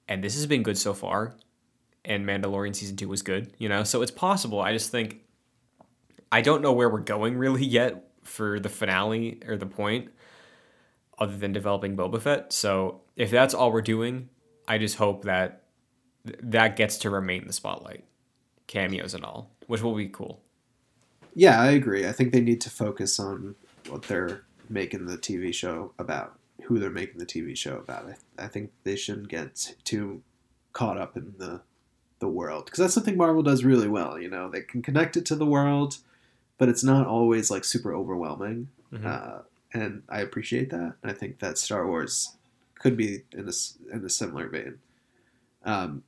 and 0.07 0.23
this 0.23 0.35
has 0.35 0.45
been 0.45 0.63
good 0.63 0.77
so 0.77 0.93
far. 0.93 1.35
And 2.03 2.25
Mandalorian 2.25 2.75
season 2.75 2.95
two 2.95 3.07
was 3.07 3.21
good, 3.21 3.53
you 3.57 3.69
know, 3.69 3.83
so 3.83 4.01
it's 4.01 4.11
possible. 4.11 4.59
I 4.59 4.73
just 4.73 4.89
think 4.89 5.19
I 6.31 6.41
don't 6.41 6.61
know 6.61 6.71
where 6.71 6.89
we're 6.89 6.99
going 6.99 7.37
really 7.37 7.65
yet 7.65 8.10
for 8.23 8.59
the 8.59 8.69
finale 8.69 9.39
or 9.47 9.57
the 9.57 9.65
point, 9.65 10.09
other 11.17 11.37
than 11.37 11.51
developing 11.51 11.95
Boba 11.95 12.21
Fett. 12.21 12.53
So 12.53 13.01
if 13.15 13.31
that's 13.31 13.53
all 13.53 13.71
we're 13.71 13.81
doing, 13.81 14.29
I 14.67 14.77
just 14.77 14.95
hope 14.95 15.25
that 15.25 15.63
th- 16.25 16.39
that 16.43 16.75
gets 16.75 16.97
to 16.99 17.09
remain 17.09 17.47
the 17.47 17.53
spotlight, 17.53 18.03
cameos 18.67 19.13
and 19.13 19.23
all, 19.23 19.51
which 19.67 19.81
will 19.81 19.95
be 19.95 20.07
cool. 20.07 20.41
Yeah, 21.33 21.61
I 21.61 21.71
agree. 21.71 22.07
I 22.07 22.11
think 22.11 22.31
they 22.31 22.41
need 22.41 22.61
to 22.61 22.69
focus 22.69 23.19
on 23.19 23.55
what 23.87 24.03
they're 24.03 24.43
making 24.69 25.05
the 25.05 25.17
TV 25.17 25.53
show 25.53 25.93
about, 25.97 26.37
who 26.63 26.79
they're 26.79 26.89
making 26.89 27.19
the 27.19 27.25
TV 27.25 27.55
show 27.55 27.77
about. 27.77 28.05
I, 28.37 28.45
I 28.45 28.47
think 28.47 28.71
they 28.83 28.95
shouldn't 28.95 29.29
get 29.29 29.75
too 29.83 30.21
caught 30.73 30.97
up 30.97 31.17
in 31.17 31.33
the 31.37 31.61
the 32.19 32.27
world 32.27 32.65
because 32.65 32.79
that's 32.79 32.93
something 32.93 33.17
Marvel 33.17 33.43
does 33.43 33.65
really 33.65 33.89
well. 33.89 34.17
You 34.17 34.29
know, 34.29 34.49
they 34.49 34.61
can 34.61 34.81
connect 34.81 35.17
it 35.17 35.25
to 35.25 35.35
the 35.35 35.45
world, 35.45 35.97
but 36.61 36.69
it's 36.69 36.83
not 36.83 37.07
always 37.07 37.49
like 37.49 37.63
super 37.63 37.91
overwhelming. 37.91 38.67
Mhm. 38.93 39.03
Uh, 39.03 39.41
and 39.73 40.03
I 40.07 40.21
appreciate 40.21 40.69
that. 40.69 40.93
And 41.01 41.09
I 41.11 41.13
think 41.15 41.39
that 41.39 41.57
Star 41.57 41.87
Wars 41.87 42.37
could 42.75 42.95
be 42.95 43.23
in 43.31 43.49
a 43.49 43.51
in 43.91 44.05
a 44.05 44.09
similar 44.09 44.47
vein. 44.47 44.77
Um, 45.65 46.03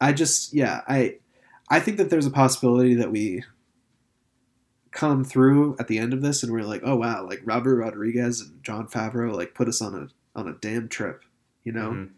I 0.00 0.14
just 0.14 0.54
yeah 0.54 0.80
I 0.88 1.18
I 1.68 1.78
think 1.78 1.98
that 1.98 2.08
there's 2.08 2.24
a 2.24 2.30
possibility 2.30 2.94
that 2.94 3.12
we 3.12 3.44
come 4.92 5.24
through 5.24 5.76
at 5.78 5.88
the 5.88 5.98
end 5.98 6.14
of 6.14 6.22
this 6.22 6.42
and 6.42 6.50
we're 6.50 6.62
like, 6.62 6.80
oh 6.82 6.96
wow, 6.96 7.26
like 7.26 7.42
Robert 7.44 7.76
Rodriguez 7.76 8.40
and 8.40 8.62
Jon 8.64 8.88
Favreau 8.88 9.36
like 9.36 9.54
put 9.54 9.68
us 9.68 9.82
on 9.82 9.94
a 9.94 10.08
on 10.38 10.48
a 10.48 10.54
damn 10.54 10.88
trip, 10.88 11.22
you 11.64 11.72
know. 11.72 11.90
Mhm. 11.90 12.10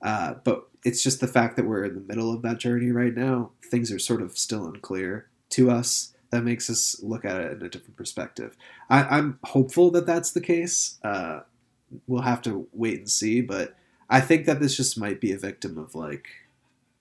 Uh, 0.00 0.34
but 0.44 0.66
it's 0.82 1.02
just 1.02 1.20
the 1.20 1.28
fact 1.28 1.56
that 1.56 1.66
we're 1.66 1.84
in 1.84 1.94
the 1.94 2.00
middle 2.00 2.32
of 2.32 2.40
that 2.40 2.56
journey 2.58 2.90
right 2.90 3.14
now. 3.14 3.50
Things 3.70 3.92
are 3.92 3.98
sort 3.98 4.22
of 4.22 4.38
still 4.38 4.66
unclear 4.66 5.28
to 5.50 5.70
us. 5.70 6.14
That 6.30 6.44
makes 6.44 6.68
us 6.68 7.00
look 7.02 7.24
at 7.24 7.40
it 7.40 7.52
in 7.52 7.62
a 7.62 7.68
different 7.70 7.96
perspective. 7.96 8.56
I, 8.90 9.02
I'm 9.04 9.38
hopeful 9.44 9.90
that 9.92 10.06
that's 10.06 10.32
the 10.32 10.40
case. 10.40 10.98
Uh, 11.02 11.40
we'll 12.06 12.22
have 12.22 12.42
to 12.42 12.68
wait 12.72 12.98
and 12.98 13.10
see, 13.10 13.40
but 13.40 13.74
I 14.10 14.20
think 14.20 14.46
that 14.46 14.60
this 14.60 14.76
just 14.76 14.98
might 14.98 15.20
be 15.20 15.32
a 15.32 15.38
victim 15.38 15.78
of 15.78 15.94
like, 15.94 16.28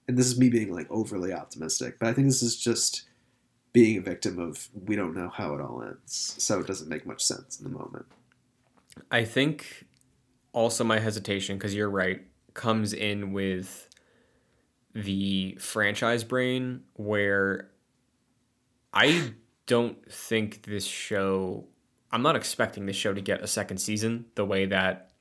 and 0.07 0.17
this 0.17 0.28
is 0.28 0.39
me 0.39 0.49
being 0.49 0.73
like 0.73 0.88
overly 0.89 1.34
optimistic, 1.34 1.99
but 1.99 2.07
I 2.07 2.13
think 2.13 2.28
this 2.28 2.41
is 2.41 2.55
just 2.55 3.03
being 3.73 3.97
a 3.97 4.01
victim 4.01 4.39
of 4.39 4.69
we 4.86 4.95
don't 4.95 5.15
know 5.15 5.30
how 5.30 5.53
it 5.53 5.61
all 5.61 5.84
ends, 5.84 6.36
so 6.38 6.59
it 6.59 6.67
doesn't 6.67 6.89
make 6.89 7.05
much 7.05 7.23
sense 7.23 7.59
in 7.59 7.65
the 7.65 7.78
moment. 7.78 8.05
I 9.11 9.25
think 9.25 9.86
also 10.53 10.84
my 10.84 10.99
hesitation, 10.99 11.57
because 11.57 11.75
you're 11.75 11.89
right, 11.89 12.21
comes 12.53 12.93
in 12.93 13.34
with 13.34 13.89
the 14.95 15.55
franchise 15.59 16.23
brain 16.23 16.82
where 16.93 17.69
I 18.97 19.33
don't 19.67 20.11
think 20.11 20.63
this 20.63 20.83
show, 20.83 21.67
I'm 22.11 22.23
not 22.23 22.35
expecting 22.35 22.87
this 22.87 22.95
show 22.95 23.13
to 23.13 23.21
get 23.21 23.43
a 23.43 23.47
second 23.47 23.77
season 23.77 24.25
the 24.33 24.43
way 24.43 24.65
that 24.65 25.11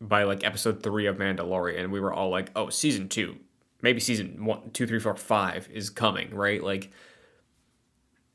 by 0.00 0.22
like 0.22 0.44
episode 0.44 0.82
three 0.82 1.04
of 1.04 1.18
Mandalorian, 1.18 1.90
we 1.90 2.00
were 2.00 2.14
all 2.14 2.30
like, 2.30 2.50
oh, 2.56 2.70
season 2.70 3.10
two, 3.10 3.36
maybe 3.82 4.00
season 4.00 4.46
one, 4.46 4.70
two, 4.70 4.86
three, 4.86 4.98
four, 4.98 5.14
five 5.14 5.68
is 5.70 5.90
coming, 5.90 6.34
right? 6.34 6.64
Like, 6.64 6.90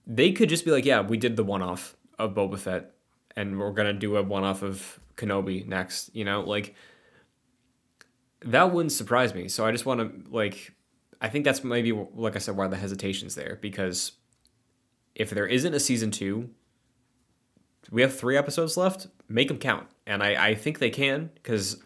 they 0.06 0.32
could 0.32 0.48
just 0.48 0.64
be 0.64 0.70
like, 0.70 0.86
yeah, 0.86 1.02
we 1.02 1.18
did 1.18 1.38
the 1.38 1.44
one 1.44 1.64
off 1.64 1.96
of 2.20 2.36
Boba 2.36 2.60
Fett 2.60 2.92
and 3.36 3.60
we're 3.60 3.72
gonna 3.72 3.94
do 3.94 4.16
a 4.18 4.22
one 4.22 4.44
off 4.44 4.62
of 4.62 5.00
Kenobi 5.16 5.66
next. 5.66 6.16
You 6.16 6.24
know, 6.24 6.42
like 6.42 6.76
that 8.42 8.72
wouldn't 8.72 8.92
surprise 8.92 9.34
me. 9.34 9.48
So 9.48 9.66
I 9.66 9.72
just 9.72 9.88
want 9.88 10.02
to 10.02 10.32
like, 10.32 10.72
I 11.20 11.30
think 11.30 11.46
that's 11.46 11.64
maybe 11.64 11.94
like 12.14 12.36
I 12.36 12.40
said 12.40 12.56
why 12.56 12.68
the 12.68 12.78
hesitation's 12.78 13.34
there 13.34 13.58
because 13.60 14.12
if 15.16 15.30
there 15.30 15.48
isn't 15.48 15.74
a 15.74 15.80
season 15.80 16.12
two, 16.12 16.50
we 17.92 18.02
have 18.02 18.18
three 18.18 18.38
episodes 18.38 18.78
left. 18.78 19.08
Make 19.30 19.48
them 19.48 19.58
count, 19.58 19.88
and 20.06 20.22
I 20.24 20.50
I 20.50 20.56
think 20.56 20.80
they 20.80 20.90
can 20.90 21.30
because 21.36 21.82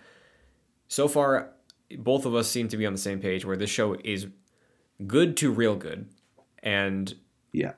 so 0.87 1.07
far 1.07 1.51
both 1.97 2.25
of 2.25 2.35
us 2.35 2.47
seem 2.49 2.67
to 2.69 2.77
be 2.77 2.85
on 2.85 2.93
the 2.93 2.99
same 2.99 3.19
page 3.19 3.45
where 3.45 3.55
this 3.57 3.69
show 3.69 3.95
is 4.03 4.27
good 5.05 5.37
to 5.37 5.51
real 5.51 5.75
good, 5.75 6.07
and 6.61 7.13
Yeah. 7.51 7.73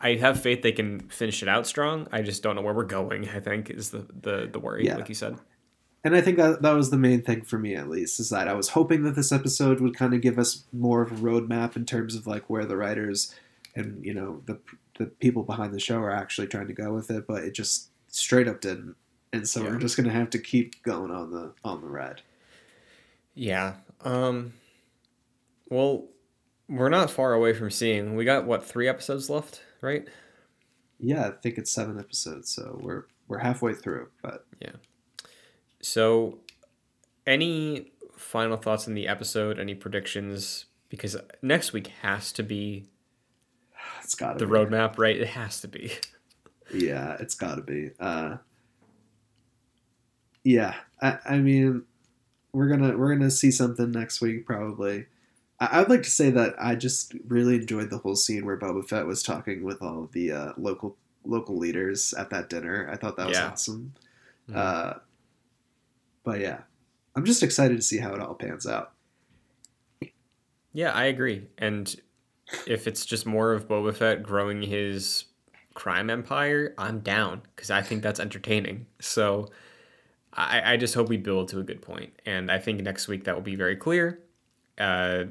I 0.00 0.16
have 0.16 0.40
faith 0.42 0.60
they 0.60 0.72
can 0.72 1.00
finish 1.08 1.42
it 1.42 1.48
out 1.48 1.66
strong. 1.66 2.06
I 2.12 2.20
just 2.20 2.42
don't 2.42 2.56
know 2.56 2.62
where 2.62 2.74
we're 2.74 2.84
going. 2.84 3.26
I 3.28 3.40
think 3.40 3.70
is 3.70 3.90
the 3.90 4.06
the 4.20 4.48
the 4.52 4.58
worry, 4.58 4.84
Yeah. 4.84 4.96
like 4.96 5.08
you 5.08 5.14
said. 5.14 5.36
And 6.06 6.14
I 6.14 6.20
think 6.20 6.36
that 6.36 6.60
that 6.60 6.72
was 6.72 6.90
the 6.90 6.98
main 6.98 7.22
thing 7.22 7.42
for 7.42 7.58
me, 7.58 7.74
at 7.74 7.88
least, 7.88 8.20
is 8.20 8.28
that 8.28 8.46
I 8.46 8.52
was 8.52 8.68
hoping 8.70 9.04
that 9.04 9.14
this 9.14 9.32
episode 9.32 9.80
would 9.80 9.96
kind 9.96 10.12
of 10.12 10.20
give 10.20 10.38
us 10.38 10.64
more 10.70 11.00
of 11.00 11.12
a 11.12 11.14
roadmap 11.14 11.76
in 11.76 11.86
terms 11.86 12.14
of 12.14 12.26
like 12.26 12.50
where 12.50 12.66
the 12.66 12.76
writers 12.76 13.34
and 13.76 14.04
you 14.04 14.14
know 14.14 14.42
the 14.46 14.58
the 14.98 15.06
people 15.06 15.42
behind 15.42 15.72
the 15.72 15.80
show 15.80 15.98
are 15.98 16.10
actually 16.10 16.46
trying 16.46 16.68
to 16.68 16.72
go 16.72 16.92
with 16.92 17.10
it, 17.10 17.26
but 17.26 17.42
it 17.44 17.52
just 17.54 17.90
straight 18.08 18.46
up 18.48 18.60
didn't. 18.60 18.96
And 19.32 19.48
so 19.48 19.62
Yeah. 19.62 19.70
we're 19.70 19.78
just 19.78 19.96
gonna 19.96 20.10
have 20.12 20.30
to 20.30 20.38
keep 20.38 20.82
going 20.82 21.10
on 21.10 21.30
the 21.30 21.52
on 21.64 21.80
the 21.80 21.88
red. 21.88 22.22
Yeah. 23.34 23.74
Um. 24.02 24.54
Well, 25.68 26.08
we're 26.68 26.88
not 26.88 27.10
far 27.10 27.32
away 27.32 27.52
from 27.52 27.70
seeing. 27.70 28.14
We 28.14 28.24
got 28.24 28.46
what 28.46 28.64
three 28.64 28.86
episodes 28.88 29.28
left, 29.28 29.62
right? 29.80 30.06
Yeah, 31.00 31.26
I 31.26 31.30
think 31.32 31.58
it's 31.58 31.72
seven 31.72 31.98
episodes, 31.98 32.50
so 32.50 32.78
we're 32.82 33.06
we're 33.26 33.38
halfway 33.38 33.74
through. 33.74 34.08
But 34.22 34.46
yeah. 34.60 34.72
So, 35.82 36.38
any 37.26 37.92
final 38.16 38.56
thoughts 38.56 38.86
on 38.86 38.94
the 38.94 39.08
episode? 39.08 39.58
Any 39.58 39.74
predictions? 39.74 40.66
Because 40.88 41.16
next 41.42 41.72
week 41.72 41.88
has 42.02 42.30
to 42.32 42.42
be 42.42 42.86
it's 44.02 44.14
got 44.14 44.38
to 44.38 44.44
be 44.46 44.50
the 44.50 44.50
roadmap, 44.58 44.98
right? 44.98 45.16
It 45.16 45.28
has 45.28 45.60
to 45.62 45.68
be. 45.68 45.92
Yeah, 46.72 47.16
it's 47.20 47.34
got 47.34 47.56
to 47.56 47.62
be. 47.62 47.90
Uh, 48.00 48.38
yeah, 50.42 50.74
I, 51.00 51.18
I 51.26 51.38
mean, 51.38 51.84
we're 52.52 52.68
gonna 52.68 52.96
we're 52.96 53.14
gonna 53.14 53.30
see 53.30 53.50
something 53.50 53.90
next 53.90 54.20
week 54.20 54.46
probably. 54.46 55.06
I, 55.60 55.80
I'd 55.80 55.88
like 55.90 56.02
to 56.02 56.10
say 56.10 56.30
that 56.30 56.54
I 56.58 56.74
just 56.74 57.14
really 57.26 57.56
enjoyed 57.56 57.90
the 57.90 57.98
whole 57.98 58.16
scene 58.16 58.44
where 58.44 58.56
Boba 58.58 58.86
Fett 58.88 59.06
was 59.06 59.22
talking 59.22 59.62
with 59.64 59.82
all 59.82 60.04
of 60.04 60.12
the 60.12 60.32
uh, 60.32 60.52
local 60.56 60.96
local 61.24 61.56
leaders 61.56 62.12
at 62.14 62.30
that 62.30 62.48
dinner. 62.48 62.88
I 62.90 62.96
thought 62.96 63.16
that 63.16 63.28
was 63.28 63.36
Yeah. 63.38 63.50
awesome. 63.50 63.94
Mhm. 64.50 64.56
Uh, 64.56 64.94
but 66.22 66.40
yeah, 66.40 66.60
I'm 67.16 67.24
just 67.24 67.42
excited 67.42 67.76
to 67.76 67.82
see 67.82 67.98
how 67.98 68.14
it 68.14 68.20
all 68.20 68.34
pans 68.34 68.66
out. 68.66 68.92
Yeah, 70.72 70.90
I 70.92 71.04
agree. 71.04 71.46
And 71.56 71.94
if 72.66 72.86
it's 72.86 73.04
just 73.06 73.26
more 73.26 73.52
of 73.52 73.68
Boba 73.68 73.94
Fett 73.94 74.22
growing 74.22 74.62
his 74.62 75.24
crime 75.74 76.10
empire, 76.10 76.74
I'm 76.78 77.00
down 77.00 77.42
because 77.54 77.70
I 77.70 77.82
think 77.82 78.02
that's 78.02 78.20
entertaining. 78.20 78.86
So 79.00 79.48
I, 80.32 80.74
I 80.74 80.76
just 80.76 80.94
hope 80.94 81.08
we 81.08 81.16
build 81.16 81.48
to 81.48 81.60
a 81.60 81.62
good 81.62 81.82
point. 81.82 82.12
And 82.26 82.50
I 82.50 82.58
think 82.58 82.80
next 82.80 83.08
week 83.08 83.24
that 83.24 83.34
will 83.34 83.42
be 83.42 83.56
very 83.56 83.76
clear. 83.76 84.20
Uh, 84.78 85.24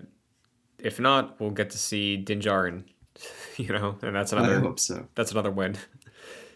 if 0.80 1.00
not, 1.00 1.40
we'll 1.40 1.52
get 1.52 1.70
to 1.72 1.78
see 1.78 2.18
Din 2.18 2.40
Djarin, 2.40 2.84
you 3.58 3.68
know, 3.70 3.98
and 4.02 4.16
that's 4.16 4.32
another. 4.34 4.58
I 4.58 4.60
hope 4.60 4.80
so. 4.80 5.08
that's 5.16 5.32
another 5.32 5.52
win. 5.52 5.78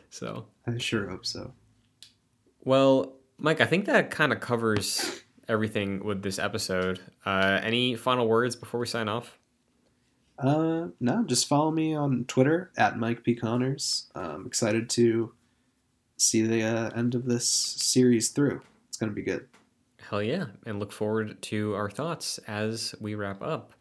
So 0.09 0.45
I 0.65 0.77
sure 0.77 1.09
hope 1.09 1.25
so. 1.25 1.53
well, 2.63 3.17
Mike, 3.37 3.59
I 3.59 3.65
think 3.65 3.85
that 3.85 4.09
kind 4.09 4.31
of 4.31 4.39
covers 4.39 5.21
everything 5.49 6.03
with 6.03 6.23
this 6.23 6.39
episode. 6.39 7.01
Uh, 7.25 7.59
any 7.61 7.95
final 7.95 8.25
words 8.25 8.55
before 8.55 8.79
we 8.79 8.87
sign 8.87 9.09
off? 9.09 9.37
Uh, 10.39 10.87
no, 10.99 11.23
just 11.23 11.47
follow 11.47 11.71
me 11.71 11.95
on 11.95 12.25
Twitter 12.25 12.71
at 12.77 12.99
Mike 12.99 13.23
P. 13.23 13.35
Connors. 13.35 14.07
I'm 14.13 14.45
excited 14.45 14.89
to 14.91 15.33
see 16.17 16.41
the 16.41 16.63
uh, 16.63 16.89
end 16.95 17.15
of 17.15 17.25
this 17.25 17.49
series 17.49 18.29
through. 18.29 18.61
It's 18.87 18.97
going 18.97 19.09
to 19.11 19.15
be 19.15 19.23
good. 19.23 19.47
Hell 20.09 20.21
yeah. 20.21 20.45
And 20.65 20.79
look 20.79 20.91
forward 20.91 21.41
to 21.43 21.73
our 21.75 21.89
thoughts 21.89 22.39
as 22.47 22.95
we 22.99 23.15
wrap 23.15 23.41
up. 23.41 23.73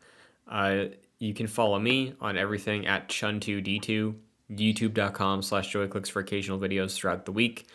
Uh, 0.49 0.87
you 1.19 1.35
can 1.35 1.47
follow 1.47 1.79
me 1.79 2.15
on 2.21 2.37
everything 2.37 2.87
at 2.87 3.09
chun2d2, 3.09 4.15
youtube.com 4.53 5.43
slash 5.43 5.73
joyclicks 5.73 6.11
for 6.11 6.21
occasional 6.21 6.59
videos 6.59 6.95
throughout 6.95 7.25
the 7.25 7.33
week. 7.33 7.67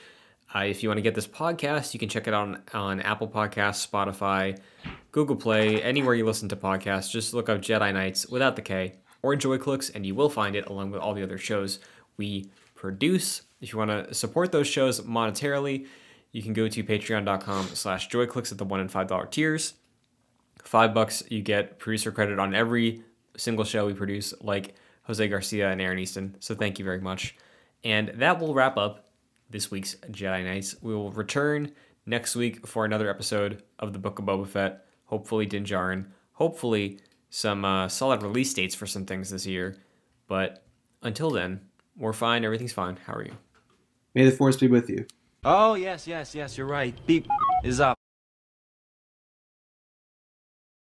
Uh, 0.53 0.59
if 0.59 0.83
you 0.83 0.89
want 0.89 0.97
to 0.97 1.01
get 1.01 1.15
this 1.15 1.27
podcast, 1.27 1.93
you 1.93 1.99
can 1.99 2.09
check 2.09 2.27
it 2.27 2.33
out 2.33 2.47
on, 2.47 2.61
on 2.73 3.01
Apple 3.01 3.27
Podcasts, 3.27 3.87
Spotify, 3.87 4.57
Google 5.11 5.35
Play, 5.35 5.81
anywhere 5.81 6.13
you 6.13 6.25
listen 6.25 6.49
to 6.49 6.55
podcasts. 6.55 7.09
Just 7.09 7.33
look 7.33 7.47
up 7.47 7.61
Jedi 7.61 7.93
Nights 7.93 8.27
without 8.27 8.55
the 8.55 8.61
K 8.61 8.95
or 9.21 9.35
Joyclicks, 9.35 9.93
and 9.93 10.05
you 10.05 10.13
will 10.13 10.29
find 10.29 10.55
it 10.55 10.65
along 10.67 10.91
with 10.91 10.99
all 10.99 11.13
the 11.13 11.23
other 11.23 11.37
shows 11.37 11.79
we 12.17 12.49
produce. 12.75 13.43
If 13.61 13.71
you 13.71 13.79
want 13.79 13.91
to 13.91 14.13
support 14.13 14.51
those 14.51 14.67
shows 14.67 14.99
monetarily, 15.01 15.87
you 16.31 16.41
can 16.41 16.53
go 16.53 16.67
to 16.67 16.83
patreon.com 16.83 17.67
slash 17.67 18.09
joyclicks 18.09 18.51
at 18.51 18.57
the 18.57 18.65
one 18.65 18.79
and 18.79 18.91
five 18.91 19.07
dollar 19.07 19.25
tiers. 19.25 19.75
Five 20.63 20.93
bucks, 20.93 21.23
you 21.29 21.41
get 21.41 21.79
producer 21.79 22.11
credit 22.11 22.39
on 22.39 22.53
every 22.53 23.03
single 23.37 23.65
show 23.65 23.85
we 23.85 23.93
produce, 23.93 24.33
like 24.41 24.75
Jose 25.03 25.25
Garcia 25.27 25.69
and 25.71 25.81
Aaron 25.81 25.97
Eastin. 25.97 26.33
So 26.39 26.55
thank 26.55 26.79
you 26.79 26.85
very 26.85 27.01
much. 27.01 27.35
And 27.83 28.09
that 28.15 28.39
will 28.39 28.53
wrap 28.53 28.77
up 28.77 29.10
this 29.51 29.69
week's 29.69 29.95
Jedi 30.09 30.43
Nights. 30.43 30.75
We 30.81 30.95
will 30.95 31.11
return 31.11 31.71
next 32.05 32.35
week 32.35 32.65
for 32.65 32.85
another 32.85 33.09
episode 33.09 33.63
of 33.79 33.93
the 33.93 33.99
Book 33.99 34.19
of 34.19 34.25
Boba 34.25 34.47
Fett. 34.47 34.85
Hopefully, 35.05 35.45
Din 35.45 35.65
Djarin. 35.65 36.05
Hopefully, 36.33 36.99
some 37.29 37.65
uh, 37.65 37.87
solid 37.87 38.23
release 38.23 38.53
dates 38.53 38.75
for 38.75 38.87
some 38.87 39.05
things 39.05 39.29
this 39.29 39.45
year. 39.45 39.77
But 40.27 40.63
until 41.01 41.29
then, 41.29 41.61
we're 41.97 42.13
fine. 42.13 42.45
Everything's 42.45 42.73
fine. 42.73 42.97
How 43.05 43.13
are 43.13 43.23
you? 43.23 43.33
May 44.13 44.25
the 44.25 44.31
force 44.31 44.57
be 44.57 44.67
with 44.67 44.89
you. 44.89 45.05
Oh, 45.43 45.73
yes, 45.73 46.07
yes, 46.07 46.33
yes, 46.35 46.57
you're 46.57 46.67
right. 46.67 46.95
Beep 47.05 47.27
is 47.63 47.79
up. 47.79 47.97